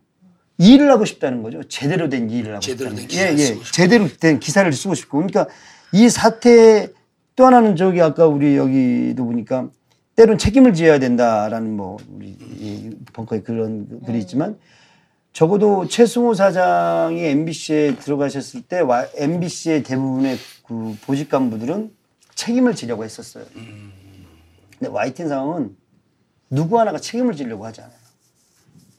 일을 0.59 0.90
하고 0.90 1.05
싶다는 1.05 1.42
거죠. 1.42 1.62
제대로 1.64 2.09
된 2.09 2.28
일을 2.28 2.53
하고 2.53 2.61
제대로 2.61 2.90
싶다는 2.90 3.09
된 3.09 3.36
거죠. 3.36 3.42
예, 3.42 3.57
예. 3.57 3.62
제대로 3.72 4.09
된 4.09 4.38
기사를 4.38 4.70
쓰고 4.72 4.94
싶고. 4.94 5.18
그러니까 5.18 5.46
이 5.92 6.09
사태 6.09 6.88
또 7.37 7.47
하나는 7.47 7.76
저기 7.76 8.01
아까 8.01 8.26
우리 8.26 8.57
여기도 8.57 9.24
보니까 9.24 9.68
때론 10.16 10.37
책임을 10.39 10.74
지어야 10.74 10.99
된다라는 10.99 11.76
뭐 11.76 11.97
우리 12.14 12.28
이 12.28 12.91
벙커에 13.12 13.41
그런 13.43 14.01
글이 14.05 14.18
있지만 14.20 14.59
적어도 15.33 15.87
최승호 15.89 16.35
사장이 16.35 17.24
MBC에 17.24 17.97
들어가셨을 17.97 18.62
때 18.62 18.80
와- 18.80 19.07
MBC의 19.16 19.83
대부분의 19.83 20.37
그 20.66 20.95
보직 21.07 21.30
간부들은 21.30 21.91
책임을 22.35 22.74
지려고 22.74 23.05
했었어요. 23.05 23.45
근데 24.78 24.91
YTN 24.93 25.28
상황은 25.30 25.74
누구 26.51 26.78
하나가 26.78 26.99
책임을 26.99 27.35
지려고 27.35 27.64
하지 27.64 27.80
않아요. 27.80 27.97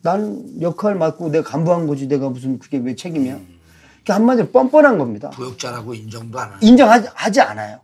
나는 0.01 0.59
역할 0.61 0.95
맡고 0.95 1.29
내가 1.29 1.47
간부한 1.49 1.85
거지 1.85 2.07
내가 2.07 2.29
무슨 2.29 2.57
그게 2.57 2.77
왜 2.79 2.95
책임이야? 2.95 3.35
그러니까 3.35 4.15
한마디로 4.15 4.49
뻔뻔한 4.49 4.97
겁니다. 4.97 5.29
부역자라고 5.29 5.93
인정도 5.93 6.39
안 6.39 6.47
하는. 6.49 6.63
인정하지 6.63 7.09
하지 7.13 7.41
않아요. 7.41 7.79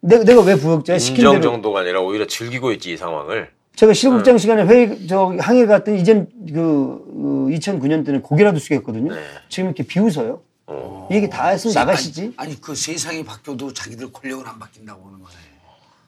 내가, 0.00 0.24
내가 0.24 0.42
왜 0.42 0.56
부역자야? 0.56 0.98
시킨 0.98 1.16
인정 1.18 1.40
대로. 1.40 1.52
정도가 1.52 1.80
아니라 1.80 2.00
오히려 2.00 2.26
즐기고 2.26 2.72
있지 2.72 2.92
이 2.92 2.96
상황을. 2.96 3.50
제가 3.74 3.92
실국장 3.92 4.38
시간에 4.38 4.62
회의, 4.64 5.06
저 5.06 5.34
항해 5.38 5.66
갔더니 5.66 6.00
이젠 6.00 6.28
그, 6.52 7.04
2009년 7.50 8.06
때는 8.06 8.22
고개라도 8.22 8.58
숙였거든요. 8.58 9.14
네. 9.14 9.20
지금 9.48 9.68
이렇게 9.68 9.82
비웃어요. 9.82 10.40
어. 10.68 11.08
이 11.10 11.14
얘기 11.16 11.28
다 11.28 11.48
했으면 11.48 11.74
나가시지. 11.74 12.32
아니, 12.36 12.50
아니 12.50 12.60
그 12.60 12.74
세상이 12.74 13.24
바뀌어도 13.24 13.72
자기들 13.72 14.12
권력은 14.12 14.46
안 14.46 14.58
바뀐다고 14.58 15.00
보는 15.02 15.18
거예요. 15.22 15.38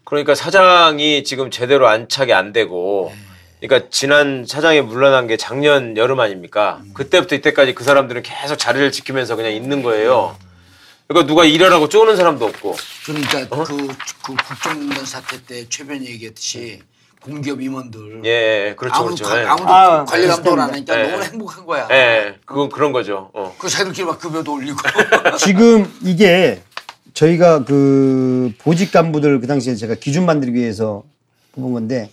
그러니까 0.05 0.35
사장이 0.35 1.23
지금 1.25 1.51
제대로 1.51 1.87
안착이 1.87 2.33
안 2.33 2.53
되고, 2.55 3.13
그러니까 3.61 3.91
지난 3.91 4.47
사장이 4.49 4.81
물러난 4.81 5.27
게 5.27 5.37
작년 5.37 5.97
여름 5.99 6.21
아닙니까? 6.21 6.81
그때부터 6.95 7.35
이때까지 7.37 7.75
그 7.75 7.85
사람들은 7.85 8.23
계속 8.23 8.57
자리를 8.57 8.91
지키면서 8.91 9.37
그냥 9.37 9.53
있는 9.53 9.83
거예요. 9.83 10.35
그러니까 11.09 11.27
누가 11.27 11.45
일하라고 11.47 11.89
쪼는 11.89 12.17
사람도 12.17 12.45
없고. 12.45 12.77
그러니까 13.07 13.57
어? 13.57 13.65
그, 13.65 13.77
그 14.23 14.35
국정농단 14.47 15.07
사태 15.07 15.43
때 15.43 15.67
최변이 15.69 16.07
얘기했듯이 16.07 16.83
공기업 17.23 17.61
임원들 17.63 18.23
예, 18.27 18.29
예, 18.69 18.75
그렇죠, 18.77 18.95
아무도, 18.95 19.17
그렇죠. 19.17 19.25
가- 19.25 19.41
예. 19.43 19.47
아무도 19.47 19.69
아, 19.69 20.05
관리 20.05 20.27
감독을 20.27 20.61
안. 20.61 20.71
하니까 20.71 21.01
예. 21.01 21.11
너무 21.11 21.23
행복한 21.23 21.67
거야. 21.67 21.89
예, 21.91 22.37
그건 22.45 22.69
그런 22.69 22.93
거죠. 22.93 23.31
어. 23.33 23.57
그 23.59 23.69
자기들끼리 23.69 24.07
막 24.07 24.19
급여도 24.21 24.53
올리고. 24.53 24.77
지금 25.41 25.91
이게 26.05 26.63
저희가 27.15 27.65
그 27.65 28.53
보직 28.59 28.93
간부들 28.93 29.41
그 29.41 29.47
당시에 29.47 29.75
제가 29.75 29.95
기준 29.95 30.27
만들기 30.27 30.59
위해서 30.61 31.03
뽑은 31.53 31.73
건데 31.73 32.11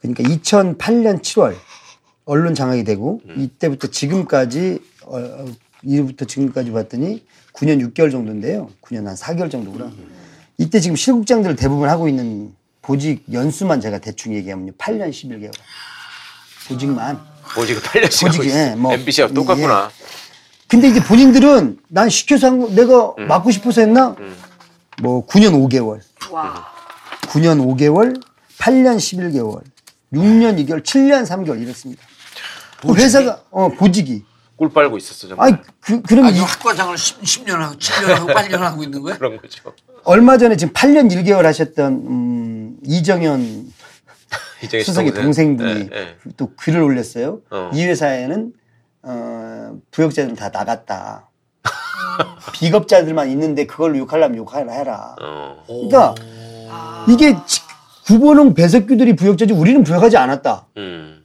그러니까 0.00 0.24
2008년 0.24 1.22
7월 1.22 1.54
언론 2.24 2.54
장악이 2.54 2.84
되고 2.84 3.20
이때부터 3.36 3.88
지금까지 3.88 4.80
어, 5.04 5.18
어, 5.18 5.44
이부터 5.84 6.24
지금까지 6.24 6.72
봤더니 6.72 7.22
9년 7.52 7.80
6개월 7.92 8.10
정도인데요. 8.10 8.70
9년 8.82 9.04
한 9.06 9.14
4개월 9.14 9.50
정도구나. 9.50 9.90
이때 10.58 10.80
지금 10.80 10.96
실국장들 10.96 11.56
대부분 11.56 11.88
하고 11.88 12.08
있는 12.08 12.54
보직 12.82 13.24
연수만 13.32 13.80
제가 13.80 13.98
대충 13.98 14.34
얘기하면요. 14.34 14.72
8년 14.72 15.10
11개월. 15.10 15.52
보직만. 16.68 17.20
보직을 17.54 17.82
8년씩 17.82 18.26
하고 18.26 18.36
보직이, 18.36 18.46
있어. 18.48 18.58
예, 18.58 18.74
뭐, 18.76 18.92
MBC하고 18.94 19.34
똑같구나. 19.34 19.90
근데 20.68 20.88
이제 20.88 21.02
본인들은 21.02 21.78
난 21.88 22.08
시켜서 22.08 22.46
한 22.46 22.60
거, 22.60 22.68
내가 22.68 23.14
음. 23.18 23.26
맡고 23.26 23.50
싶어서 23.50 23.80
했나? 23.80 24.14
뭐 25.02 25.26
9년 25.26 25.52
5개월, 25.68 26.00
와. 26.30 26.66
9년 27.22 27.58
5개월, 27.76 28.22
8년 28.58 28.96
11개월, 28.98 29.62
6년 30.12 30.64
2개월, 30.64 30.82
7년 30.84 31.26
3개월 31.26 31.60
이렇습니다. 31.60 32.02
그 32.82 32.94
회사가 32.94 33.42
어 33.50 33.68
보직이. 33.70 34.24
꿀 34.60 34.68
빨고 34.68 34.98
있었어 34.98 35.26
정말. 35.26 35.46
아니 35.48 35.56
그 35.80 36.02
그럼 36.02 36.26
아니 36.26 36.36
이, 36.36 36.40
학과장을 36.42 36.94
10, 36.98 37.44
년 37.46 37.62
하고 37.62 37.76
7년 37.76 38.08
하고 38.14 38.28
8년 38.28 38.58
하고 38.58 38.82
있는 38.82 39.00
거야? 39.00 39.16
그런 39.16 39.38
거죠. 39.38 39.72
얼마 40.04 40.36
전에 40.36 40.54
지금 40.56 40.74
8년 40.74 41.10
1개월 41.10 41.44
하셨던 41.44 41.92
음, 41.94 42.76
이정현 42.84 43.72
수석의 44.84 45.14
동생분이 45.14 45.88
예, 45.90 45.96
예. 45.96 46.16
또 46.36 46.52
글을 46.56 46.82
올렸어요. 46.82 47.40
어. 47.50 47.70
이 47.72 47.86
회사에는 47.86 48.52
어, 49.04 49.78
부역자들은 49.92 50.36
다 50.36 50.50
나갔다. 50.50 51.30
비겁자들만 52.52 53.30
있는데 53.30 53.64
그걸 53.66 53.96
욕하려면 53.96 54.36
욕하라 54.36 54.70
해라. 54.74 55.16
어. 55.22 55.64
그러니까 55.66 56.14
이게 57.08 57.34
지- 57.46 57.62
구본홍 58.04 58.52
배석규들이 58.52 59.16
부역자지 59.16 59.54
우리는 59.54 59.82
부역하지 59.84 60.18
않았다. 60.18 60.66
음. 60.76 61.24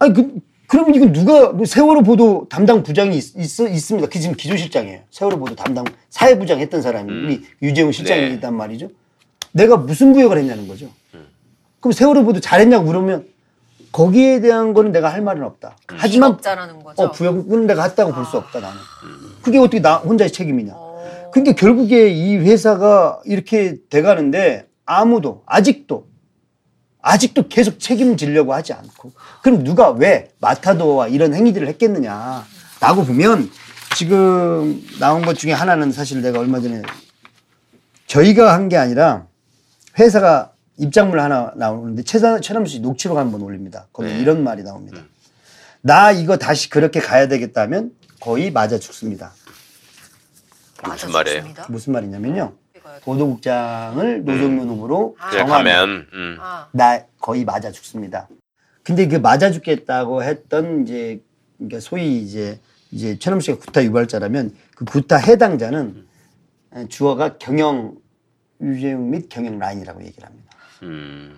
아니 0.00 0.12
그 0.12 0.40
그러면 0.74 0.92
이거 0.96 1.06
누가 1.12 1.52
뭐 1.52 1.64
세월호 1.64 2.02
보도 2.02 2.48
담당 2.50 2.82
부장이 2.82 3.16
있, 3.16 3.36
있, 3.36 3.60
있습니다. 3.60 4.08
그 4.08 4.18
지금 4.18 4.34
기조실장이에요. 4.34 5.02
세월호 5.08 5.38
보도 5.38 5.54
담당 5.54 5.84
사회부장 6.10 6.58
했던 6.58 6.82
사람이 6.82 7.12
우리 7.12 7.44
유재훈 7.62 7.92
실장이단 7.92 8.52
말이죠. 8.56 8.88
내가 9.52 9.76
무슨 9.76 10.12
부역을 10.12 10.36
했냐는 10.36 10.66
거죠. 10.66 10.88
그럼 11.78 11.92
세월호 11.92 12.24
보도 12.24 12.40
잘했냐고 12.40 12.86
물으면 12.86 13.24
거기에 13.92 14.40
대한 14.40 14.74
거는 14.74 14.90
내가 14.90 15.12
할 15.12 15.22
말은 15.22 15.44
없다. 15.44 15.76
하지만 15.86 16.32
비겁자라는 16.32 16.82
거죠. 16.82 17.02
어, 17.04 17.12
부역은 17.12 17.68
내가 17.68 17.84
했다고 17.84 18.12
볼수 18.12 18.36
없다 18.36 18.58
나는. 18.58 18.76
그게 19.42 19.58
어떻게 19.58 19.80
나 19.80 19.98
혼자의 19.98 20.32
책임이냐. 20.32 20.74
그러니까 21.30 21.54
결국에 21.54 22.08
이 22.08 22.36
회사가 22.38 23.20
이렇게 23.26 23.76
돼가는데 23.90 24.66
아무도 24.84 25.44
아직도 25.46 26.08
아직도 27.06 27.48
계속 27.48 27.78
책임지려고 27.78 28.54
하지 28.54 28.72
않고 28.72 29.12
그럼 29.42 29.62
누가 29.62 29.90
왜 29.90 30.30
마타도와 30.40 31.08
이런 31.08 31.34
행위들을 31.34 31.68
했겠느냐라고 31.68 33.04
보면 33.06 33.50
지금 33.94 34.82
나온 34.98 35.20
것 35.22 35.34
중에 35.38 35.52
하나는 35.52 35.92
사실 35.92 36.22
내가 36.22 36.38
얼마 36.40 36.60
전에 36.60 36.80
저희가 38.06 38.54
한 38.54 38.68
게 38.70 38.78
아니라 38.78 39.26
회사가 39.98 40.52
입장물 40.78 41.20
하나 41.20 41.52
나오는데 41.56 42.02
최사, 42.04 42.40
최남수 42.40 42.72
씨 42.72 42.80
녹취록 42.80 43.18
한번 43.18 43.42
올립니다. 43.42 43.86
거기 43.92 44.08
네. 44.08 44.18
이런 44.18 44.42
말이 44.42 44.62
나옵니다. 44.62 45.02
나 45.82 46.10
이거 46.10 46.38
다시 46.38 46.70
그렇게 46.70 47.00
가야 47.00 47.28
되겠다면 47.28 47.92
거의 48.18 48.50
맞아 48.50 48.78
죽습니다. 48.78 49.34
무슨 50.82 51.12
말이에요? 51.12 51.44
무슨 51.68 51.92
말이냐면요. 51.92 52.54
보도국장을 53.02 54.24
노정면 54.24 54.68
후보로 54.68 55.16
그래 55.30 55.38
정하면 55.38 55.76
가면 55.76 56.06
음. 56.12 56.36
아, 56.40 56.68
나 56.72 57.04
거의 57.20 57.44
맞아 57.44 57.70
죽습니다. 57.70 58.28
근데 58.82 59.08
그 59.08 59.16
맞아 59.16 59.50
죽겠다고 59.50 60.22
했던 60.22 60.82
이제 60.82 61.20
그러니까 61.56 61.80
소위 61.80 62.18
이제 62.20 62.60
이제 62.90 63.18
최남 63.18 63.40
씨가 63.40 63.58
구타 63.58 63.82
유발자라면 63.84 64.54
그 64.76 64.84
구타 64.84 65.16
해당자는 65.16 66.06
주어가 66.88 67.36
경영 67.38 67.96
유재용 68.60 69.10
및 69.10 69.28
경영 69.28 69.58
라인이라고 69.58 70.02
얘기를 70.04 70.26
합니다. 70.26 70.50
음. 70.82 71.36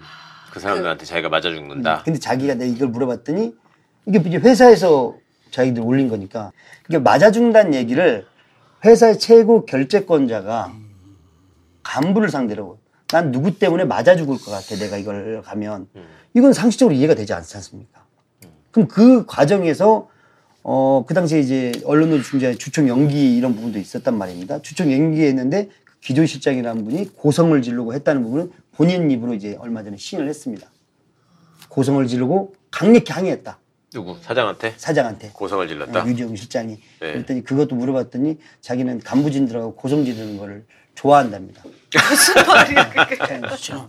그 0.53 0.61
사람들한테 0.61 1.05
자기가 1.05 1.29
맞아 1.29 1.51
죽는다. 1.51 2.03
근데 2.05 2.19
자기가 2.19 2.55
내가 2.55 2.73
이걸 2.73 2.89
물어봤더니 2.89 3.55
이게 4.07 4.19
이제 4.27 4.39
회사에서 4.39 5.15
자기들 5.51 5.83
올린 5.83 6.09
거니까 6.09 6.53
이게 6.89 6.99
맞아 6.99 7.31
죽는다는 7.31 7.75
얘기를 7.75 8.27
회사의 8.85 9.19
최고 9.19 9.65
결재권자가 9.67 10.73
간부를 11.91 12.29
상대로 12.31 12.79
난 13.09 13.31
누구 13.31 13.59
때문에 13.59 13.85
맞아 13.85 14.17
죽을 14.17 14.37
것 14.39 14.51
같아 14.51 14.75
내가 14.77 14.97
이걸 14.97 15.41
가면 15.43 15.87
이건 16.35 16.53
상식적으로 16.53 16.95
이해가 16.95 17.15
되지 17.15 17.33
않지 17.33 17.57
않습니까? 17.57 18.05
그럼 18.73 18.89
그 18.89 19.25
과정에서 19.27 20.09
어 20.63 21.05
그 21.07 21.15
당시에 21.15 21.39
이제 21.39 21.71
언론노조 21.85 22.23
중재 22.25 22.55
주총 22.57 22.89
연기 22.89 23.37
이런 23.37 23.55
부분도 23.55 23.79
있었단 23.79 24.19
말입니다. 24.19 24.61
주총 24.63 24.93
연기했는데 24.93 25.69
그 25.85 26.01
기조실장이라는 26.01 26.85
분이 26.85 27.15
고성을 27.15 27.61
지르고 27.63 27.95
했다는 27.95 28.25
부분은 28.25 28.51
본인 28.77 29.09
입으로 29.11 29.35
이제 29.35 29.57
얼마 29.61 29.85
전에 29.85 29.97
시인을 29.97 30.29
했습니다. 30.29 30.69
고성을 31.69 32.05
지르고 32.09 32.55
강력히 32.73 33.13
항의했다. 33.13 33.59
누구 33.93 34.17
사장한테 34.21 34.75
사장한테. 34.77 35.31
고성을 35.33 35.69
질렀다. 35.69 36.03
어, 36.03 36.07
유지영 36.07 36.35
실장이. 36.35 36.73
네. 37.01 37.13
그랬더니 37.13 37.45
그것도 37.45 37.77
물어봤더니 37.77 38.39
자기는 38.61 38.99
간부진 39.01 39.47
들하고 39.47 39.75
고성 39.77 40.05
지르는 40.05 40.37
거를 40.37 40.65
좋아한답니다. 40.97 41.63
무슨 42.11 42.35
말이야 42.47 42.91
그게. 42.91 43.17
그렇죠. 43.41 43.89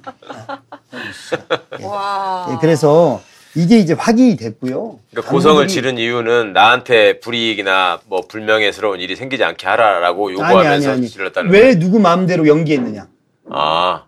와. 1.82 2.47
예, 2.51 2.58
그래서 2.62 3.22
이게 3.55 3.78
이제 3.80 3.93
확인이 3.93 4.36
됐고요. 4.36 4.99
그러니까 5.10 5.32
고성을 5.32 5.68
지른 5.68 5.97
이유는 5.97 6.53
나한테 6.53 7.20
불이익이나 7.20 8.01
뭐 8.05 8.22
불명예스러운 8.28 8.99
일이 8.99 9.16
생기지 9.16 9.43
않게 9.43 9.66
하라라고 9.68 10.28
아니 10.28 10.34
요구하면서 10.36 10.89
아니 10.91 10.97
아니. 10.99 11.10
질렀다는 11.10 11.49
왜 11.51 11.62
거예요. 11.62 11.80
누구 11.80 11.99
마음대로 11.99 12.47
연기했느냐? 12.47 13.08
아 13.49 14.03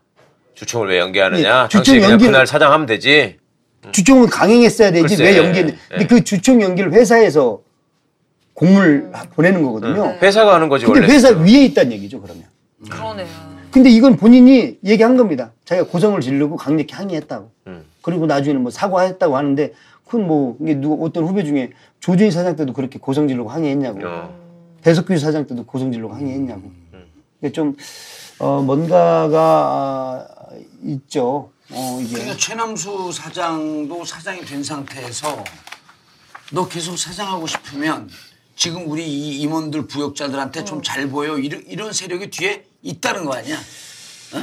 주총을 0.54 0.90
왜 0.90 1.00
연기하느냐? 1.00 1.64
네, 1.64 1.70
주총 1.70 1.96
연기를- 1.98 2.20
그날 2.28 2.46
사장하면 2.46 2.86
되지. 2.86 3.38
주총은 3.92 4.28
강행했어야 4.30 4.92
되지 4.92 5.16
글쎄. 5.16 5.24
왜 5.24 5.38
연기했느냐? 5.38 5.78
근데 5.90 6.04
예. 6.04 6.08
그 6.08 6.24
주총 6.24 6.62
연기를 6.62 6.92
회사에서 6.92 7.62
공을 8.54 9.10
보내는 9.36 9.64
거거든요. 9.64 10.04
응. 10.16 10.20
회사가 10.22 10.54
하는 10.54 10.68
거지 10.70 10.86
근데 10.86 11.00
원래. 11.00 11.14
회사 11.14 11.30
위에 11.30 11.64
있다는 11.66 11.94
얘기죠 11.94 12.22
그러면. 12.22 12.44
그러네요. 12.90 13.28
근데 13.72 13.90
이건 13.90 14.16
본인이 14.18 14.78
얘기한 14.84 15.18
겁니다. 15.18 15.52
자기가 15.66 15.88
고성을 15.88 16.20
지르고 16.22 16.56
강력히 16.56 16.94
항의했다고. 16.96 17.52
음. 17.68 17.86
그리고 18.02 18.26
나중에는 18.26 18.62
뭐 18.62 18.72
사과했다고 18.72 19.36
하는데 19.38 19.74
그건 20.06 20.28
뭐 20.28 20.58
이게 20.62 20.74
누구 20.76 21.06
어떤 21.06 21.26
후배 21.28 21.44
중에 21.44 21.72
조준희 22.00 22.32
사장 22.32 22.56
때도 22.56 22.74
그렇게 22.74 22.98
고성 22.98 23.28
지르고 23.28 23.50
항의했냐고. 23.50 24.00
어. 24.04 24.34
배석규 24.82 25.18
사장 25.20 25.46
때도 25.46 25.66
고성 25.66 25.92
지르고 25.92 26.14
항의했냐고. 26.14 26.62
음. 26.94 27.06
이게 27.40 27.52
좀 27.52 27.76
어, 28.40 28.62
뭔가가 28.62 30.28
있죠. 30.84 31.52
어, 31.72 32.00
이게 32.02 32.14
그러니까 32.14 32.38
최남수 32.38 33.12
사장도 33.12 34.04
사장이 34.06 34.42
된 34.42 34.64
상태에서 34.64 35.44
너 36.52 36.68
계속 36.68 36.98
사장하고 36.98 37.46
싶으면 37.46 38.10
지금 38.56 38.90
우리 38.90 39.06
이 39.08 39.42
임원들 39.42 39.86
부역자들한테 39.88 40.64
좀 40.66 40.82
잘 40.82 41.08
보여 41.10 41.38
이런, 41.38 41.64
이런 41.68 41.94
세력이 41.94 42.32
뒤에 42.32 42.66
있다는 42.82 43.26
거 43.26 43.34
아니야? 43.34 43.58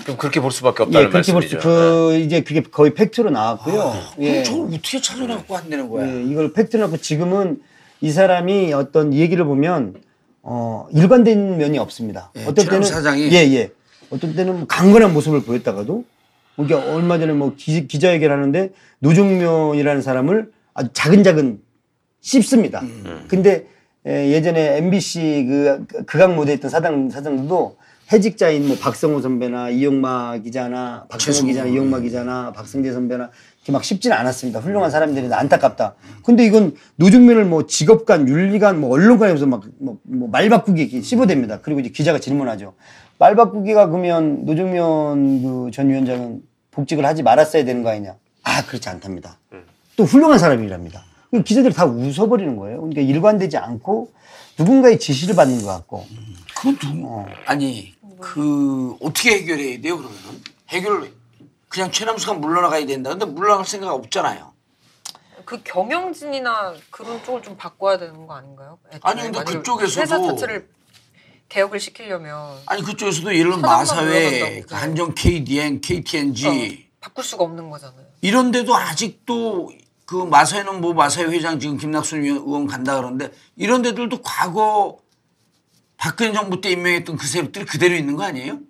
그럼 0.05 0.17
그렇게 0.17 0.41
볼 0.41 0.51
수밖에 0.51 0.83
예, 0.83 0.87
없다는 0.87 1.11
그렇게 1.11 1.33
볼 1.33 1.43
말씀이죠. 1.43 1.61
수, 1.61 1.67
그, 1.69 2.17
이제 2.19 2.41
그게 2.43 2.61
거의 2.63 2.93
팩트로 2.95 3.31
나왔고요. 3.31 3.95
예. 4.21 4.43
그럼 4.43 4.45
저걸 4.45 4.75
어떻게 4.75 5.01
찾아내고 5.01 5.57
안 5.57 5.71
되는 5.71 5.89
거야? 5.89 6.09
예, 6.09 6.23
이걸 6.25 6.53
팩트 6.53 6.77
놓고 6.77 6.97
지금은 6.99 7.61
이 8.01 8.11
사람이 8.11 8.73
어떤 8.73 9.13
이 9.13 9.21
얘기를 9.21 9.45
보면 9.45 9.95
어, 10.43 10.87
일관된 10.93 11.57
면이 11.59 11.79
없습니다. 11.79 12.33
예, 12.37 12.45
어떤 12.47 12.67
때는 12.67 12.81
사장이- 12.83 13.31
예, 13.33 13.37
예. 13.55 13.71
어떤 14.11 14.35
때는 14.35 14.57
뭐 14.59 14.67
강건한 14.67 15.13
모습을 15.15 15.43
보였다가도 15.43 16.05
이게 16.59 16.75
얼마 16.75 17.19
전에 17.19 17.33
뭐 17.33 17.55
기, 17.57 17.87
기자회견 17.87 18.31
하는데 18.31 18.71
노종면이라는 19.01 20.03
사람을 20.03 20.51
아주 20.75 20.91
작은작은 20.93 21.61
씹습니다. 22.21 22.83
근데 23.29 23.67
예, 24.07 24.31
예전에 24.33 24.79
MBC 24.79 25.47
그 25.49 26.05
극악 26.07 26.35
무대에 26.35 26.55
있던 26.57 26.71
사장 26.71 27.09
사장들도 27.11 27.77
해직자인 28.13 28.69
뭐 28.69 28.77
박성호 28.81 29.21
선배나 29.21 29.71
이용마 29.71 30.39
기자나 30.39 31.07
박성호. 31.09 31.47
기자나 31.47 31.69
이용마 31.69 32.01
기자나 32.01 32.53
박성재 32.53 32.93
선배나 32.93 33.31
이렇게 33.59 33.73
막 33.73 33.83
쉽지는 33.83 34.17
않았습니다. 34.17 34.61
훌륭한 34.61 34.91
사람들인데 34.93 35.35
안타깝다. 35.35 35.97
근데 36.25 36.45
이건 36.47 36.77
노중면을 36.97 37.45
뭐 37.47 37.67
직업관, 37.67 38.29
윤리관, 38.29 38.81
뭐 38.81 38.91
언론관에서 38.91 39.47
막, 39.47 39.63
뭐, 39.81 39.99
뭐 40.05 40.29
말바꾸기 40.29 41.01
씹어댑니다. 41.01 41.63
그리고 41.63 41.81
이제 41.81 41.91
기자가 41.91 42.21
질문하죠. 42.21 42.75
말바꾸기가 43.19 43.89
그러면 43.89 44.45
노중면 44.45 45.43
그 45.43 45.71
전 45.73 45.89
위원장은 45.89 46.43
복직을 46.71 47.05
하지 47.05 47.23
말았어야 47.25 47.65
되는 47.65 47.83
거 47.83 47.89
아니냐. 47.91 48.15
아, 48.45 48.65
그렇지 48.67 48.89
않답니다. 48.89 49.39
또 49.97 50.05
훌륭한 50.05 50.39
사람이랍니다. 50.39 51.03
그 51.33 51.43
기자들이 51.43 51.75
다 51.75 51.87
웃어버리는 51.87 52.55
거예요. 52.57 52.77
그러니까 52.83 53.01
일관되지 53.01 53.57
않고 53.57 54.11
누군가의 54.59 54.99
지시를 55.01 55.35
받는 55.35 55.63
것 55.63 55.67
같고. 55.67 56.05
그건 56.57 56.79
누구? 56.79 57.25
아니 57.47 57.95
그 58.21 58.97
어떻게 59.01 59.37
해결해야 59.39 59.81
돼요 59.81 59.97
그러면은 59.99 60.43
해결 60.69 61.13
그냥 61.69 61.91
최남수가 61.91 62.35
물러나가야 62.35 62.87
된다. 62.87 63.11
근데 63.11 63.25
물러나갈 63.27 63.67
생각 63.67 63.93
없잖아요. 63.93 64.53
그 65.45 65.63
경영진이나 65.63 66.75
그런 66.91 67.23
쪽을 67.25 67.43
좀 67.43 67.57
바꿔야 67.57 67.99
되는 67.99 68.27
거 68.27 68.35
아닌가요? 68.35 68.79
아니, 69.03 69.23
근데 69.23 69.39
만약에 69.39 69.59
그쪽에서도- 69.59 70.01
회사 70.01 70.21
자체를 70.23 70.69
개혁을 71.49 71.79
시키려면 71.79 72.59
아니 72.67 72.83
그쪽에서도 72.83 73.33
예를 73.37 73.53
사장만 73.53 73.79
마사회. 73.79 74.61
그 74.63 74.75
한정 74.75 75.15
KDN, 75.15 75.81
KTNG 75.81 76.47
어, 76.49 76.53
바꿀 77.01 77.23
수가 77.25 77.45
없는 77.45 77.71
거잖아요. 77.71 78.07
이런데도 78.23 78.75
아직도 78.75 79.71
그 80.07 80.17
마사회는 80.17 80.81
뭐 80.81 80.95
마사회 80.95 81.27
회장 81.27 81.61
지금 81.61 81.77
김낙순 81.77 82.23
의원- 82.25 82.39
의원 82.43 82.67
간다 82.67 82.97
그러는데 82.97 83.31
이런 83.57 83.83
데들도 83.83 84.23
과거 84.23 84.99
박근혜 86.07 86.33
정부 86.33 86.61
때 86.61 86.71
임명했던 86.71 87.17
그 87.17 87.27
세력들이 87.27 87.65
그대로 87.65 87.97
있는 87.97 88.15
거 88.15 88.23
아니에요? 88.23 88.61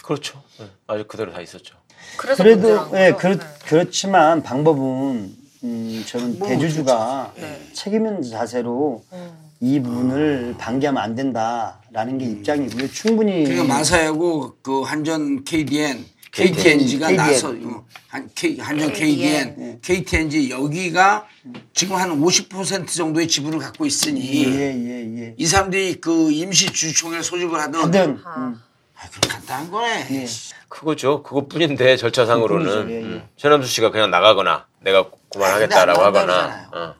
그렇죠. 0.00 0.40
네, 0.60 0.66
아주 0.86 1.04
그대로 1.08 1.32
다 1.32 1.40
있었죠. 1.40 1.74
그래서 2.16 2.40
그래도 2.40 2.88
예. 2.94 3.12
그렇, 3.18 3.36
네. 3.36 3.44
그렇지만 3.66 4.44
방법은 4.44 5.36
음, 5.64 6.04
저는 6.06 6.38
대주주가 6.38 7.32
네. 7.34 7.60
책임 7.72 8.06
있는 8.06 8.22
자세로 8.22 9.02
음. 9.12 9.50
이 9.58 9.80
부분을 9.80 10.54
방기하면 10.56 11.02
안 11.02 11.16
된다라는 11.16 12.18
게 12.18 12.26
입장이고요. 12.26 12.88
충분히 12.92 13.42
그러니까 13.42 13.64
마사회하고 13.64 14.58
그 14.62 14.82
한전 14.82 15.42
KDN, 15.42 16.04
KTNG가 16.32 17.08
KTN. 17.08 17.16
나서 17.16 17.48
어, 17.50 17.84
한 18.08 18.30
K, 18.34 18.58
한전 18.58 18.92
KDN, 18.92 19.80
KTNG 19.82 20.50
여기가 20.50 21.26
지금 21.74 21.96
한 21.96 22.10
50% 22.20 22.86
정도의 22.88 23.26
지분을 23.28 23.58
갖고 23.58 23.86
있으니 23.86 24.44
예 24.44 24.50
예 24.50 25.22
예. 25.22 25.34
이 25.36 25.46
사람들이 25.46 26.00
그 26.00 26.30
임시 26.30 26.66
주주총회를 26.66 27.22
소집을 27.24 27.58
하든 27.60 27.80
하든 27.80 28.10
음, 28.10 28.22
아, 28.24 29.08
그럼 29.10 29.20
간단한 29.28 29.70
거네. 29.70 30.06
예. 30.10 30.26
그거죠. 30.68 31.22
그것뿐인데 31.22 31.96
절차상으로는. 31.96 32.90
예, 32.90 32.94
예. 32.94 33.02
음, 33.02 33.28
최남수 33.36 33.68
씨가 33.68 33.90
그냥 33.90 34.10
나가거나 34.10 34.66
내가 34.80 35.08
그만하겠다라고 35.32 36.00
안 36.00 36.06
하거나. 36.06 36.70
어, 36.72 36.94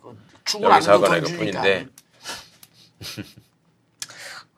여기서 0.62 0.92
하거나. 0.92 1.16
이것뿐인데 1.18 1.86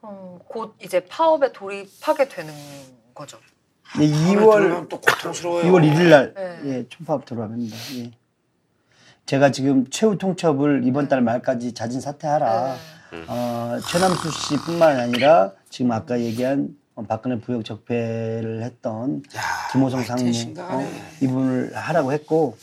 음, 0.05 0.39
곧 0.49 0.75
이제 0.83 1.01
파업에 1.07 1.53
돌입하게 1.53 2.29
되는 2.29 2.55
거죠. 3.15 3.39
예, 3.99 4.07
2월 4.07 4.37
들어가면 4.37 4.89
또 4.89 5.01
고통스러워요. 5.01 5.65
2월 5.65 5.83
1일 5.83 6.09
날 6.11 6.35
네. 6.35 6.61
예, 6.67 6.87
총파업 6.89 7.25
들어갑니다. 7.25 7.77
예. 7.97 8.11
제가 9.27 9.51
지금 9.51 9.89
최후 9.91 10.17
통첩을 10.19 10.83
이번 10.85 11.09
달 11.09 11.23
말까지 11.23 11.73
자진 11.75 12.01
사퇴하라. 12.01 12.77
네. 13.13 13.25
어, 13.27 13.79
최남수 13.91 14.31
씨뿐만 14.31 14.99
아니라 15.01 15.53
지금 15.69 15.91
아까 15.93 16.21
얘기한 16.21 16.77
어, 16.95 17.03
박근혜 17.03 17.41
부역 17.41 17.65
적폐를 17.65 18.63
했던 18.63 19.23
야, 19.37 19.41
김호성 19.73 20.05
상무. 20.05 20.31
어, 20.59 20.89
이분을 21.21 21.75
하라고 21.75 22.13
했고 22.13 22.57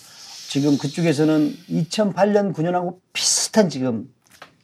지금 0.49 0.77
그쪽에서는 0.77 1.53
2008년 1.69 2.53
9년하고 2.53 2.99
비슷한 3.11 3.69
지금 3.69 4.09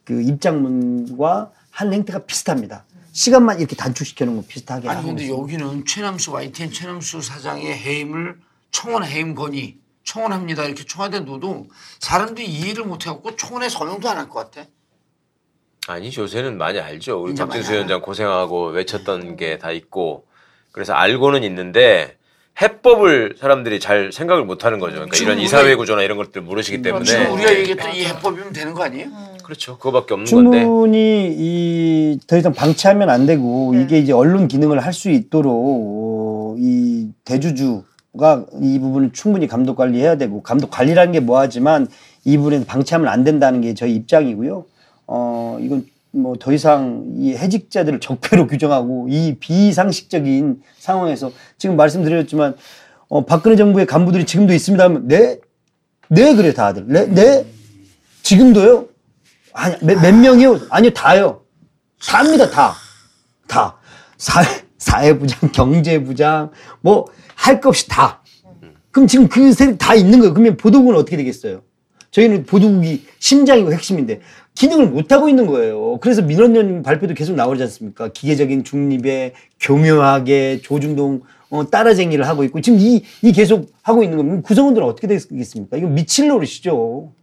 그 0.05 0.21
입장문과 0.21 1.51
한 1.71 1.93
행태가 1.93 2.19
비슷합니다. 2.19 2.85
시간만 3.13 3.59
이렇게 3.59 3.75
단축시켜 3.75 4.25
놓은 4.25 4.37
거 4.37 4.43
비슷하게 4.47 4.89
아니 4.89 5.05
근데 5.05 5.23
있어요. 5.25 5.39
여기는 5.41 5.85
최남수 5.85 6.31
YTN 6.33 6.71
최남수 6.71 7.21
사장의 7.21 7.65
해임을 7.73 8.37
청원 8.71 9.05
해임 9.05 9.35
건의 9.35 9.77
청원합니다 10.03 10.65
이렇게 10.65 10.83
청와대 10.83 11.19
놔도 11.21 11.67
사람들이 11.99 12.45
이해를 12.47 12.83
못 12.83 13.05
해갖고 13.05 13.35
청원에 13.35 13.69
서명도 13.69 14.09
안 14.09 14.17
할 14.17 14.27
것 14.29 14.51
같아. 14.51 14.67
아니 15.87 16.11
요새는 16.15 16.57
많이 16.57 16.79
알죠. 16.79 17.21
우리 17.21 17.35
박진수 17.35 17.71
위원장 17.73 18.01
고생하고 18.01 18.67
외쳤던 18.69 19.35
게 19.37 19.57
다 19.59 19.71
있고 19.71 20.25
그래서 20.71 20.93
알고는 20.93 21.43
있는데 21.43 22.17
해법을 22.61 23.35
사람들이 23.39 23.79
잘 23.79 24.11
생각을 24.11 24.43
못 24.45 24.65
하는 24.65 24.79
거죠. 24.79 24.95
그러니까 24.95 25.17
이런 25.17 25.39
이사회 25.39 25.75
구조나 25.75 26.01
이런 26.01 26.17
것들 26.17 26.41
모르시기 26.41 26.81
때문에 26.81 27.05
지금 27.05 27.31
우리가 27.33 27.53
얘기했던 27.59 27.93
이 27.95 28.05
해법이면 28.05 28.53
되는 28.53 28.73
거 28.73 28.83
아니에요? 28.83 29.09
그렇죠. 29.43 29.77
그거밖에 29.77 30.13
없는 30.13 30.31
건데 30.31 30.61
충분히 30.61 32.15
이더 32.17 32.37
이상 32.37 32.53
방치하면 32.53 33.09
안 33.09 33.25
되고 33.25 33.73
이게 33.75 33.99
이제 33.99 34.13
언론 34.13 34.47
기능을 34.47 34.79
할 34.79 34.93
수 34.93 35.09
있도록 35.09 35.51
어, 35.53 36.55
이 36.59 37.09
대주주가 37.25 38.45
이 38.61 38.79
부분을 38.79 39.11
충분히 39.11 39.47
감독 39.47 39.75
관리해야 39.75 40.15
되고 40.17 40.41
감독 40.43 40.69
관리라는 40.71 41.11
게 41.11 41.19
뭐하지만 41.19 41.87
이 42.25 42.37
부분에 42.37 42.65
방치하면 42.65 43.07
안 43.09 43.23
된다는 43.23 43.61
게 43.61 43.73
저희 43.73 43.95
입장이고요. 43.95 44.65
어 45.07 45.57
이건 45.61 45.85
뭐 46.11 46.35
더 46.39 46.53
이상 46.53 47.05
이 47.17 47.33
해직자들을 47.33 47.99
적폐로 47.99 48.45
규정하고 48.47 49.07
이 49.09 49.35
비상식적인 49.39 50.61
상황에서 50.77 51.31
지금 51.57 51.75
말씀드렸지만 51.75 52.55
어 53.09 53.25
박근혜 53.25 53.55
정부의 53.55 53.85
간부들이 53.87 54.25
지금도 54.25 54.53
있습니다 54.53 54.83
하면 54.83 55.07
네? 55.07 55.39
네 56.09 56.35
그래 56.35 56.53
다들 56.53 56.85
네? 56.87 57.05
네? 57.07 57.45
지금도요? 58.21 58.87
아니, 59.53 59.75
몇, 59.81 60.01
몇 60.01 60.13
명이요? 60.15 60.59
아니요, 60.69 60.91
다요. 60.91 61.41
다입니다, 62.05 62.49
다. 62.49 62.73
다. 63.47 63.77
사회, 64.17 64.45
사회부장, 64.77 65.51
경제부장, 65.51 66.51
뭐, 66.81 67.05
할 67.35 67.59
것 67.61 67.69
없이 67.69 67.87
다. 67.87 68.21
그럼 68.91 69.07
지금 69.07 69.27
그 69.27 69.53
세력 69.53 69.77
다 69.77 69.95
있는 69.95 70.19
거예요. 70.19 70.33
그러면 70.33 70.55
보도국은 70.57 70.95
어떻게 70.95 71.17
되겠어요? 71.17 71.61
저희는 72.11 72.45
보도국이 72.45 73.05
심장이고 73.19 73.73
핵심인데, 73.73 74.21
기능을 74.55 74.87
못하고 74.87 75.29
있는 75.29 75.47
거예요. 75.47 75.97
그래서 75.99 76.21
민원연 76.21 76.83
발표도 76.83 77.15
계속 77.15 77.33
나오지 77.35 77.63
않습니까? 77.63 78.09
기계적인 78.09 78.63
중립에 78.63 79.33
교묘하게 79.59 80.61
조중동 80.61 81.21
어, 81.49 81.69
따라쟁이를 81.69 82.27
하고 82.27 82.43
있고, 82.43 82.61
지금 82.61 82.79
이, 82.79 83.03
이 83.21 83.31
계속 83.31 83.71
하고 83.81 84.03
있는 84.03 84.17
거면 84.17 84.41
구성원들은 84.43 84.85
어떻게 84.87 85.07
되겠습니까? 85.07 85.77
이거 85.77 85.87
미칠 85.87 86.27
노릇이죠. 86.27 87.13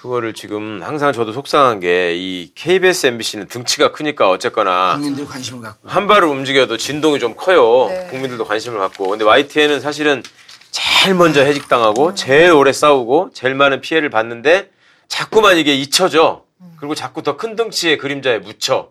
그거를 0.00 0.32
지금 0.32 0.80
항상 0.82 1.12
저도 1.12 1.32
속상한 1.32 1.80
게 1.80 2.14
이 2.16 2.52
KBS, 2.54 3.06
MBC는 3.08 3.48
등치가 3.48 3.90
크니까 3.92 4.30
어쨌거나 4.30 4.94
국민들이 4.94 5.26
관심을 5.26 5.60
갖고. 5.62 5.88
한 5.88 6.06
발을 6.06 6.28
움직여도 6.28 6.76
진동이 6.76 7.18
좀 7.18 7.34
커요. 7.36 7.88
네. 7.88 8.06
국민들도 8.10 8.44
관심을 8.44 8.78
갖고. 8.78 9.08
근데 9.08 9.24
YTN은 9.24 9.80
사실은 9.80 10.22
제일 10.70 11.14
먼저 11.14 11.42
해직당하고 11.42 12.14
제일 12.14 12.52
오래 12.52 12.72
싸우고 12.72 13.30
제일 13.32 13.54
많은 13.54 13.80
피해를 13.80 14.10
봤는데 14.10 14.70
자꾸만 15.08 15.56
이게 15.58 15.74
잊혀져. 15.74 16.44
그리고 16.78 16.94
자꾸 16.94 17.22
더 17.22 17.36
큰 17.36 17.56
덩치의 17.56 17.98
그림자에 17.98 18.38
묻혀. 18.38 18.90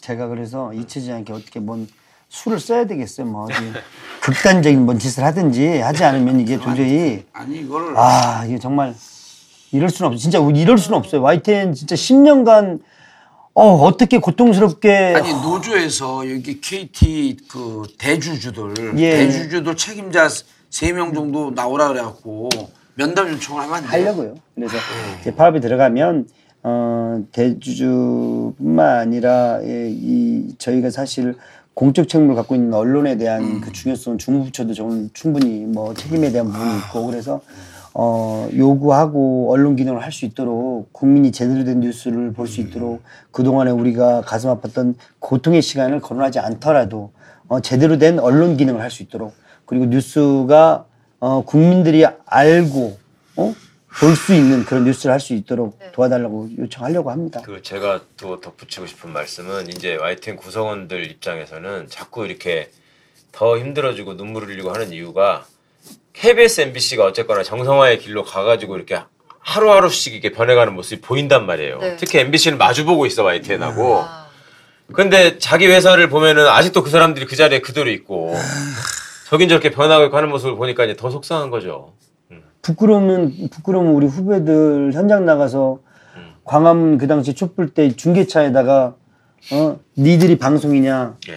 제가 0.00 0.28
그래서 0.28 0.72
잊히지 0.72 1.12
않게 1.12 1.32
어떻게 1.32 1.60
뭔 1.60 1.86
수를 2.30 2.58
써야 2.60 2.86
되겠어요. 2.86 3.26
뭐 3.26 3.44
어디 3.44 3.54
극단적인 4.20 4.84
뭔 4.86 4.98
짓을 4.98 5.24
하든지 5.24 5.78
하지 5.80 6.04
않으면 6.04 6.40
이게 6.40 6.56
도저히 6.58 7.24
아니 7.32 7.58
이거를 7.60 7.94
아 7.96 8.44
이게 8.46 8.58
정말 8.58 8.94
이럴 9.72 9.90
수는 9.90 10.08
없어. 10.10 10.20
진짜 10.20 10.38
이럴 10.38 10.78
수는 10.78 10.98
없어요. 10.98 11.22
YTN 11.22 11.74
진짜 11.74 11.94
10년간 11.94 12.80
어 13.54 13.74
어떻게 13.84 14.18
고통스럽게 14.18 15.14
아니 15.16 15.32
노조에서 15.32 16.30
여기 16.30 16.60
KT 16.60 17.36
그 17.50 17.82
대주주들 17.98 18.98
예. 18.98 19.16
대주주들 19.26 19.76
책임자 19.76 20.28
세 20.70 20.92
명 20.92 21.12
정도 21.12 21.50
나오라 21.50 21.88
그래갖고 21.88 22.48
면담 22.94 23.30
요청을 23.32 23.62
하면 23.62 23.74
안 23.76 23.82
돼요? 23.82 23.90
하려고요. 23.90 24.34
그래서 24.54 24.76
이제 25.20 25.34
파업이 25.34 25.60
들어가면 25.60 26.28
어, 26.62 27.22
대주주뿐만 27.32 28.98
아니라 28.98 29.60
예, 29.64 29.88
이 29.90 30.54
저희가 30.58 30.90
사실 30.90 31.34
공적 31.74 32.08
책무를 32.08 32.34
갖고 32.34 32.54
있는 32.56 32.74
언론에 32.74 33.16
대한 33.16 33.60
그 33.60 33.72
중요성 33.72 34.18
중부부처도 34.18 34.74
좀 34.74 35.10
충분히 35.14 35.60
뭐 35.64 35.94
책임에 35.94 36.30
대한 36.32 36.50
부분이 36.50 36.78
있고 36.78 37.06
그래서 37.06 37.40
어, 37.94 38.48
요구하고 38.56 39.50
언론 39.52 39.76
기능을 39.76 40.02
할 40.02 40.12
수 40.12 40.24
있도록 40.24 40.92
국민이 40.92 41.32
제대로 41.32 41.64
된 41.64 41.80
뉴스를 41.80 42.32
볼 42.32 42.46
수 42.46 42.60
있도록 42.60 43.02
그동안에 43.30 43.70
우리가 43.70 44.22
가슴 44.22 44.50
아팠던 44.50 44.94
고통의 45.18 45.62
시간을 45.62 46.00
거론하지 46.00 46.38
않더라도 46.38 47.12
어, 47.48 47.60
제대로 47.60 47.98
된 47.98 48.18
언론 48.18 48.56
기능을 48.56 48.80
할 48.80 48.90
수 48.90 49.02
있도록 49.02 49.34
그리고 49.66 49.86
뉴스가 49.86 50.86
어, 51.20 51.42
국민들이 51.44 52.04
알고 52.26 52.98
어? 53.36 53.54
볼 54.00 54.14
수 54.14 54.32
있는 54.34 54.64
그런 54.64 54.84
뉴스를 54.84 55.12
할 55.12 55.18
수 55.20 55.34
있도록 55.34 55.76
도와달라고 55.92 56.50
요청하려고 56.58 57.10
합니다. 57.10 57.42
그 57.44 57.62
제가 57.62 58.00
또 58.16 58.40
덧붙이고 58.40 58.86
싶은 58.86 59.10
말씀은 59.12 59.68
이제 59.68 59.96
YTN 59.96 60.36
구성원들 60.36 61.10
입장에서는 61.10 61.88
자꾸 61.88 62.24
이렇게 62.26 62.70
더 63.32 63.58
힘들어지고 63.58 64.14
눈물을 64.14 64.48
흘리고 64.48 64.70
하는 64.70 64.92
이유가 64.92 65.44
KBS, 66.20 66.62
MBC가 66.62 67.04
어쨌거나 67.04 67.44
정상화의 67.44 68.00
길로 68.00 68.24
가가지고 68.24 68.76
이렇게 68.76 69.00
하루하루씩 69.38 70.14
이렇게 70.14 70.32
변해가는 70.32 70.74
모습이 70.74 71.00
보인단 71.00 71.46
말이에요. 71.46 71.78
네. 71.78 71.96
특히 71.96 72.18
MBC는 72.18 72.58
마주보고 72.58 73.06
있어 73.06 73.22
YTN하고. 73.22 74.04
근데 74.92 75.38
자기 75.38 75.66
회사를 75.66 76.08
보면은 76.08 76.46
아직도 76.48 76.82
그 76.82 76.90
사람들이 76.90 77.26
그 77.26 77.36
자리에 77.36 77.60
그대로 77.60 77.90
있고 77.90 78.34
저긴 79.28 79.48
저렇게 79.48 79.70
변하고 79.70 80.14
하는 80.16 80.30
모습을 80.30 80.56
보니까 80.56 80.84
이제 80.84 80.96
더 80.96 81.10
속상한 81.10 81.50
거죠. 81.50 81.92
부끄러우면 82.62 83.50
부끄러우면 83.50 83.92
우리 83.92 84.06
후배들 84.06 84.92
현장 84.94 85.24
나가서 85.24 85.78
광화문 86.44 86.98
그 86.98 87.06
당시 87.06 87.34
촛불 87.34 87.68
때 87.68 87.94
중계차에다가 87.94 88.94
어 89.52 89.78
니들이 89.96 90.38
방송이냐 90.38 91.16
네. 91.26 91.34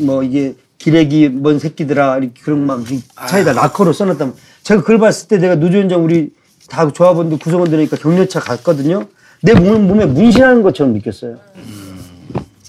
뭐 0.00 0.22
이게 0.22 0.54
기레기 0.78 1.28
뭔 1.28 1.58
새끼들아 1.58 2.18
이렇게 2.18 2.40
그런 2.42 2.66
막 2.66 2.80
차에다 3.28 3.52
락커로 3.52 3.92
써놨다면 3.92 4.34
제가 4.62 4.80
그걸 4.82 4.98
봤을 4.98 5.28
때 5.28 5.38
내가 5.38 5.56
노조위원장 5.56 6.04
우리 6.04 6.30
다 6.68 6.90
조합원들 6.90 7.38
구성원들이니까 7.38 7.96
격려차 7.96 8.40
갔거든요 8.40 9.06
내 9.42 9.54
몸, 9.54 9.86
몸에 9.86 10.06
문신하는 10.06 10.62
것처럼 10.62 10.92
느꼈어요 10.94 11.36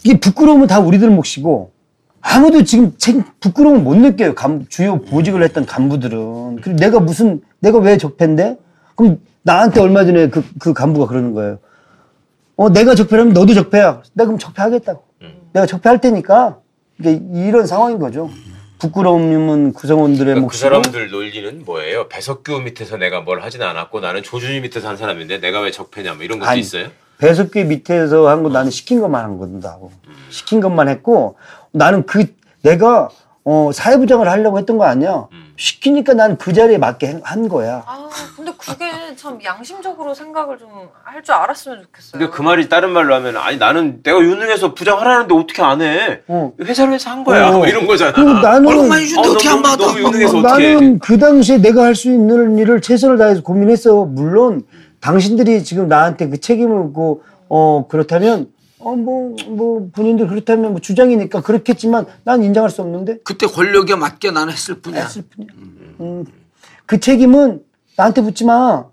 이게 0.04 0.20
부끄러움은 0.20 0.68
다 0.68 0.80
우리들 0.80 1.10
몫이고 1.10 1.72
아무도 2.22 2.64
지금 2.64 2.94
책 2.98 3.40
부끄러움을 3.40 3.82
못 3.82 3.96
느껴요. 3.96 4.36
간- 4.36 4.66
주요 4.68 5.00
보직을 5.02 5.42
했던 5.42 5.66
간부들은. 5.66 6.58
그리고 6.58 6.78
내가 6.78 7.00
무슨 7.00 7.42
내가 7.60 7.80
왜 7.80 7.98
적폐인데? 7.98 8.58
그럼 8.96 9.20
나한테 9.42 9.80
얼마 9.80 10.04
전에 10.04 10.30
그, 10.30 10.44
그 10.60 10.74
간부가 10.74 11.08
그러는 11.08 11.34
거예요. 11.34 11.60
어 12.58 12.70
내가 12.70 12.94
적폐라면 12.94 13.34
너도 13.34 13.54
적폐야. 13.54 14.02
내가 14.14 14.26
그럼 14.28 14.38
적폐하겠다고. 14.38 15.02
내가 15.54 15.66
적폐할 15.66 16.02
테니까 16.02 16.58
이게 17.00 17.22
이런 17.34 17.66
상황인 17.66 18.00
거죠. 18.00 18.30
부끄러움은 18.80 19.74
구성원들의 19.74 20.26
그러니까 20.36 20.42
그 20.42 20.46
몫이고 20.46 20.58
사람들 20.70 21.10
논리는 21.12 21.64
뭐예요? 21.66 22.08
배석규 22.08 22.62
밑에서 22.62 22.98
내가 22.98 23.22
뭘 23.22 23.42
하진 23.42 23.62
않았고 23.62 24.00
나는 24.00 24.24
조준희 24.24 24.62
밑에서 24.62 24.88
한 24.88 24.96
사람인데 24.98 25.40
내가 25.40 25.60
왜 25.62 25.72
적폐냐 25.72 26.14
뭐 26.14 26.24
이런 26.24 26.40
것도 26.40 26.50
아니, 26.50 26.62
있어요? 26.62 26.88
배석규 27.18 27.60
밑에서 27.66 28.30
한 28.30 28.44
거 28.44 28.50
나는 28.50 28.72
시킨 28.72 29.02
것만 29.02 29.24
한 29.24 29.38
건다고. 29.38 29.92
시킨 30.30 30.62
것만 30.62 30.88
했고 30.88 31.36
나는 31.72 32.06
그 32.06 32.26
내가 32.62 33.10
어 33.44 33.72
사회부장을 33.74 34.30
하려고 34.30 34.58
했던 34.60 34.78
거 34.78 34.86
아니야. 34.86 35.28
시키니까 35.70 36.14
난 36.14 36.38
그 36.38 36.54
자리에 36.54 36.78
맞게 36.78 37.06
한- 37.08 37.22
한 37.24 37.50
거야. 37.50 37.84
아 37.86 38.08
근데 38.38 38.52
그게 38.58 38.86
참 39.18 39.38
양심적으로 39.44 40.14
생각을 40.14 40.58
좀 40.58 40.70
할 41.04 41.22
줄 41.22 41.36
알았으면 41.36 41.82
좋겠어요. 41.84 42.12
근데 42.14 42.30
그 42.30 42.42
말이 42.42 42.70
다른 42.70 42.92
말로 42.92 43.14
하면 43.16 43.36
아니 43.36 43.58
나는 43.58 44.02
내가 44.02 44.20
유능해서 44.20 44.74
부장하라는데 44.74 45.34
어떻게 45.36 45.62
안 45.62 45.82
해? 45.82 46.22
어. 46.28 46.54
회사를 46.64 46.94
해서 46.94 47.10
한 47.10 47.26
거야. 47.26 47.50
어. 47.50 47.58
뭐 47.58 47.68
이런 47.68 47.86
거잖아. 47.86 48.14
그리고 48.14 48.32
나는 48.34 48.68
얼굴 48.70 48.88
많이 48.88 49.04
어, 49.18 49.20
어떻게 49.22 49.50
너무- 49.50 49.58
안 49.58 49.64
받아? 49.64 49.86
너무 49.86 50.00
유능해서 50.00 50.38
어떻게 50.38 50.70
해? 50.70 50.74
나는 50.76 51.00
그 51.00 51.18
당시에 51.18 51.58
내가 51.58 51.84
할 51.84 51.94
수 51.96 52.08
있는 52.10 52.58
일을 52.58 52.80
최선을 52.80 53.18
다해서 53.18 53.42
고민했어. 53.44 54.06
물론 54.06 54.62
당신들이 55.02 55.66
지금 55.66 55.90
나한테 55.90 56.30
그 56.30 56.40
책임을 56.40 56.78
묻고 56.86 57.24
어 57.50 57.86
그렇다면 57.90 58.48
어 58.80 58.96
뭐 58.96 59.36
뭐 59.50 59.90
본인들 59.94 60.28
그렇다면 60.28 60.72
뭐 60.72 60.80
주장이니까 60.82 61.42
그렇겠지만 61.42 62.06
난 62.24 62.44
인정할 62.44 62.70
수 62.70 62.82
없는데 62.82 63.18
그때 63.24 63.46
권력에 63.48 63.96
맞게 63.96 64.32
나는 64.32 64.54
했을 64.54 64.82
뿐이야. 64.82 65.02
했을 65.04 65.24
뿐이야. 65.24 65.52
음, 66.02 66.26
그 66.86 67.00
책임은 67.00 67.62
나한테 67.98 68.22
묻지 68.22 68.46
마. 68.46 68.86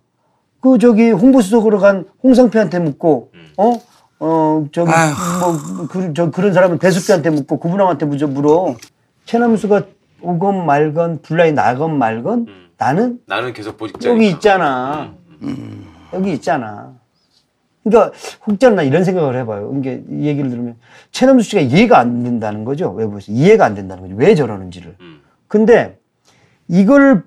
그 0.61 0.79
저기 0.79 1.11
홍보수석으로 1.11 1.79
간 1.79 2.05
홍상표한테 2.23 2.79
묻고 2.81 3.31
어? 3.59 3.73
어 4.19 4.67
저기 4.73 4.91
뭐 4.91 5.87
그 5.89 6.13
저 6.15 6.31
그런 6.31 6.53
사람은 6.53 6.79
배수표한테 6.79 7.31
묻고 7.31 7.59
구분왕한테 7.61 8.07
묻어 8.07 8.27
물어. 8.27 8.75
최남수가 9.27 9.83
오건 10.23 10.67
말건 10.67 11.21
불나이 11.23 11.53
나건 11.53 11.99
말건 11.99 12.47
나는 12.79 13.21
나는 13.27 13.53
계속 13.53 13.77
보직자. 13.77 14.09
여기 14.11 14.29
있잖아. 14.31 15.15
여기 16.13 16.33
있잖아. 16.33 16.95
그러니까 17.89 18.13
혹자는 18.47 18.77
나 18.77 18.83
이런 18.83 19.05
생각을 19.05 19.37
해봐요. 19.37 19.73
이게 19.79 20.03
이 20.11 20.27
얘기를 20.27 20.51
들으면 20.51 20.77
최남수 21.13 21.51
씨가 21.51 21.63
이해가 21.63 21.99
안 21.99 22.25
된다는 22.25 22.65
거죠. 22.65 22.91
외부에서 22.91 23.31
이해가 23.31 23.65
안 23.65 23.75
된다는 23.75 24.03
거죠. 24.03 24.17
왜 24.17 24.35
저러는지를. 24.35 24.97
근데 25.47 25.99
이걸 26.67 27.23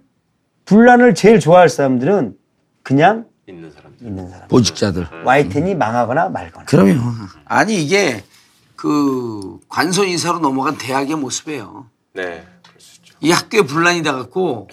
분란을 0.65 1.15
제일 1.15 1.39
좋아할 1.39 1.69
사람들은 1.69 2.35
그냥 2.83 3.25
있는 3.47 3.71
사람. 3.71 3.93
있는 4.01 4.29
사람. 4.29 4.47
보직자들. 4.49 5.07
와이텐이 5.23 5.75
망하거나 5.75 6.29
말거나. 6.29 6.65
그럼요. 6.65 6.99
아니 7.45 7.81
이게 7.81 8.23
그 8.75 9.59
관서 9.69 10.03
인사로 10.05 10.39
넘어간 10.39 10.77
대학의 10.77 11.15
모습이에요. 11.15 11.87
네. 12.13 12.45
이 13.21 13.31
학교에 13.31 13.61
분란이 13.61 14.03
돼갖고 14.03 14.67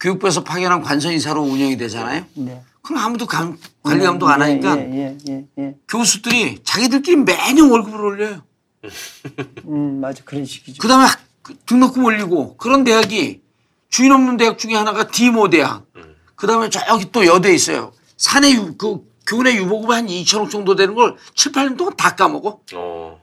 교육부에서 0.00 0.42
파견한 0.42 0.80
관서 0.80 1.12
인사로 1.12 1.42
운영이 1.42 1.76
되잖아요. 1.76 2.24
네. 2.34 2.62
그럼 2.82 3.02
아무도 3.04 3.26
감- 3.26 3.58
관리 3.82 4.02
감독 4.04 4.28
안 4.28 4.40
하니까 4.42 4.76
예, 4.78 4.90
예, 4.94 5.16
예, 5.28 5.44
예. 5.58 5.74
교수들이 5.88 6.60
자기들끼리 6.64 7.16
매년 7.16 7.70
월급을 7.70 8.00
올려요. 8.00 8.42
음, 9.66 10.00
맞아. 10.00 10.22
그런 10.24 10.44
식이죠. 10.44 10.80
그 10.80 10.88
다음에 10.88 11.06
등록금 11.66 12.04
올리고 12.04 12.56
그런 12.56 12.84
대학이 12.84 13.40
주인 13.88 14.12
없는 14.12 14.36
대학 14.36 14.58
중에 14.58 14.74
하나가 14.74 15.06
디모 15.08 15.50
대학. 15.50 15.84
그 16.36 16.46
다음에 16.46 16.70
저기 16.70 17.10
또 17.12 17.26
여대 17.26 17.52
있어요. 17.54 17.92
산에 18.16 18.52
유, 18.52 18.74
그 18.76 19.00
교내 19.26 19.54
유보금 19.56 19.90
한 19.90 20.06
2천억 20.06 20.50
정도 20.50 20.74
되는 20.74 20.94
걸 20.94 21.16
7, 21.34 21.52
8년 21.52 21.76
동안 21.76 21.94
다 21.96 22.14
까먹어. 22.16 22.60
어. 22.74 23.20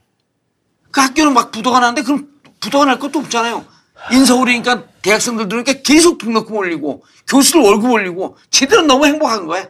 그 0.91 1.01
학교는 1.01 1.33
막 1.33 1.51
부도가 1.51 1.79
나는데 1.79 2.03
그럼 2.03 2.29
부도가 2.59 2.85
날 2.85 2.99
것도 2.99 3.19
없잖아요. 3.19 3.65
인서울이니까 4.11 4.83
대학생들 5.11 5.47
들으니까 5.47 5.73
계속 5.83 6.17
등록금 6.17 6.53
올리고 6.55 7.03
교수들 7.29 7.61
월급 7.61 7.89
올리고 7.91 8.35
쟤들은 8.51 8.87
너무 8.87 9.05
행복한 9.05 9.47
거야. 9.47 9.69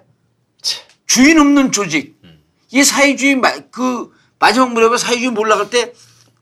주인 1.05 1.37
없는 1.39 1.71
조직. 1.71 2.17
이게 2.71 2.83
사회주의 2.83 3.35
마- 3.35 3.59
그 3.71 4.11
마지막 4.39 4.73
무렵에 4.73 4.97
사회주의 4.97 5.29
몰락할 5.29 5.69
때 5.69 5.93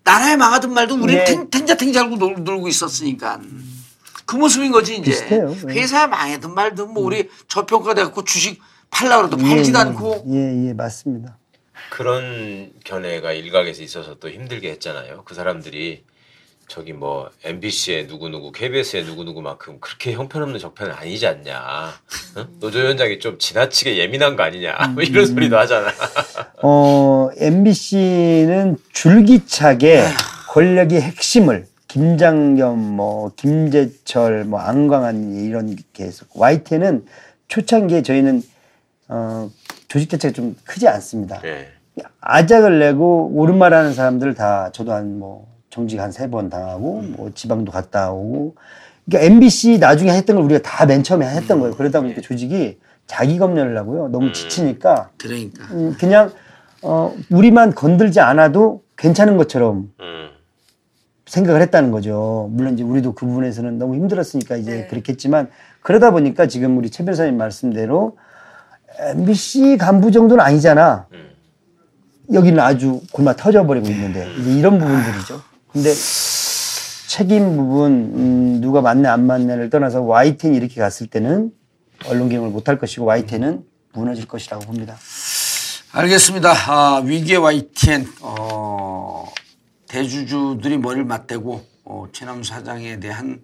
나라에 0.06 0.38
망하든 0.38 0.74
말든 0.74 1.02
우리는 1.02 1.24
네. 1.24 1.26
텐- 1.26 1.50
텐자탱 1.50 1.91
잘고 1.93 2.16
놀, 2.16 2.36
놀고 2.43 2.68
있었으니까. 2.70 3.41
그 4.26 4.36
모습인 4.38 4.72
거지 4.72 4.93
이제. 4.96 5.12
비슷해요. 5.12 5.56
네. 5.66 5.74
회사에 5.74 6.08
망하든 6.08 6.54
말든 6.54 6.89
뭐 6.93 7.04
우리 7.04 7.30
저평가돼갖고 7.50 8.24
주식 8.24 8.62
팔라 8.91 9.18
그래도 9.18 9.36
팔지도 9.38 9.78
예, 9.78 9.82
않고 9.82 10.24
예, 10.32 10.68
예, 10.70 10.74
맞습니다. 10.74 11.38
그런 11.91 12.72
견해가 12.86 13.34
일각에서 13.34 13.84
있어서 13.84 14.16
또 14.16 14.30
힘들게 14.30 14.72
했잖아요. 14.72 15.24
그 15.26 15.36
사람들이 15.36 16.04
저기 16.68 16.93
뭐 16.93 17.30
MBC의 17.43 18.07
누구누구, 18.07 18.51
KBS의 18.51 19.05
누구누구만큼 19.05 19.80
그렇게 19.80 20.13
형편없는 20.13 20.59
적폐는 20.59 20.93
아니지 20.93 21.28
않냐. 21.28 21.93
응? 22.38 22.47
노조위원장이 22.59 23.20
좀 23.20 23.38
지나치게 23.38 23.97
예민한 23.97 24.36
거 24.36 24.43
아니냐. 24.43 24.76
뭐 24.93 25.03
이런 25.03 25.26
소리도 25.26 25.57
하잖아. 25.57 25.89
어, 26.63 27.30
MBC는 27.38 28.78
줄기차게 28.91 30.03
권력의 30.49 31.01
핵심을 31.01 31.68
김장겸, 31.88 32.78
뭐 32.78 33.32
김재철, 33.36 34.45
뭐 34.45 34.59
안광한 34.59 35.36
이런 35.45 35.76
게 35.93 36.05
있었고 36.05 36.39
YTN은 36.39 37.05
초창기에 37.47 38.01
저희는 38.01 38.41
어, 39.07 39.49
조직 39.88 40.09
자체가 40.09 40.34
좀 40.34 40.55
크지 40.66 40.88
않습니다. 40.88 41.39
예. 41.45 41.70
아작을 42.20 42.80
내고 42.80 43.30
오른말하는 43.34 43.93
사람들 43.93 44.34
다 44.34 44.72
저도 44.74 44.91
한뭐 44.91 45.55
정직 45.76 45.99
한 45.99 46.09
세 46.11 46.28
번 46.30 46.49
당하고 46.49 47.01
뭐 47.17 47.32
지방도 47.36 47.69
갔다 47.71 48.11
오고 48.13 48.55
그러니까 49.05 49.26
MBC 49.34 49.80
나중에 49.80 50.11
했던 50.13 50.38
걸 50.38 50.45
우리가 50.45 50.61
다 50.61 50.86
맨 50.86 51.03
처음에 51.03 51.28
했던 51.28 51.59
거예요. 51.59 51.76
그러다 51.76 51.99
보니까 51.99 52.21
조직이 52.21 52.80
자기 53.07 53.38
검열을 53.38 53.78
하고요. 53.78 54.07
너무 54.07 54.32
지치니까 54.32 55.09
그러니까. 55.17 55.65
음, 55.73 55.93
그냥 55.99 56.32
어, 56.82 57.13
우리만 57.30 57.76
건들지 57.76 58.21
않아도 58.21 58.84
괜찮은 58.97 59.36
것처럼 59.36 59.91
음. 59.99 60.30
생각을 61.26 61.61
했다는 61.63 61.91
거죠. 61.91 62.49
물론 62.53 62.76
이제 62.76 62.84
우리도 62.84 63.13
그 63.13 63.26
부분에서는 63.26 63.78
너무 63.78 63.95
힘들었으니까 63.95 64.55
이제 64.55 64.71
네. 64.71 64.88
그렇겠지만 64.88 65.49
그러다 65.82 66.11
보니까 66.11 66.47
지금 66.47 66.78
우리 66.78 66.89
최 66.89 67.03
변호사님 67.03 67.36
말씀대로 67.38 68.17
MBC 68.99 69.78
간부 69.78 70.11
정도는 70.11 70.41
아니잖아. 70.43 71.07
여기는 72.34 72.59
아주 72.59 73.01
골마 73.11 73.36
터져버리고 73.36 73.88
있는데 73.89 74.28
이제 74.39 74.51
이런 74.57 74.80
부분들이죠. 74.80 75.41
근데 75.76 75.93
책임 77.09 77.57
부분 77.57 77.91
음, 78.15 78.61
누가 78.61 78.80
맞네 78.80 79.09
안 79.09 79.28
맞네를 79.28 79.69
떠나서 79.69 80.03
YTN이 80.03 80.55
이렇게 80.55 80.80
갔을 80.80 81.07
때는 81.07 81.51
언론 82.07 82.30
개혁을 82.30 82.49
못할 82.49 82.80
것이고 82.80 83.03
YTN은 83.05 83.65
무너질 83.91 84.26
것이라고 84.26 84.63
봅니다. 84.63 84.95
알겠습니다. 85.91 86.53
아, 86.71 87.01
위기의 87.03 87.39
YTN 87.39 88.07
어, 88.21 89.30
대주주들이 89.89 90.78
머리를 90.78 91.03
맞대고 91.03 91.61
어, 91.84 92.05
최남 92.13 92.41
사장에 92.41 93.01
대한 93.01 93.41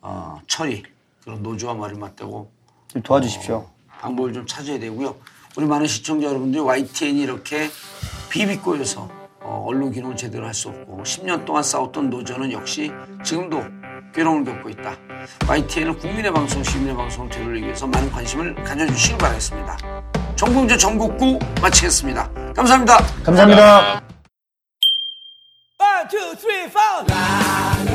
어, 0.00 0.40
처리 0.46 0.84
그런 1.22 1.42
노조와 1.42 1.74
머리를 1.74 2.00
맞대고 2.00 2.50
좀 2.88 3.02
도와주십시오. 3.02 3.56
어, 3.56 3.74
방법을 4.00 4.32
좀 4.32 4.46
찾아야 4.46 4.78
되고요. 4.78 5.16
우리 5.58 5.66
많은 5.66 5.86
시청자 5.86 6.28
여러분들이 6.28 6.62
YTN이 6.62 7.20
이렇게 7.20 7.68
비비꼬여서 8.30 9.23
어, 9.44 9.64
언론 9.68 9.92
기능을 9.92 10.16
제대로 10.16 10.46
할 10.46 10.54
수 10.54 10.68
없고 10.68 11.02
10년 11.02 11.44
동안 11.44 11.62
싸웠던 11.62 12.08
노조는 12.10 12.52
역시 12.52 12.90
지금도 13.24 13.62
괴로움을 14.14 14.44
겪고 14.44 14.68
있다. 14.70 14.96
YTN을 15.48 15.98
국민의 15.98 16.32
방송, 16.32 16.62
시민의 16.62 16.94
방송을 16.96 17.28
되돌리기 17.30 17.66
위해서 17.66 17.86
많은 17.86 18.10
관심을 18.12 18.54
가져주시기 18.62 19.18
바라겠습니다. 19.18 19.76
정봉재 20.36 20.76
전국구 20.76 21.38
마치겠습니다. 21.60 22.30
감사합니다. 22.54 22.98
감사합니다. 23.24 24.02
One, 25.80 26.08
two, 26.08 26.34
three, 26.36 26.64
four. 26.68 27.93